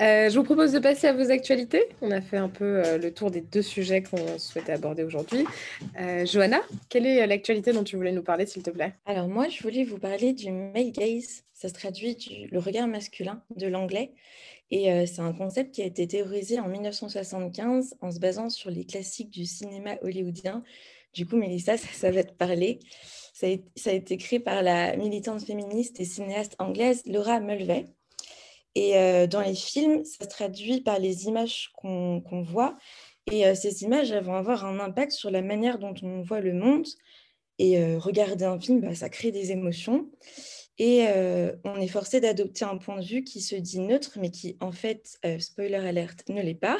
je 0.00 0.34
vous 0.36 0.42
propose 0.42 0.72
de 0.72 0.80
passer 0.80 1.06
à 1.06 1.12
vos 1.12 1.30
actualités. 1.30 1.84
On 2.00 2.10
a 2.10 2.20
fait 2.20 2.36
un 2.36 2.48
peu 2.48 2.82
le 2.98 3.14
tour 3.14 3.30
des 3.30 3.40
deux 3.40 3.62
sujets 3.62 4.02
qu'on 4.02 4.38
souhaitait 4.38 4.72
aborder 4.72 5.04
aujourd'hui. 5.04 5.46
Johanna, 6.24 6.60
quelle 6.88 7.06
est 7.06 7.26
l'actualité 7.26 7.72
dont 7.72 7.84
tu 7.84 7.96
voulais 7.96 8.12
nous 8.12 8.22
parler, 8.22 8.46
s'il 8.46 8.62
te 8.62 8.70
plaît? 8.70 8.94
Alors 9.06 9.28
moi, 9.28 9.48
je 9.48 9.62
voulais 9.62 9.84
vous 9.84 9.98
parler 9.98 10.32
du 10.32 10.50
male 10.50 10.90
gaze. 10.90 11.44
Ça 11.52 11.68
se 11.68 11.74
traduit 11.74 12.16
du, 12.16 12.48
le 12.50 12.58
regard 12.58 12.88
masculin 12.88 13.40
de 13.54 13.68
l'anglais. 13.68 14.12
Et 14.74 15.06
c'est 15.06 15.20
un 15.20 15.34
concept 15.34 15.74
qui 15.74 15.82
a 15.82 15.84
été 15.84 16.08
théorisé 16.08 16.58
en 16.58 16.66
1975 16.66 17.94
en 18.00 18.10
se 18.10 18.18
basant 18.18 18.48
sur 18.48 18.70
les 18.70 18.86
classiques 18.86 19.28
du 19.28 19.44
cinéma 19.44 19.96
hollywoodien. 20.00 20.64
Du 21.12 21.26
coup, 21.26 21.36
Mélissa, 21.36 21.76
ça, 21.76 22.10
va 22.10 22.24
te 22.24 22.32
parler. 22.32 22.78
Ça 23.34 23.48
a, 23.48 23.92
été 23.92 24.16
créé 24.16 24.40
par 24.40 24.62
la 24.62 24.96
militante 24.96 25.44
féministe 25.44 26.00
et 26.00 26.06
cinéaste 26.06 26.56
anglaise 26.58 27.02
Laura 27.04 27.38
Mulvey. 27.38 27.84
Et 28.74 28.94
dans 29.26 29.42
les 29.42 29.54
films, 29.54 30.06
ça 30.06 30.24
se 30.24 30.30
traduit 30.30 30.80
par 30.80 30.98
les 30.98 31.26
images 31.26 31.70
qu'on 31.74 32.42
voit. 32.42 32.78
Et 33.30 33.54
ces 33.54 33.82
images 33.82 34.10
elles 34.10 34.24
vont 34.24 34.36
avoir 34.36 34.64
un 34.64 34.80
impact 34.80 35.12
sur 35.12 35.30
la 35.30 35.42
manière 35.42 35.78
dont 35.78 35.94
on 36.02 36.22
voit 36.22 36.40
le 36.40 36.54
monde. 36.54 36.86
Et 37.58 37.94
regarder 37.96 38.46
un 38.46 38.58
film, 38.58 38.80
bah, 38.80 38.94
ça 38.94 39.10
crée 39.10 39.32
des 39.32 39.52
émotions. 39.52 40.10
Et 40.84 41.06
euh, 41.06 41.52
on 41.62 41.80
est 41.80 41.86
forcé 41.86 42.20
d'adopter 42.20 42.64
un 42.64 42.76
point 42.76 42.98
de 42.98 43.06
vue 43.06 43.22
qui 43.22 43.40
se 43.40 43.54
dit 43.54 43.78
neutre, 43.78 44.18
mais 44.20 44.32
qui, 44.32 44.56
en 44.58 44.72
fait, 44.72 45.16
euh, 45.24 45.38
spoiler 45.38 45.76
alert, 45.76 46.28
ne 46.28 46.42
l'est 46.42 46.56
pas. 46.56 46.76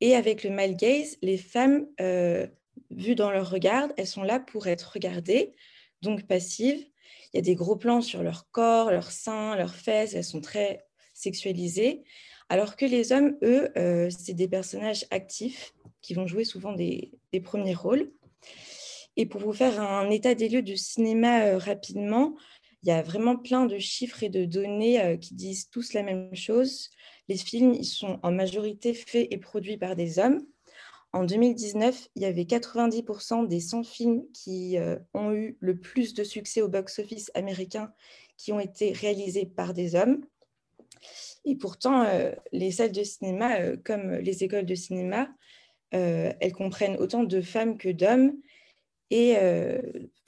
Et 0.00 0.14
avec 0.14 0.44
le 0.44 0.50
male 0.50 0.76
gaze, 0.76 1.16
les 1.20 1.36
femmes, 1.36 1.88
euh, 2.00 2.46
vues 2.90 3.16
dans 3.16 3.32
leur 3.32 3.50
regard, 3.50 3.88
elles 3.96 4.06
sont 4.06 4.22
là 4.22 4.38
pour 4.38 4.68
être 4.68 4.92
regardées, 4.94 5.50
donc 6.00 6.28
passives. 6.28 6.86
Il 7.32 7.36
y 7.36 7.38
a 7.40 7.42
des 7.42 7.56
gros 7.56 7.74
plans 7.74 8.02
sur 8.02 8.22
leur 8.22 8.48
corps, 8.52 8.92
leurs 8.92 9.10
seins, 9.10 9.56
leurs 9.56 9.74
fesses, 9.74 10.14
elles 10.14 10.22
sont 10.22 10.40
très 10.40 10.86
sexualisées. 11.12 12.04
Alors 12.48 12.76
que 12.76 12.86
les 12.86 13.10
hommes, 13.10 13.36
eux, 13.42 13.68
c'est 14.10 14.34
des 14.34 14.46
personnages 14.46 15.06
actifs 15.10 15.74
qui 16.02 16.14
vont 16.14 16.28
jouer 16.28 16.44
souvent 16.44 16.72
des, 16.72 17.10
premiers 17.42 17.74
rôles. 17.74 18.12
Et 19.16 19.26
pour 19.26 19.40
vous 19.40 19.52
faire 19.52 19.80
un 19.80 20.08
état 20.10 20.36
des 20.36 20.48
lieux 20.48 20.62
du 20.62 20.76
cinéma 20.76 21.58
rapidement, 21.58 22.36
il 22.84 22.88
y 22.88 22.92
a 22.92 23.00
vraiment 23.00 23.36
plein 23.36 23.64
de 23.64 23.78
chiffres 23.78 24.22
et 24.22 24.28
de 24.28 24.44
données 24.44 25.00
euh, 25.00 25.16
qui 25.16 25.34
disent 25.34 25.70
tous 25.70 25.94
la 25.94 26.02
même 26.02 26.34
chose. 26.34 26.90
Les 27.28 27.36
films, 27.38 27.72
ils 27.72 27.86
sont 27.86 28.20
en 28.22 28.30
majorité 28.30 28.92
faits 28.92 29.26
et 29.30 29.38
produits 29.38 29.78
par 29.78 29.96
des 29.96 30.18
hommes. 30.18 30.46
En 31.14 31.24
2019, 31.24 32.08
il 32.14 32.22
y 32.22 32.26
avait 32.26 32.42
90% 32.42 33.48
des 33.48 33.60
100 33.60 33.84
films 33.84 34.24
qui 34.34 34.76
euh, 34.76 34.98
ont 35.14 35.32
eu 35.32 35.56
le 35.60 35.78
plus 35.78 36.12
de 36.12 36.24
succès 36.24 36.60
au 36.60 36.68
box-office 36.68 37.30
américain 37.32 37.90
qui 38.36 38.52
ont 38.52 38.60
été 38.60 38.92
réalisés 38.92 39.46
par 39.46 39.72
des 39.72 39.94
hommes. 39.94 40.20
Et 41.46 41.56
pourtant, 41.56 42.02
euh, 42.02 42.32
les 42.52 42.70
salles 42.70 42.92
de 42.92 43.02
cinéma, 43.02 43.76
comme 43.78 44.12
les 44.16 44.44
écoles 44.44 44.66
de 44.66 44.74
cinéma, 44.74 45.28
elles 45.92 46.52
comprennent 46.52 46.96
autant 46.96 47.22
de 47.22 47.40
femmes 47.40 47.78
que 47.78 47.88
d'hommes. 47.88 48.32
Et 49.14 49.36
euh, 49.36 49.80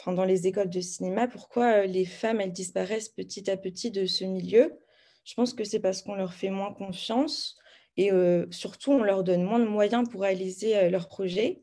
dans 0.07 0.25
les 0.25 0.47
écoles 0.47 0.71
de 0.71 0.81
cinéma, 0.81 1.27
pourquoi 1.27 1.83
euh, 1.83 1.87
les 1.87 2.05
femmes, 2.05 2.41
elles 2.41 2.53
disparaissent 2.53 3.09
petit 3.09 3.51
à 3.51 3.57
petit 3.57 3.91
de 3.91 4.07
ce 4.07 4.23
milieu? 4.23 4.79
Je 5.25 5.35
pense 5.35 5.55
que 5.55 5.65
c'est 5.65 5.81
parce 5.81 6.03
qu'on 6.03 6.15
leur 6.15 6.33
fait 6.33 6.51
moins 6.51 6.73
confiance 6.73 7.59
et 7.97 8.13
euh, 8.13 8.47
surtout, 8.53 8.93
on 8.93 9.03
leur 9.03 9.25
donne 9.25 9.43
moins 9.43 9.59
de 9.59 9.65
moyens 9.65 10.09
pour 10.09 10.21
réaliser 10.21 10.89
leurs 10.89 11.09
projets. 11.09 11.63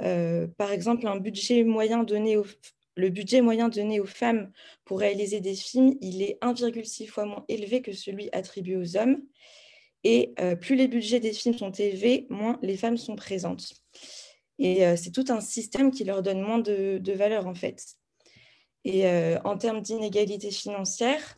par 0.00 0.72
exemple, 0.72 1.06
le 1.06 1.20
budget 1.20 1.62
moyen 1.62 2.02
donné 2.02 2.36
aux 2.36 4.06
femmes 4.06 4.50
pour 4.84 4.98
réaliser 4.98 5.40
des 5.40 5.54
films, 5.54 5.94
il 6.00 6.20
est 6.20 6.36
1,6 6.42 7.06
fois 7.06 7.26
moins 7.26 7.44
élevé 7.46 7.80
que 7.80 7.92
celui 7.92 8.28
attribué 8.32 8.76
aux 8.76 8.96
hommes. 8.96 9.22
Et 10.02 10.34
plus 10.60 10.74
les 10.74 10.88
budgets 10.88 11.20
des 11.20 11.32
films 11.32 11.56
sont 11.56 11.70
élevés, 11.70 12.26
moins 12.28 12.58
les 12.60 12.76
femmes 12.76 12.96
sont 12.96 13.14
présentes. 13.14 13.72
Et 14.58 14.86
euh, 14.86 14.96
c'est 14.96 15.10
tout 15.10 15.24
un 15.28 15.40
système 15.40 15.90
qui 15.90 16.04
leur 16.04 16.22
donne 16.22 16.40
moins 16.40 16.58
de, 16.58 17.12
valeur, 17.12 17.46
en 17.46 17.54
fait. 17.54 17.82
Et 18.84 19.06
euh, 19.06 19.38
en 19.44 19.58
termes 19.58 19.82
d'inégalité 19.82 20.50
financière, 20.50 21.36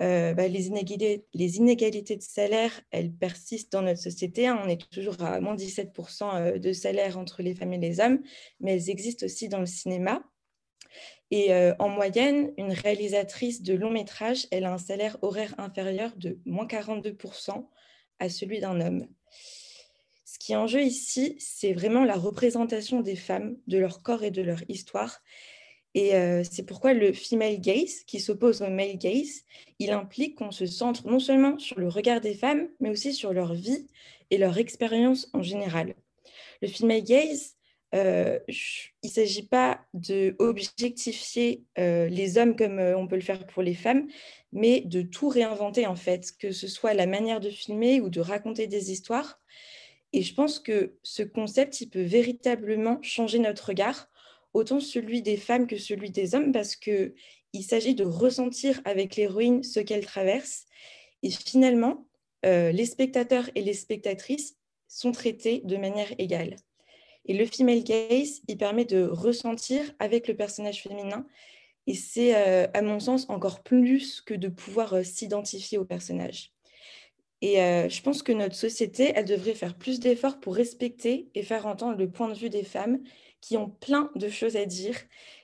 euh, 0.00 0.32
bah, 0.34 0.48
les, 0.48 0.68
inégalités, 0.68 1.26
les, 1.34 1.56
inégalités, 1.56 2.16
de 2.16 2.22
salaire, 2.22 2.72
elles 2.90 3.12
persistent 3.12 3.72
dans 3.72 3.82
notre 3.82 4.00
société. 4.00 4.46
Hein. 4.46 4.60
On 4.64 4.68
est 4.68 4.90
toujours 4.90 5.20
à 5.22 5.40
moins 5.40 5.56
17% 5.56 6.58
de 6.58 6.72
salaire 6.72 7.18
entre 7.18 7.42
les 7.42 7.54
femmes 7.54 7.72
et 7.72 7.78
les 7.78 8.00
hommes, 8.00 8.22
mais 8.60 8.74
elles 8.74 8.90
existent 8.90 9.26
aussi 9.26 9.48
dans 9.48 9.60
le 9.60 9.66
cinéma. 9.66 10.22
Et 11.32 11.54
en 11.78 11.88
moyenne, 11.88 12.52
une 12.58 12.72
réalisatrice 12.72 13.62
de 13.62 13.74
long 13.74 13.90
métrage, 13.90 14.48
elle 14.50 14.64
a 14.64 14.72
un 14.72 14.78
salaire 14.78 15.16
horaire 15.22 15.54
inférieur 15.58 16.10
de 16.16 16.40
moins 16.44 16.66
42% 16.66 17.68
à 18.18 18.28
celui 18.28 18.58
d'un 18.58 18.80
homme. 18.80 19.06
Ce 20.32 20.38
qui 20.38 20.52
est 20.52 20.56
en 20.56 20.68
jeu 20.68 20.82
ici, 20.82 21.34
c'est 21.40 21.72
vraiment 21.72 22.04
la 22.04 22.14
représentation 22.14 23.00
des 23.00 23.16
femmes, 23.16 23.56
de 23.66 23.78
leur 23.78 24.00
corps 24.00 24.22
et 24.22 24.30
de 24.30 24.42
leur 24.42 24.62
histoire. 24.68 25.22
Et 25.94 26.14
euh, 26.14 26.44
c'est 26.48 26.62
pourquoi 26.62 26.94
le 26.94 27.12
female 27.12 27.60
gaze, 27.60 28.04
qui 28.06 28.20
s'oppose 28.20 28.62
au 28.62 28.68
male 28.68 28.96
gaze, 28.96 29.42
il 29.80 29.90
implique 29.90 30.36
qu'on 30.36 30.52
se 30.52 30.66
centre 30.66 31.08
non 31.08 31.18
seulement 31.18 31.58
sur 31.58 31.80
le 31.80 31.88
regard 31.88 32.20
des 32.20 32.34
femmes, 32.34 32.68
mais 32.78 32.90
aussi 32.90 33.12
sur 33.12 33.32
leur 33.32 33.54
vie 33.54 33.88
et 34.30 34.38
leur 34.38 34.56
expérience 34.56 35.28
en 35.32 35.42
général. 35.42 35.96
Le 36.62 36.68
female 36.68 37.02
gaze, 37.02 37.56
euh, 37.96 38.38
il 38.48 39.06
ne 39.06 39.08
s'agit 39.08 39.48
pas 39.48 39.80
de 39.94 40.36
objectifier 40.38 41.64
euh, 41.76 42.06
les 42.06 42.38
hommes 42.38 42.54
comme 42.54 42.78
on 42.78 43.08
peut 43.08 43.16
le 43.16 43.20
faire 43.20 43.48
pour 43.48 43.64
les 43.64 43.74
femmes, 43.74 44.06
mais 44.52 44.82
de 44.82 45.02
tout 45.02 45.28
réinventer 45.28 45.88
en 45.88 45.96
fait, 45.96 46.30
que 46.38 46.52
ce 46.52 46.68
soit 46.68 46.94
la 46.94 47.06
manière 47.06 47.40
de 47.40 47.50
filmer 47.50 48.00
ou 48.00 48.10
de 48.10 48.20
raconter 48.20 48.68
des 48.68 48.92
histoires. 48.92 49.39
Et 50.12 50.22
je 50.22 50.34
pense 50.34 50.58
que 50.58 50.96
ce 51.02 51.22
concept, 51.22 51.80
il 51.80 51.88
peut 51.88 52.02
véritablement 52.02 52.98
changer 53.02 53.38
notre 53.38 53.68
regard, 53.68 54.08
autant 54.54 54.80
celui 54.80 55.22
des 55.22 55.36
femmes 55.36 55.66
que 55.66 55.78
celui 55.78 56.10
des 56.10 56.34
hommes, 56.34 56.52
parce 56.52 56.74
qu'il 56.76 57.14
s'agit 57.62 57.94
de 57.94 58.04
ressentir 58.04 58.80
avec 58.84 59.16
l'héroïne 59.16 59.62
ce 59.62 59.80
qu'elle 59.80 60.04
traverse. 60.04 60.66
Et 61.22 61.30
finalement, 61.30 62.06
euh, 62.44 62.72
les 62.72 62.86
spectateurs 62.86 63.50
et 63.54 63.62
les 63.62 63.74
spectatrices 63.74 64.56
sont 64.88 65.12
traités 65.12 65.62
de 65.64 65.76
manière 65.76 66.12
égale. 66.18 66.56
Et 67.26 67.34
le 67.34 67.46
female 67.46 67.84
gaze, 67.84 68.40
il 68.48 68.56
permet 68.56 68.84
de 68.84 69.04
ressentir 69.04 69.92
avec 69.98 70.26
le 70.26 70.34
personnage 70.34 70.82
féminin. 70.82 71.26
Et 71.86 71.94
c'est, 71.94 72.34
euh, 72.34 72.66
à 72.74 72.82
mon 72.82 72.98
sens, 72.98 73.28
encore 73.28 73.62
plus 73.62 74.20
que 74.20 74.34
de 74.34 74.48
pouvoir 74.48 74.94
euh, 74.94 75.02
s'identifier 75.02 75.78
au 75.78 75.84
personnage. 75.84 76.52
Et 77.42 77.62
euh, 77.62 77.88
je 77.88 78.02
pense 78.02 78.22
que 78.22 78.32
notre 78.32 78.54
société, 78.54 79.12
elle 79.14 79.24
devrait 79.24 79.54
faire 79.54 79.76
plus 79.76 79.98
d'efforts 79.98 80.40
pour 80.40 80.54
respecter 80.54 81.30
et 81.34 81.42
faire 81.42 81.66
entendre 81.66 81.96
le 81.96 82.10
point 82.10 82.28
de 82.28 82.34
vue 82.34 82.50
des 82.50 82.64
femmes 82.64 83.00
qui 83.40 83.56
ont 83.56 83.70
plein 83.70 84.10
de 84.14 84.28
choses 84.28 84.56
à 84.56 84.66
dire. 84.66 84.96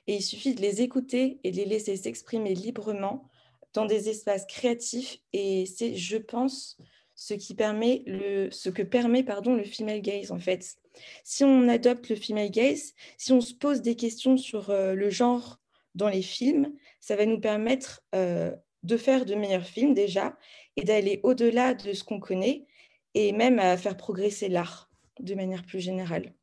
Et 0.05 0.15
il 0.15 0.21
suffit 0.21 0.53
de 0.53 0.61
les 0.61 0.81
écouter 0.81 1.39
et 1.43 1.51
de 1.51 1.57
les 1.57 1.65
laisser 1.65 1.97
s'exprimer 1.97 2.53
librement 2.53 3.27
dans 3.73 3.85
des 3.85 4.09
espaces 4.09 4.45
créatifs. 4.45 5.19
Et 5.33 5.65
c'est, 5.65 5.95
je 5.95 6.17
pense, 6.17 6.77
ce, 7.15 7.33
qui 7.33 7.55
permet 7.55 8.03
le, 8.05 8.49
ce 8.51 8.69
que 8.69 8.83
permet 8.83 9.23
pardon, 9.23 9.55
le 9.55 9.63
female 9.63 10.01
gaze, 10.01 10.31
en 10.31 10.39
fait. 10.39 10.77
Si 11.23 11.43
on 11.43 11.67
adopte 11.67 12.09
le 12.09 12.15
female 12.15 12.51
gaze, 12.51 12.93
si 13.17 13.33
on 13.33 13.41
se 13.41 13.53
pose 13.53 13.81
des 13.81 13.95
questions 13.95 14.37
sur 14.37 14.69
euh, 14.69 14.93
le 14.93 15.09
genre 15.09 15.59
dans 15.95 16.09
les 16.09 16.21
films, 16.21 16.71
ça 16.99 17.15
va 17.15 17.25
nous 17.25 17.39
permettre 17.39 18.03
euh, 18.13 18.55
de 18.83 18.97
faire 18.97 19.25
de 19.25 19.33
meilleurs 19.33 19.65
films 19.65 19.95
déjà 19.95 20.37
et 20.77 20.83
d'aller 20.83 21.19
au-delà 21.23 21.73
de 21.73 21.91
ce 21.91 22.03
qu'on 22.03 22.19
connaît 22.19 22.65
et 23.13 23.33
même 23.33 23.59
à 23.59 23.75
faire 23.75 23.97
progresser 23.97 24.47
l'art 24.47 24.89
de 25.19 25.35
manière 25.35 25.63
plus 25.63 25.79
générale. 25.79 26.33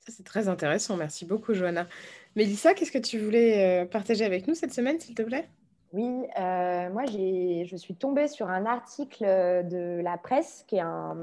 Ça, 0.00 0.12
c'est 0.16 0.24
très 0.24 0.48
intéressant. 0.48 0.96
Merci 0.96 1.26
beaucoup, 1.26 1.54
Johanna. 1.54 1.86
Mélissa, 2.34 2.74
qu'est-ce 2.74 2.90
que 2.90 2.98
tu 2.98 3.18
voulais 3.18 3.82
euh, 3.82 3.86
partager 3.86 4.24
avec 4.24 4.48
nous 4.48 4.54
cette 4.54 4.72
semaine, 4.72 4.98
s'il 4.98 5.14
te 5.14 5.22
plaît? 5.22 5.48
Oui, 5.92 6.24
euh, 6.40 6.90
moi, 6.90 7.04
je 7.06 7.76
suis 7.76 7.94
tombée 7.94 8.26
sur 8.26 8.48
un 8.48 8.64
article 8.64 9.24
de 9.24 10.00
La 10.02 10.16
Presse, 10.16 10.64
qui 10.66 10.76
est 10.76 10.80
un, 10.80 11.18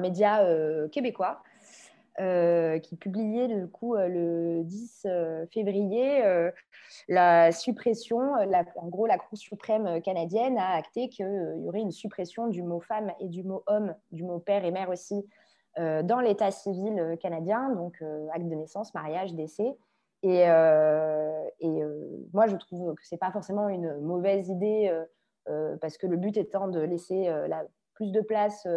média 0.00 0.44
euh, 0.44 0.88
québécois, 0.88 1.42
euh, 2.20 2.78
qui 2.78 2.94
publiait 2.94 3.48
du 3.48 3.66
coup 3.66 3.96
euh, 3.96 4.06
le 4.06 4.62
10 4.62 5.06
euh, 5.06 5.46
février 5.52 6.22
la 7.08 7.50
suppression, 7.50 8.20
en 8.76 8.88
gros 8.88 9.06
la 9.06 9.18
Cour 9.18 9.36
suprême 9.36 10.00
canadienne 10.00 10.56
a 10.56 10.76
acté 10.76 11.08
qu'il 11.08 11.26
y 11.26 11.68
aurait 11.68 11.80
une 11.80 11.90
suppression 11.90 12.46
du 12.46 12.62
mot 12.62 12.78
femme 12.78 13.10
et 13.18 13.28
du 13.28 13.42
mot 13.42 13.64
homme, 13.66 13.96
du 14.12 14.22
mot 14.22 14.38
père 14.38 14.64
et 14.64 14.70
mère 14.70 14.90
aussi 14.90 15.26
dans 15.76 16.20
l'état 16.20 16.52
civil 16.52 17.16
canadien, 17.20 17.70
donc 17.70 18.00
acte 18.32 18.46
de 18.46 18.54
naissance, 18.54 18.94
mariage, 18.94 19.34
décès. 19.34 19.76
Et, 20.22 20.46
moi 22.32 22.46
je 22.46 22.56
trouve 22.56 22.94
que 22.94 23.04
ce 23.04 23.14
n'est 23.14 23.18
pas 23.18 23.32
forcément 23.32 23.68
une 23.68 24.00
mauvaise 24.00 24.48
idée 24.48 24.96
parce 25.80 25.98
que 25.98 26.06
le 26.06 26.16
but 26.16 26.36
étant 26.36 26.68
de 26.68 26.80
laisser 26.80 27.24
la, 27.48 27.64
plus 27.94 28.12
de 28.12 28.20
place 28.20 28.68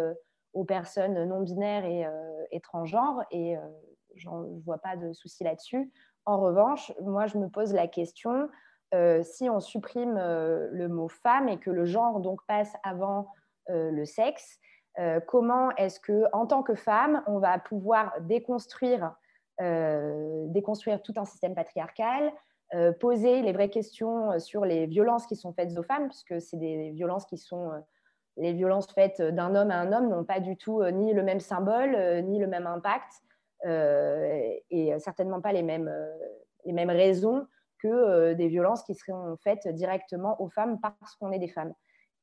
aux 0.52 0.64
personnes 0.64 1.24
non 1.24 1.40
binaires 1.40 1.84
et, 1.84 2.06
et 2.50 2.60
transgenres, 2.60 3.22
et 3.30 3.56
je 4.14 4.28
ne 4.28 4.60
vois 4.64 4.78
pas 4.78 4.96
de 4.96 5.12
souci 5.12 5.44
là-dessus. 5.44 5.92
En 6.24 6.40
revanche, 6.40 6.92
moi, 7.02 7.26
je 7.26 7.38
me 7.38 7.48
pose 7.48 7.72
la 7.72 7.86
question, 7.86 8.48
si 9.22 9.48
on 9.50 9.60
supprime 9.60 10.14
le 10.14 10.88
mot 10.88 11.08
femme 11.08 11.48
et 11.48 11.58
que 11.58 11.70
le 11.70 11.84
genre 11.84 12.20
donc 12.20 12.40
passe 12.46 12.72
avant 12.82 13.28
le 13.68 14.04
sexe, 14.04 14.58
comment 15.26 15.70
est-ce 15.76 16.00
que, 16.00 16.24
en 16.32 16.46
tant 16.46 16.62
que 16.62 16.74
femme, 16.74 17.22
on 17.26 17.38
va 17.38 17.58
pouvoir 17.58 18.14
déconstruire, 18.22 19.14
déconstruire 19.58 21.02
tout 21.02 21.14
un 21.16 21.24
système 21.24 21.54
patriarcal, 21.54 22.32
euh, 22.74 22.92
poser 22.92 23.40
les 23.40 23.52
vraies 23.52 23.70
questions 23.70 24.32
euh, 24.32 24.38
sur 24.38 24.66
les 24.66 24.84
violences 24.84 25.26
qui 25.26 25.36
sont 25.36 25.54
faites 25.54 25.78
aux 25.78 25.82
femmes, 25.82 26.08
puisque 26.08 26.38
c'est 26.38 26.58
des 26.58 26.90
violences 26.90 27.24
qui 27.24 27.38
sont 27.38 27.70
euh, 27.70 27.78
les 28.38 28.52
violences 28.52 28.86
faites 28.92 29.20
d'un 29.20 29.54
homme 29.54 29.70
à 29.70 29.78
un 29.78 29.92
homme 29.92 30.08
n'ont 30.08 30.24
pas 30.24 30.40
du 30.40 30.56
tout 30.56 30.84
ni 30.90 31.12
le 31.12 31.22
même 31.22 31.40
symbole, 31.40 32.22
ni 32.24 32.38
le 32.38 32.46
même 32.46 32.66
impact, 32.66 33.22
et 33.64 34.94
certainement 34.98 35.40
pas 35.40 35.52
les 35.52 35.62
mêmes, 35.62 35.92
les 36.64 36.72
mêmes 36.72 36.90
raisons 36.90 37.46
que 37.82 38.32
des 38.34 38.48
violences 38.48 38.82
qui 38.82 38.94
seraient 38.94 39.12
faites 39.42 39.68
directement 39.68 40.40
aux 40.40 40.48
femmes 40.48 40.78
parce 40.80 41.16
qu'on 41.16 41.32
est 41.32 41.38
des 41.38 41.48
femmes. 41.48 41.74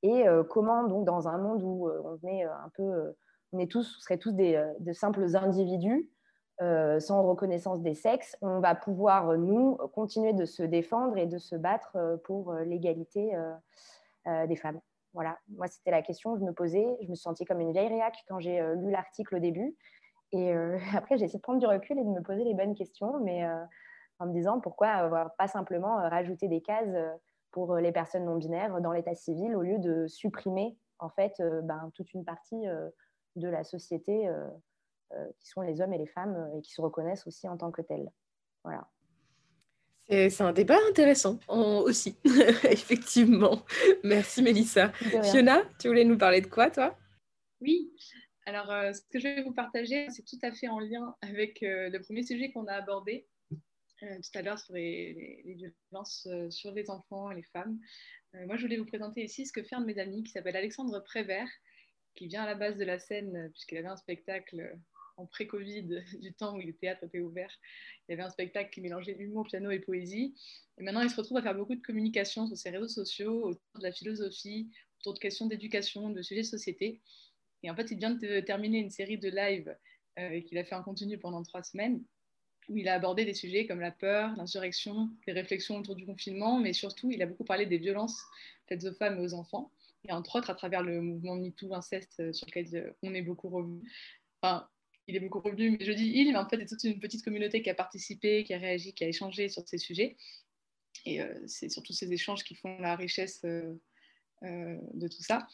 Et 0.03 0.25
comment, 0.49 0.83
donc, 0.83 1.05
dans 1.05 1.27
un 1.27 1.37
monde 1.37 1.61
où 1.63 1.89
on 1.89 2.17
est 2.27 2.43
un 2.43 2.71
peu, 2.75 3.13
on 3.51 3.59
est 3.59 3.69
tous, 3.69 3.97
on 3.97 4.01
serait 4.01 4.17
tous 4.17 4.31
des, 4.31 4.63
de 4.79 4.93
simples 4.93 5.35
individus, 5.35 6.09
euh, 6.61 7.01
sans 7.01 7.21
reconnaissance 7.21 7.81
des 7.81 7.95
sexes, 7.95 8.37
on 8.41 8.61
va 8.61 8.75
pouvoir, 8.75 9.37
nous, 9.37 9.75
continuer 9.93 10.31
de 10.31 10.45
se 10.45 10.63
défendre 10.63 11.17
et 11.17 11.25
de 11.25 11.37
se 11.37 11.57
battre 11.57 11.97
euh, 11.97 12.15
pour 12.23 12.53
euh, 12.53 12.63
l'égalité 12.63 13.33
des 14.47 14.55
femmes. 14.55 14.79
Voilà, 15.15 15.39
moi, 15.49 15.67
c'était 15.67 15.89
la 15.89 16.03
question 16.03 16.33
que 16.33 16.39
je 16.39 16.45
me 16.45 16.53
posais. 16.53 16.85
Je 17.01 17.09
me 17.09 17.15
sentais 17.15 17.45
comme 17.45 17.59
une 17.59 17.71
vieille 17.71 17.87
réac 17.87 18.15
quand 18.27 18.39
j'ai 18.39 18.61
lu 18.75 18.91
l'article 18.91 19.37
au 19.37 19.39
début. 19.39 19.75
Et 20.31 20.53
après, 20.95 21.17
j'ai 21.17 21.25
essayé 21.25 21.39
de 21.39 21.41
prendre 21.41 21.59
du 21.59 21.65
recul 21.65 21.97
et 21.97 22.03
de 22.03 22.09
me 22.09 22.21
poser 22.21 22.43
les 22.43 22.53
bonnes 22.53 22.75
questions, 22.75 23.19
mais 23.21 23.43
en 24.19 24.27
me 24.27 24.33
disant 24.33 24.59
pourquoi 24.59 25.29
pas 25.37 25.47
simplement 25.47 25.95
rajouter 25.95 26.47
des 26.47 26.61
cases 26.61 26.95
pour 27.51 27.75
les 27.77 27.91
personnes 27.91 28.25
non 28.25 28.35
binaires 28.35 28.79
dans 28.81 28.91
l'état 28.91 29.15
civil 29.15 29.55
au 29.55 29.61
lieu 29.61 29.79
de 29.79 30.05
supprimer 30.07 30.77
en 30.99 31.09
fait 31.09 31.41
ben, 31.63 31.89
toute 31.95 32.13
une 32.13 32.25
partie 32.25 32.65
de 33.35 33.47
la 33.47 33.63
société 33.63 34.29
euh, 35.13 35.31
qui 35.39 35.47
sont 35.47 35.61
les 35.61 35.81
hommes 35.81 35.93
et 35.93 35.99
les 35.99 36.07
femmes 36.07 36.35
euh, 36.35 36.57
et 36.57 36.61
qui 36.61 36.71
se 36.71 36.81
reconnaissent 36.81 37.27
aussi 37.27 37.47
en 37.47 37.57
tant 37.57 37.69
que 37.71 37.83
tels. 37.83 38.11
Voilà. 38.63 38.87
C'est 40.07 40.41
un 40.41 40.53
débat 40.53 40.77
intéressant 40.89 41.39
aussi, 41.47 42.15
effectivement. 42.69 43.65
Merci 44.03 44.43
Mélissa. 44.43 44.91
Fiona, 45.23 45.63
tu 45.79 45.87
voulais 45.87 46.03
nous 46.05 46.17
parler 46.17 46.41
de 46.41 46.47
quoi, 46.47 46.69
toi? 46.69 46.97
Oui, 47.61 47.91
alors 48.45 48.69
euh, 48.71 48.93
ce 48.93 49.01
que 49.09 49.19
je 49.19 49.23
vais 49.23 49.41
vous 49.41 49.53
partager, 49.53 50.07
c'est 50.09 50.23
tout 50.23 50.37
à 50.43 50.51
fait 50.51 50.67
en 50.67 50.79
lien 50.79 51.15
avec 51.21 51.59
le 51.61 51.97
premier 51.99 52.23
sujet 52.23 52.51
qu'on 52.51 52.67
a 52.67 52.73
abordé 52.73 53.27
tout 53.99 54.37
à 54.37 54.41
l'heure 54.41 54.59
sur 54.59 54.73
les, 54.73 55.55
violences 55.57 56.27
sur 56.49 56.71
les 56.71 56.89
enfants 56.89 57.31
et 57.31 57.35
les 57.35 57.43
femmes. 57.43 57.79
moi, 58.45 58.57
je 58.57 58.63
voulais 58.63 58.77
vous 58.77 58.85
présenter 58.85 59.23
ici 59.23 59.45
ce 59.45 59.53
que 59.53 59.63
fait 59.63 59.75
un 59.75 59.81
de 59.81 59.85
mes 59.85 59.97
amis 59.99 60.23
qui 60.23 60.31
s'appelle 60.31 60.55
Alexandre 60.55 60.99
Prévert, 61.03 61.49
qui 62.13 62.27
vient 62.27 62.43
à 62.43 62.45
la 62.45 62.55
base 62.55 62.77
de 62.77 62.85
la 62.85 62.99
scène, 62.99 63.49
puisqu'il 63.53 63.77
avait 63.77 63.87
un 63.87 63.97
spectacle 63.97 64.77
en 65.17 65.25
pré-Covid, 65.25 66.03
du 66.21 66.33
temps 66.33 66.55
où 66.55 66.61
le 66.61 66.73
théâtre 66.73 67.03
était 67.03 67.19
ouvert. 67.19 67.51
Il 68.07 68.11
y 68.11 68.13
avait 68.13 68.23
un 68.23 68.29
spectacle 68.29 68.69
qui 68.71 68.81
mélangeait 68.81 69.15
humour, 69.17 69.45
piano 69.45 69.71
et 69.71 69.79
poésie. 69.79 70.35
Et 70.77 70.83
maintenant, 70.83 71.01
il 71.01 71.09
se 71.09 71.15
retrouve 71.15 71.37
à 71.37 71.41
faire 71.41 71.55
beaucoup 71.55 71.75
de 71.75 71.81
communication 71.81 72.47
sur 72.47 72.57
ses 72.57 72.69
réseaux 72.69 72.87
sociaux, 72.87 73.49
autour 73.49 73.79
de 73.79 73.83
la 73.83 73.91
philosophie, 73.91 74.69
autour 74.99 75.13
de 75.13 75.19
questions 75.19 75.47
d'éducation, 75.47 76.09
de 76.09 76.21
sujets 76.21 76.41
de 76.41 76.47
société. 76.47 77.01
Et 77.63 77.69
en 77.69 77.75
fait, 77.75 77.91
il 77.91 77.97
vient 77.97 78.11
de 78.11 78.39
terminer 78.41 78.79
une 78.79 78.91
série 78.91 79.17
de 79.17 79.29
lives 79.29 79.75
euh, 80.19 80.41
qu'il 80.41 80.57
a 80.57 80.63
fait 80.63 80.75
en 80.75 80.83
continu 80.83 81.17
pendant 81.17 81.43
trois 81.43 81.63
semaines, 81.63 82.03
où 82.69 82.77
il 82.77 82.87
a 82.87 82.93
abordé 82.93 83.25
des 83.25 83.33
sujets 83.33 83.67
comme 83.67 83.79
la 83.79 83.91
peur, 83.91 84.35
l'insurrection, 84.37 85.09
les 85.27 85.33
réflexions 85.33 85.77
autour 85.77 85.95
du 85.95 86.05
confinement, 86.05 86.59
mais 86.59 86.73
surtout, 86.73 87.11
il 87.11 87.21
a 87.21 87.25
beaucoup 87.25 87.43
parlé 87.43 87.65
des 87.65 87.77
violences 87.77 88.21
faites 88.67 88.83
aux 88.85 88.93
femmes 88.93 89.19
et 89.19 89.21
aux 89.21 89.33
enfants 89.33 89.71
et 90.07 90.13
entre 90.13 90.35
autres 90.37 90.49
à 90.49 90.55
travers 90.55 90.83
le 90.83 91.01
mouvement 91.01 91.35
MeToo 91.35 91.73
inceste 91.73 92.19
euh, 92.19 92.33
sur 92.33 92.47
lequel 92.47 92.67
euh, 92.73 92.91
on 93.03 93.13
est 93.13 93.21
beaucoup 93.21 93.49
revenu. 93.49 93.81
Enfin, 94.41 94.67
il 95.07 95.15
est 95.15 95.19
beaucoup 95.19 95.39
revenu, 95.39 95.71
mais 95.71 95.85
je 95.85 95.91
dis 95.91 96.11
il, 96.15 96.31
mais 96.31 96.37
en 96.37 96.47
fait, 96.47 96.57
c'est 96.59 96.65
toute 96.65 96.83
une 96.83 96.99
petite 96.99 97.23
communauté 97.23 97.61
qui 97.61 97.69
a 97.69 97.75
participé, 97.75 98.43
qui 98.43 98.53
a 98.53 98.57
réagi, 98.57 98.93
qui 98.93 99.03
a 99.03 99.07
échangé 99.07 99.49
sur 99.49 99.67
ces 99.67 99.77
sujets. 99.77 100.15
Et 101.05 101.21
euh, 101.21 101.27
c'est 101.45 101.69
surtout 101.69 101.93
ces 101.93 102.11
échanges 102.11 102.43
qui 102.43 102.55
font 102.55 102.77
la 102.79 102.95
richesse 102.95 103.41
euh, 103.45 103.73
euh, 104.43 104.77
de 104.93 105.07
tout 105.07 105.21
ça. 105.21 105.47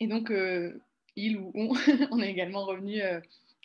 Et 0.00 0.06
donc, 0.06 0.32
il 1.16 1.36
ou 1.36 1.52
on, 1.54 1.72
on 2.10 2.20
est 2.20 2.30
également 2.30 2.64
revenu, 2.64 3.00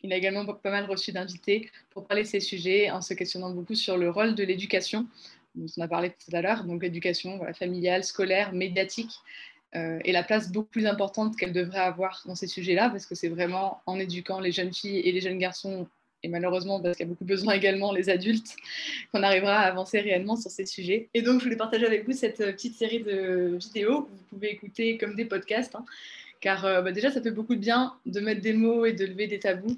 il 0.03 0.13
a 0.13 0.15
également 0.15 0.45
pas 0.45 0.71
mal 0.71 0.85
reçu 0.85 1.11
d'invités 1.11 1.69
pour 1.89 2.07
parler 2.07 2.23
de 2.23 2.27
ces 2.27 2.39
sujets 2.39 2.91
en 2.91 3.01
se 3.01 3.13
questionnant 3.13 3.49
beaucoup 3.49 3.75
sur 3.75 3.97
le 3.97 4.09
rôle 4.09 4.35
de 4.35 4.43
l'éducation, 4.43 5.07
dont 5.55 5.65
on 5.77 5.81
a 5.81 5.87
parlé 5.87 6.11
tout 6.11 6.35
à 6.35 6.41
l'heure, 6.41 6.63
donc 6.65 6.83
l'éducation 6.83 7.41
familiale, 7.53 8.03
scolaire, 8.03 8.53
médiatique, 8.53 9.11
euh, 9.75 9.99
et 10.05 10.11
la 10.13 10.23
place 10.23 10.51
beaucoup 10.51 10.69
plus 10.69 10.85
importante 10.85 11.35
qu'elle 11.35 11.51
devrait 11.51 11.79
avoir 11.79 12.23
dans 12.25 12.35
ces 12.35 12.47
sujets-là, 12.47 12.89
parce 12.89 13.05
que 13.05 13.15
c'est 13.15 13.27
vraiment 13.27 13.81
en 13.85 13.99
éduquant 13.99 14.39
les 14.39 14.51
jeunes 14.51 14.73
filles 14.73 14.99
et 14.99 15.11
les 15.11 15.19
jeunes 15.19 15.37
garçons, 15.37 15.87
et 16.23 16.29
malheureusement 16.29 16.81
parce 16.81 16.95
qu'il 16.95 17.05
y 17.05 17.09
a 17.09 17.11
beaucoup 17.11 17.25
besoin 17.25 17.53
également 17.53 17.91
les 17.91 18.09
adultes, 18.09 18.55
qu'on 19.11 19.23
arrivera 19.23 19.59
à 19.59 19.67
avancer 19.67 19.99
réellement 19.99 20.37
sur 20.37 20.49
ces 20.49 20.65
sujets. 20.65 21.09
Et 21.13 21.21
donc 21.21 21.39
je 21.39 21.45
voulais 21.45 21.57
partager 21.57 21.85
avec 21.85 22.05
vous 22.05 22.13
cette 22.13 22.39
euh, 22.39 22.53
petite 22.53 22.75
série 22.75 23.03
de 23.03 23.57
vidéos 23.59 24.03
que 24.03 24.11
vous 24.11 24.23
pouvez 24.29 24.51
écouter 24.51 24.97
comme 24.97 25.15
des 25.15 25.25
podcasts, 25.25 25.75
hein, 25.75 25.83
car 26.39 26.63
euh, 26.65 26.81
bah, 26.81 26.93
déjà 26.93 27.11
ça 27.11 27.21
fait 27.21 27.31
beaucoup 27.31 27.55
de 27.55 27.61
bien 27.61 27.93
de 28.05 28.21
mettre 28.21 28.41
des 28.41 28.53
mots 28.53 28.85
et 28.85 28.93
de 28.93 29.05
lever 29.05 29.27
des 29.27 29.39
tabous, 29.39 29.75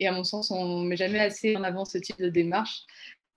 et 0.00 0.08
à 0.08 0.12
mon 0.12 0.24
sens 0.24 0.50
on 0.50 0.84
ne 0.84 0.88
met 0.88 0.96
jamais 0.96 1.20
assez 1.20 1.54
en 1.54 1.64
avant 1.64 1.84
ce 1.84 1.98
type 1.98 2.18
de 2.18 2.30
démarche. 2.30 2.84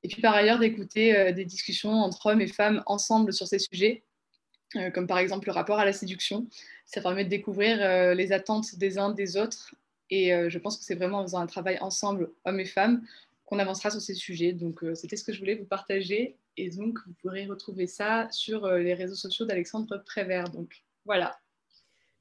Et 0.04 0.08
puis 0.08 0.22
par 0.22 0.34
ailleurs 0.34 0.58
d'écouter 0.58 1.32
des 1.34 1.46
discussions 1.46 1.92
entre 1.92 2.26
hommes 2.26 2.42
et 2.42 2.48
femmes 2.48 2.82
ensemble 2.88 3.34
sur 3.34 3.46
ces 3.46 3.60
sujets, 3.60 4.02
comme 4.94 5.08
par 5.08 5.18
exemple 5.18 5.48
le 5.48 5.54
rapport 5.54 5.80
à 5.80 5.86
la 5.86 5.94
séduction. 5.94 6.48
Ça 6.86 7.02
permet 7.02 7.24
de 7.24 7.30
découvrir 7.30 7.78
euh, 7.82 8.14
les 8.14 8.32
attentes 8.32 8.76
des 8.76 8.98
uns 8.98 9.12
des 9.12 9.38
autres. 9.38 9.76
Et 10.10 10.34
euh, 10.34 10.50
je 10.50 10.60
pense 10.60 10.78
que 10.78 10.84
c'est 10.84 10.96
vraiment 10.96 11.20
en 11.20 11.24
faisant 11.24 11.40
un 11.40 11.48
travail 11.48 11.78
ensemble, 11.80 12.32
hommes 12.46 12.60
et 12.60 12.66
femmes, 12.66 13.06
qu'on 13.46 13.60
avancera 13.60 13.90
sur 13.92 14.02
ces 14.02 14.14
sujets. 14.14 14.54
Donc 14.54 14.84
c'était 14.94 15.16
ce 15.16 15.24
que 15.24 15.34
je 15.34 15.40
voulais 15.40 15.56
vous 15.56 15.66
partager. 15.66 16.38
Et 16.58 16.70
donc 16.70 17.00
vous 17.06 17.14
pourrez 17.22 17.46
retrouver 17.46 17.88
ça 17.88 18.28
sur 18.32 18.68
les 18.68 18.94
réseaux 18.94 19.16
sociaux 19.16 19.46
d'Alexandre 19.46 20.04
Prévert. 20.06 20.50
Donc 20.50 20.84
voilà. 21.06 21.41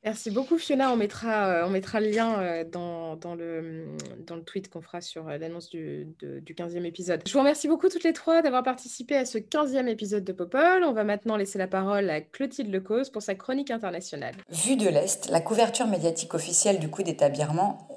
Merci 0.03 0.30
beaucoup 0.30 0.57
Fiona, 0.57 0.90
on 0.90 0.96
mettra, 0.96 1.48
euh, 1.48 1.66
on 1.66 1.68
mettra 1.68 2.01
le 2.01 2.09
lien 2.09 2.40
euh, 2.40 2.64
dans, 2.64 3.16
dans, 3.16 3.34
le, 3.34 3.84
dans 4.26 4.36
le 4.36 4.42
tweet 4.42 4.70
qu'on 4.70 4.80
fera 4.80 5.03
sur 5.03 5.28
euh, 5.28 5.36
l'annonce 5.36 5.68
du, 5.68 6.09
du 6.18 6.55
15e 6.55 6.84
épisode. 6.84 7.20
Je 7.26 7.32
vous 7.34 7.38
remercie 7.38 7.68
beaucoup 7.68 7.90
toutes 7.90 8.05
les 8.05 8.14
trois 8.14 8.40
d'avoir 8.40 8.62
participé 8.62 9.14
à 9.14 9.26
ce 9.26 9.36
15e 9.36 9.88
épisode 9.88 10.24
de 10.24 10.32
Popol. 10.32 10.84
On 10.84 10.92
va 10.92 11.05
maintenant 11.05 11.36
laisser 11.36 11.59
la 11.59 11.66
parole 11.66 12.09
à 12.09 12.22
Clotilde 12.22 12.72
Lecause 12.72 13.11
pour 13.11 13.20
sa 13.20 13.34
chronique 13.34 13.70
internationale. 13.70 14.34
Vue 14.48 14.76
de 14.76 14.88
l'Est, 14.88 15.28
la 15.28 15.42
couverture 15.42 15.86
médiatique 15.86 16.32
officielle 16.32 16.78
du 16.78 16.88
coup 16.88 17.03
d'état 17.03 17.28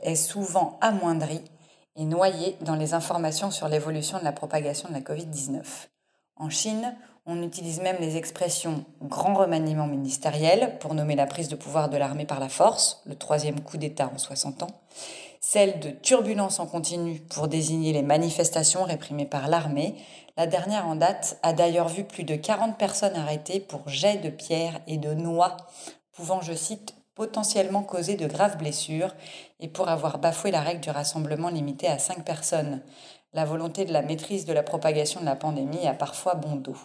est 0.01 0.15
souvent 0.15 0.77
amoindrie 0.81 1.41
et 1.95 2.03
noyée 2.03 2.57
dans 2.61 2.75
les 2.75 2.93
informations 2.93 3.49
sur 3.49 3.69
l'évolution 3.69 4.19
de 4.19 4.25
la 4.25 4.33
propagation 4.33 4.89
de 4.89 4.93
la 4.93 4.99
Covid-19. 4.99 5.61
En 6.35 6.49
Chine, 6.49 6.95
on 7.25 7.41
utilise 7.41 7.79
même 7.79 7.97
les 7.99 8.17
expressions 8.17 8.83
grand 9.01 9.33
remaniement 9.33 9.87
ministériel 9.87 10.77
pour 10.79 10.93
nommer 10.93 11.15
la 11.15 11.25
prise 11.25 11.47
de 11.47 11.55
pouvoir 11.55 11.89
de 11.89 11.95
l'armée 11.95 12.25
par 12.25 12.39
la 12.39 12.49
force, 12.49 13.01
le 13.05 13.15
troisième 13.15 13.61
coup 13.61 13.77
d'État 13.77 14.11
en 14.13 14.17
60 14.17 14.63
ans, 14.63 14.81
celle 15.39 15.79
de 15.79 15.89
turbulence 15.89 16.59
en 16.59 16.65
continu 16.65 17.19
pour 17.19 17.47
désigner 17.47 17.93
les 17.93 18.01
manifestations 18.01 18.83
réprimées 18.83 19.25
par 19.25 19.47
l'armée. 19.47 19.95
La 20.35 20.47
dernière 20.47 20.87
en 20.87 20.95
date 20.95 21.39
a 21.43 21.53
d'ailleurs 21.53 21.87
vu 21.87 22.03
plus 22.03 22.25
de 22.25 22.35
40 22.35 22.77
personnes 22.77 23.15
arrêtées 23.15 23.61
pour 23.61 23.87
jets 23.87 24.17
de 24.17 24.29
pierres 24.29 24.81
et 24.87 24.97
de 24.97 25.13
noix, 25.13 25.55
pouvant, 26.11 26.41
je 26.41 26.53
cite, 26.53 26.95
potentiellement 27.15 27.83
causer 27.83 28.15
de 28.15 28.27
graves 28.27 28.57
blessures 28.57 29.15
et 29.59 29.67
pour 29.67 29.87
avoir 29.87 30.17
bafoué 30.17 30.51
la 30.51 30.61
règle 30.61 30.81
du 30.81 30.89
rassemblement 30.89 31.49
limité 31.49 31.87
à 31.87 31.99
5 31.99 32.25
personnes. 32.25 32.81
La 33.33 33.45
volonté 33.45 33.85
de 33.85 33.93
la 33.93 34.01
maîtrise 34.01 34.45
de 34.45 34.53
la 34.53 34.63
propagation 34.63 35.21
de 35.21 35.25
la 35.25 35.35
pandémie 35.35 35.87
a 35.87 35.93
parfois 35.93 36.35
bon 36.35 36.55
dos 36.55 36.77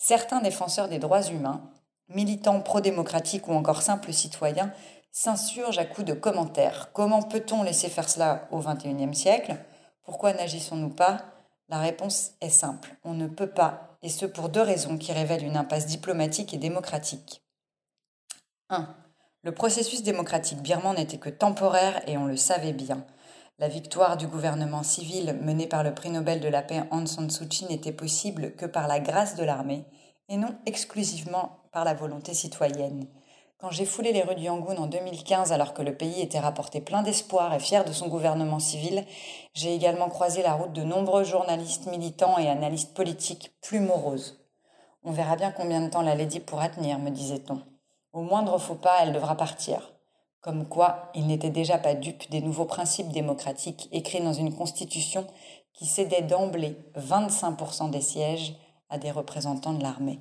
certains 0.00 0.40
défenseurs 0.40 0.88
des 0.88 0.98
droits 0.98 1.22
humains, 1.22 1.60
militants 2.08 2.60
pro-démocratiques 2.60 3.46
ou 3.46 3.52
encore 3.52 3.82
simples 3.82 4.12
citoyens, 4.12 4.72
s'insurgent 5.12 5.78
à 5.78 5.84
coups 5.84 6.06
de 6.06 6.14
commentaires. 6.14 6.90
Comment 6.92 7.22
peut-on 7.22 7.62
laisser 7.62 7.88
faire 7.88 8.08
cela 8.08 8.48
au 8.50 8.60
XXIe 8.60 9.14
siècle? 9.14 9.56
Pourquoi 10.02 10.32
n'agissons-nous 10.32 10.90
pas? 10.90 11.18
La 11.68 11.78
réponse 11.78 12.32
est 12.40 12.48
simple. 12.48 12.96
On 13.04 13.14
ne 13.14 13.28
peut 13.28 13.50
pas, 13.50 13.98
et 14.02 14.08
ce 14.08 14.26
pour 14.26 14.48
deux 14.48 14.62
raisons 14.62 14.96
qui 14.96 15.12
révèlent 15.12 15.44
une 15.44 15.56
impasse 15.56 15.86
diplomatique 15.86 16.54
et 16.54 16.58
démocratique. 16.58 17.42
1. 18.70 18.88
Le 19.42 19.52
processus 19.52 20.02
démocratique 20.02 20.62
birman 20.62 20.96
n'était 20.96 21.18
que 21.18 21.28
temporaire 21.28 22.02
et 22.08 22.16
on 22.16 22.26
le 22.26 22.36
savait 22.36 22.72
bien. 22.72 23.04
La 23.60 23.68
victoire 23.68 24.16
du 24.16 24.26
gouvernement 24.26 24.82
civil 24.82 25.38
mené 25.42 25.66
par 25.66 25.84
le 25.84 25.92
prix 25.92 26.08
Nobel 26.08 26.40
de 26.40 26.48
la 26.48 26.62
paix 26.62 26.82
Aung 26.90 27.06
San 27.06 27.28
Suu 27.28 27.46
Kyi 27.46 27.66
n'était 27.68 27.92
possible 27.92 28.56
que 28.56 28.64
par 28.64 28.88
la 28.88 29.00
grâce 29.00 29.36
de 29.36 29.44
l'armée 29.44 29.84
et 30.30 30.38
non 30.38 30.54
exclusivement 30.64 31.58
par 31.70 31.84
la 31.84 31.92
volonté 31.92 32.32
citoyenne. 32.32 33.06
Quand 33.58 33.70
j'ai 33.70 33.84
foulé 33.84 34.14
les 34.14 34.22
rues 34.22 34.34
du 34.34 34.44
Yangoon 34.44 34.78
en 34.78 34.86
2015 34.86 35.52
alors 35.52 35.74
que 35.74 35.82
le 35.82 35.94
pays 35.94 36.22
était 36.22 36.38
rapporté 36.38 36.80
plein 36.80 37.02
d'espoir 37.02 37.52
et 37.52 37.60
fier 37.60 37.84
de 37.84 37.92
son 37.92 38.08
gouvernement 38.08 38.60
civil, 38.60 39.04
j'ai 39.52 39.74
également 39.74 40.08
croisé 40.08 40.42
la 40.42 40.54
route 40.54 40.72
de 40.72 40.82
nombreux 40.82 41.24
journalistes 41.24 41.86
militants 41.86 42.38
et 42.38 42.48
analystes 42.48 42.94
politiques 42.94 43.52
plus 43.60 43.80
moroses. 43.80 44.42
On 45.02 45.12
verra 45.12 45.36
bien 45.36 45.52
combien 45.52 45.82
de 45.82 45.90
temps 45.90 46.00
la 46.00 46.14
Lady 46.14 46.40
pourra 46.40 46.70
tenir, 46.70 46.98
me 46.98 47.10
disait-on. 47.10 47.60
Au 48.14 48.22
moindre 48.22 48.56
faux 48.56 48.76
pas, 48.76 49.00
elle 49.02 49.12
devra 49.12 49.36
partir. 49.36 49.92
Comme 50.40 50.66
quoi, 50.66 51.10
il 51.14 51.26
n'était 51.26 51.50
déjà 51.50 51.76
pas 51.76 51.94
dupe 51.94 52.30
des 52.30 52.40
nouveaux 52.40 52.64
principes 52.64 53.12
démocratiques 53.12 53.88
écrits 53.92 54.22
dans 54.22 54.32
une 54.32 54.54
constitution 54.54 55.26
qui 55.74 55.84
cédait 55.84 56.22
d'emblée 56.22 56.78
25% 56.96 57.90
des 57.90 58.00
sièges 58.00 58.54
à 58.88 58.96
des 58.96 59.10
représentants 59.10 59.74
de 59.74 59.82
l'armée. 59.82 60.18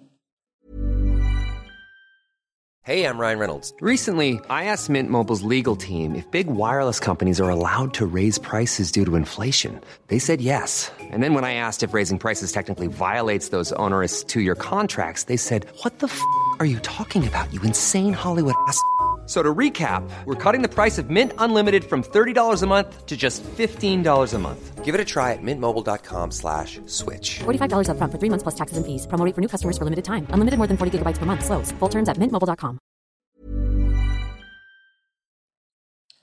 Hey, 2.84 3.05
I'm 3.05 3.20
Ryan 3.20 3.39
Reynolds. 3.39 3.74
Recently, 3.82 4.39
I 4.49 4.65
asked 4.65 4.89
Mint 4.89 5.11
Mobile's 5.11 5.43
legal 5.43 5.76
team 5.76 6.15
if 6.15 6.30
big 6.32 6.47
wireless 6.47 6.99
companies 6.99 7.39
are 7.39 7.49
allowed 7.49 7.93
to 7.93 8.05
raise 8.05 8.39
prices 8.39 8.91
due 8.91 9.05
to 9.05 9.15
inflation. 9.15 9.80
They 10.07 10.17
said 10.17 10.41
yes. 10.41 10.91
And 10.99 11.22
then 11.22 11.34
when 11.34 11.43
I 11.43 11.53
asked 11.53 11.84
if 11.84 11.93
raising 11.93 12.17
prices 12.17 12.51
technically 12.51 12.88
violates 12.88 13.49
those 13.49 13.72
onerous 13.74 14.24
two 14.24 14.41
year 14.41 14.55
contracts, 14.55 15.26
they 15.26 15.38
said, 15.38 15.67
What 15.84 15.99
the 15.99 16.07
f 16.07 16.20
are 16.59 16.65
you 16.65 16.80
talking 16.80 17.28
about, 17.28 17.53
you 17.53 17.61
insane 17.61 18.13
Hollywood 18.13 18.55
ass? 18.67 18.82
So 19.30 19.43
to 19.43 19.53
recap, 19.53 20.09
we're 20.25 20.34
cutting 20.43 20.63
the 20.63 20.67
price 20.67 20.97
of 20.97 21.11
Mint 21.11 21.34
Unlimited 21.38 21.84
from 21.84 22.01
$30 22.01 22.63
a 22.63 22.65
month 22.65 23.05
to 23.05 23.15
just 23.15 23.43
$15 23.43 24.34
a 24.34 24.39
month. 24.39 24.84
Give 24.84 24.95
it 24.95 24.99
a 24.99 25.05
try 25.05 25.34
at 25.34 25.43
mintmobile.com 25.43 26.32
slash 26.32 26.82
switch. 26.88 27.41
$45 27.45 27.91
up 27.91 27.97
front 27.99 28.11
for 28.11 28.17
three 28.17 28.30
months 28.32 28.41
plus 28.41 28.55
taxes 28.55 28.77
and 28.77 28.88
fees. 28.88 29.05
Promoting 29.05 29.36
for 29.36 29.41
new 29.41 29.47
customers 29.47 29.77
for 29.77 29.84
limited 29.84 30.03
time. 30.03 30.25
Unlimited 30.34 30.57
more 30.57 30.65
than 30.65 30.77
40 30.77 30.97
gigabytes 30.97 31.19
per 31.19 31.27
month. 31.27 31.45
Slows. 31.45 31.71
Full 31.77 31.89
terms 31.89 32.09
at 32.09 32.17
mintmobile.com. 32.17 32.80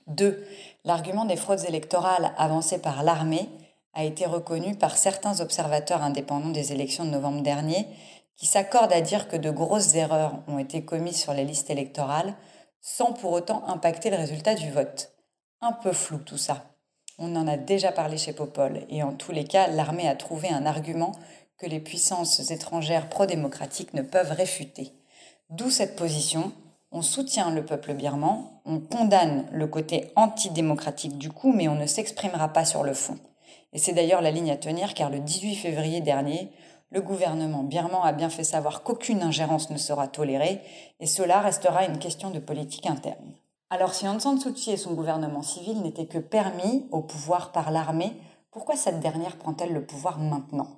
2. 0.07 0.43
L'argument 0.83 1.23
des 1.23 1.37
fraudes 1.37 1.63
électorales 1.65 2.33
avancé 2.37 2.77
par 2.79 3.03
l'armée 3.03 3.47
a 3.93 4.03
été 4.03 4.25
reconnu 4.25 4.75
par 4.75 4.97
certains 4.97 5.39
observateurs 5.39 6.01
indépendants 6.01 6.49
des 6.49 6.73
élections 6.73 7.05
de 7.05 7.11
novembre 7.11 7.41
dernier 7.41 7.87
qui 8.35 8.47
s'accordent 8.47 8.91
à 8.91 9.01
dire 9.01 9.29
que 9.29 9.37
de 9.37 9.49
grosses 9.49 9.95
erreurs 9.95 10.43
ont 10.49 10.59
été 10.59 10.83
commises 10.83 11.21
sur 11.21 11.33
les 11.33 11.45
listes 11.45 11.69
électorales 11.69 12.35
sans 12.81 13.13
pour 13.13 13.31
autant 13.31 13.67
impacter 13.67 14.09
le 14.09 14.17
résultat 14.17 14.55
du 14.55 14.71
vote. 14.71 15.11
Un 15.61 15.73
peu 15.73 15.91
flou 15.91 16.17
tout 16.19 16.37
ça. 16.37 16.65
On 17.19 17.35
en 17.35 17.47
a 17.47 17.57
déjà 17.57 17.91
parlé 17.91 18.17
chez 18.17 18.33
Popol, 18.33 18.85
et 18.89 19.01
en 19.01 19.13
tous 19.13 19.31
les 19.31 19.43
cas, 19.43 19.67
l'armée 19.67 20.07
a 20.07 20.15
trouvé 20.15 20.49
un 20.49 20.65
argument 20.65 21.13
que 21.57 21.65
les 21.65 21.79
puissances 21.79 22.51
étrangères 22.51 23.09
pro-démocratiques 23.09 23.93
ne 23.93 24.03
peuvent 24.03 24.31
réfuter. 24.31 24.93
D'où 25.49 25.69
cette 25.69 25.95
position. 25.95 26.51
On 26.91 27.01
soutient 27.01 27.51
le 27.51 27.65
peuple 27.65 27.93
birman, 27.93 28.45
on 28.63 28.79
condamne 28.79 29.45
le 29.51 29.67
côté 29.67 30.11
antidémocratique 30.15 31.17
du 31.17 31.29
coup, 31.29 31.51
mais 31.51 31.67
on 31.67 31.75
ne 31.75 31.85
s'exprimera 31.85 32.53
pas 32.53 32.63
sur 32.63 32.83
le 32.83 32.93
fond. 32.93 33.17
Et 33.73 33.77
c'est 33.77 33.91
d'ailleurs 33.91 34.21
la 34.21 34.31
ligne 34.31 34.51
à 34.51 34.55
tenir 34.55 34.93
car 34.93 35.09
le 35.09 35.19
18 35.19 35.55
février 35.55 35.99
dernier, 35.99 36.49
le 36.89 37.01
gouvernement 37.01 37.63
birman 37.63 38.01
a 38.03 38.13
bien 38.13 38.29
fait 38.29 38.43
savoir 38.43 38.83
qu'aucune 38.83 39.21
ingérence 39.21 39.69
ne 39.69 39.77
sera 39.77 40.07
tolérée 40.07 40.61
et 40.99 41.05
cela 41.05 41.41
restera 41.41 41.85
une 41.85 41.99
question 41.99 42.29
de 42.29 42.39
politique 42.39 42.85
interne. 42.85 43.33
Alors 43.69 43.93
si 43.93 44.07
Aung 44.07 44.19
San 44.19 44.39
Suu 44.39 44.53
Kyi 44.53 44.73
et 44.73 44.77
son 44.77 44.93
gouvernement 44.93 45.41
civil 45.41 45.81
n'étaient 45.81 46.05
que 46.05 46.19
permis 46.19 46.87
au 46.91 47.01
pouvoir 47.01 47.51
par 47.51 47.71
l'armée, 47.71 48.13
pourquoi 48.51 48.77
cette 48.77 49.01
dernière 49.01 49.35
prend-elle 49.35 49.73
le 49.73 49.85
pouvoir 49.85 50.19
maintenant? 50.19 50.69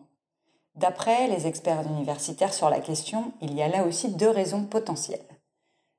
D'après 0.76 1.28
les 1.28 1.46
experts 1.46 1.86
universitaires 1.88 2.54
sur 2.54 2.70
la 2.70 2.80
question, 2.80 3.32
il 3.42 3.54
y 3.54 3.62
a 3.62 3.68
là 3.68 3.84
aussi 3.84 4.10
deux 4.10 4.30
raisons 4.30 4.64
potentielles. 4.64 5.20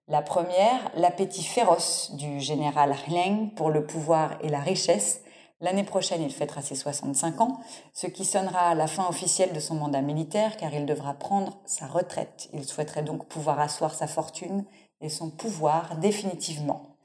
La 0.08 0.22
première, 0.22 0.90
l'appétit 0.96 1.44
féroce 1.44 2.10
du 2.14 2.40
général 2.40 2.96
Hleng 3.06 3.50
pour 3.54 3.70
le 3.70 3.86
pouvoir 3.86 4.32
et 4.42 4.48
la 4.48 4.58
richesse 4.58 5.22
L'année 5.62 5.84
prochaine, 5.84 6.22
il 6.22 6.32
fêtera 6.32 6.62
ses 6.62 6.74
65 6.74 7.40
ans, 7.42 7.60
ce 7.92 8.06
qui 8.06 8.24
sonnera 8.24 8.70
à 8.70 8.74
la 8.74 8.86
fin 8.86 9.06
officielle 9.06 9.52
de 9.52 9.60
son 9.60 9.74
mandat 9.74 10.00
militaire 10.00 10.56
car 10.56 10.72
il 10.72 10.86
devra 10.86 11.12
prendre 11.12 11.58
sa 11.66 11.86
retraite. 11.86 12.48
Il 12.54 12.64
souhaiterait 12.64 13.02
donc 13.02 13.26
pouvoir 13.26 13.60
asseoir 13.60 13.94
sa 13.94 14.06
fortune 14.06 14.64
et 15.02 15.10
son 15.10 15.28
pouvoir 15.28 15.96
définitivement. 15.96 16.96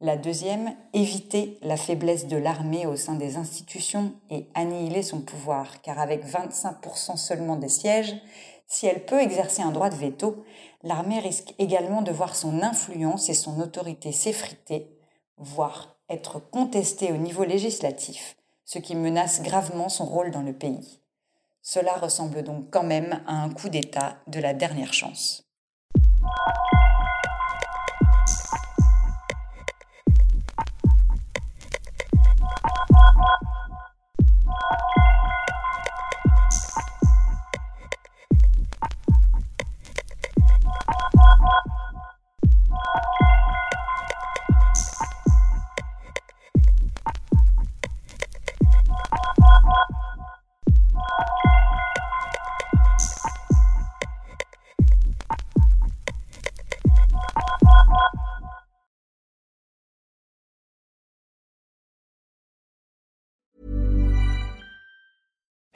La 0.00 0.16
deuxième, 0.16 0.76
éviter 0.92 1.58
la 1.62 1.76
faiblesse 1.76 2.28
de 2.28 2.36
l'armée 2.36 2.86
au 2.86 2.94
sein 2.94 3.14
des 3.14 3.36
institutions 3.36 4.12
et 4.30 4.46
annihiler 4.54 5.02
son 5.02 5.20
pouvoir, 5.20 5.80
car 5.82 5.98
avec 5.98 6.24
25% 6.24 7.16
seulement 7.16 7.56
des 7.56 7.68
sièges, 7.68 8.14
si 8.66 8.86
elle 8.86 9.04
peut 9.06 9.20
exercer 9.20 9.62
un 9.62 9.70
droit 9.70 9.90
de 9.90 9.96
veto, 9.96 10.44
l'armée 10.82 11.18
risque 11.18 11.54
également 11.58 12.02
de 12.02 12.12
voir 12.12 12.36
son 12.36 12.62
influence 12.62 13.28
et 13.28 13.34
son 13.34 13.60
autorité 13.60 14.12
s'effriter, 14.12 14.88
voire 15.36 15.96
être 16.08 16.38
contesté 16.38 17.12
au 17.12 17.16
niveau 17.16 17.44
législatif, 17.44 18.36
ce 18.64 18.78
qui 18.78 18.94
menace 18.94 19.42
gravement 19.42 19.88
son 19.88 20.04
rôle 20.04 20.30
dans 20.30 20.42
le 20.42 20.52
pays. 20.52 21.00
Cela 21.62 21.94
ressemble 21.94 22.42
donc 22.42 22.70
quand 22.70 22.82
même 22.82 23.22
à 23.26 23.42
un 23.42 23.50
coup 23.50 23.68
d'État 23.68 24.18
de 24.26 24.38
la 24.38 24.52
dernière 24.52 24.92
chance. 24.92 25.43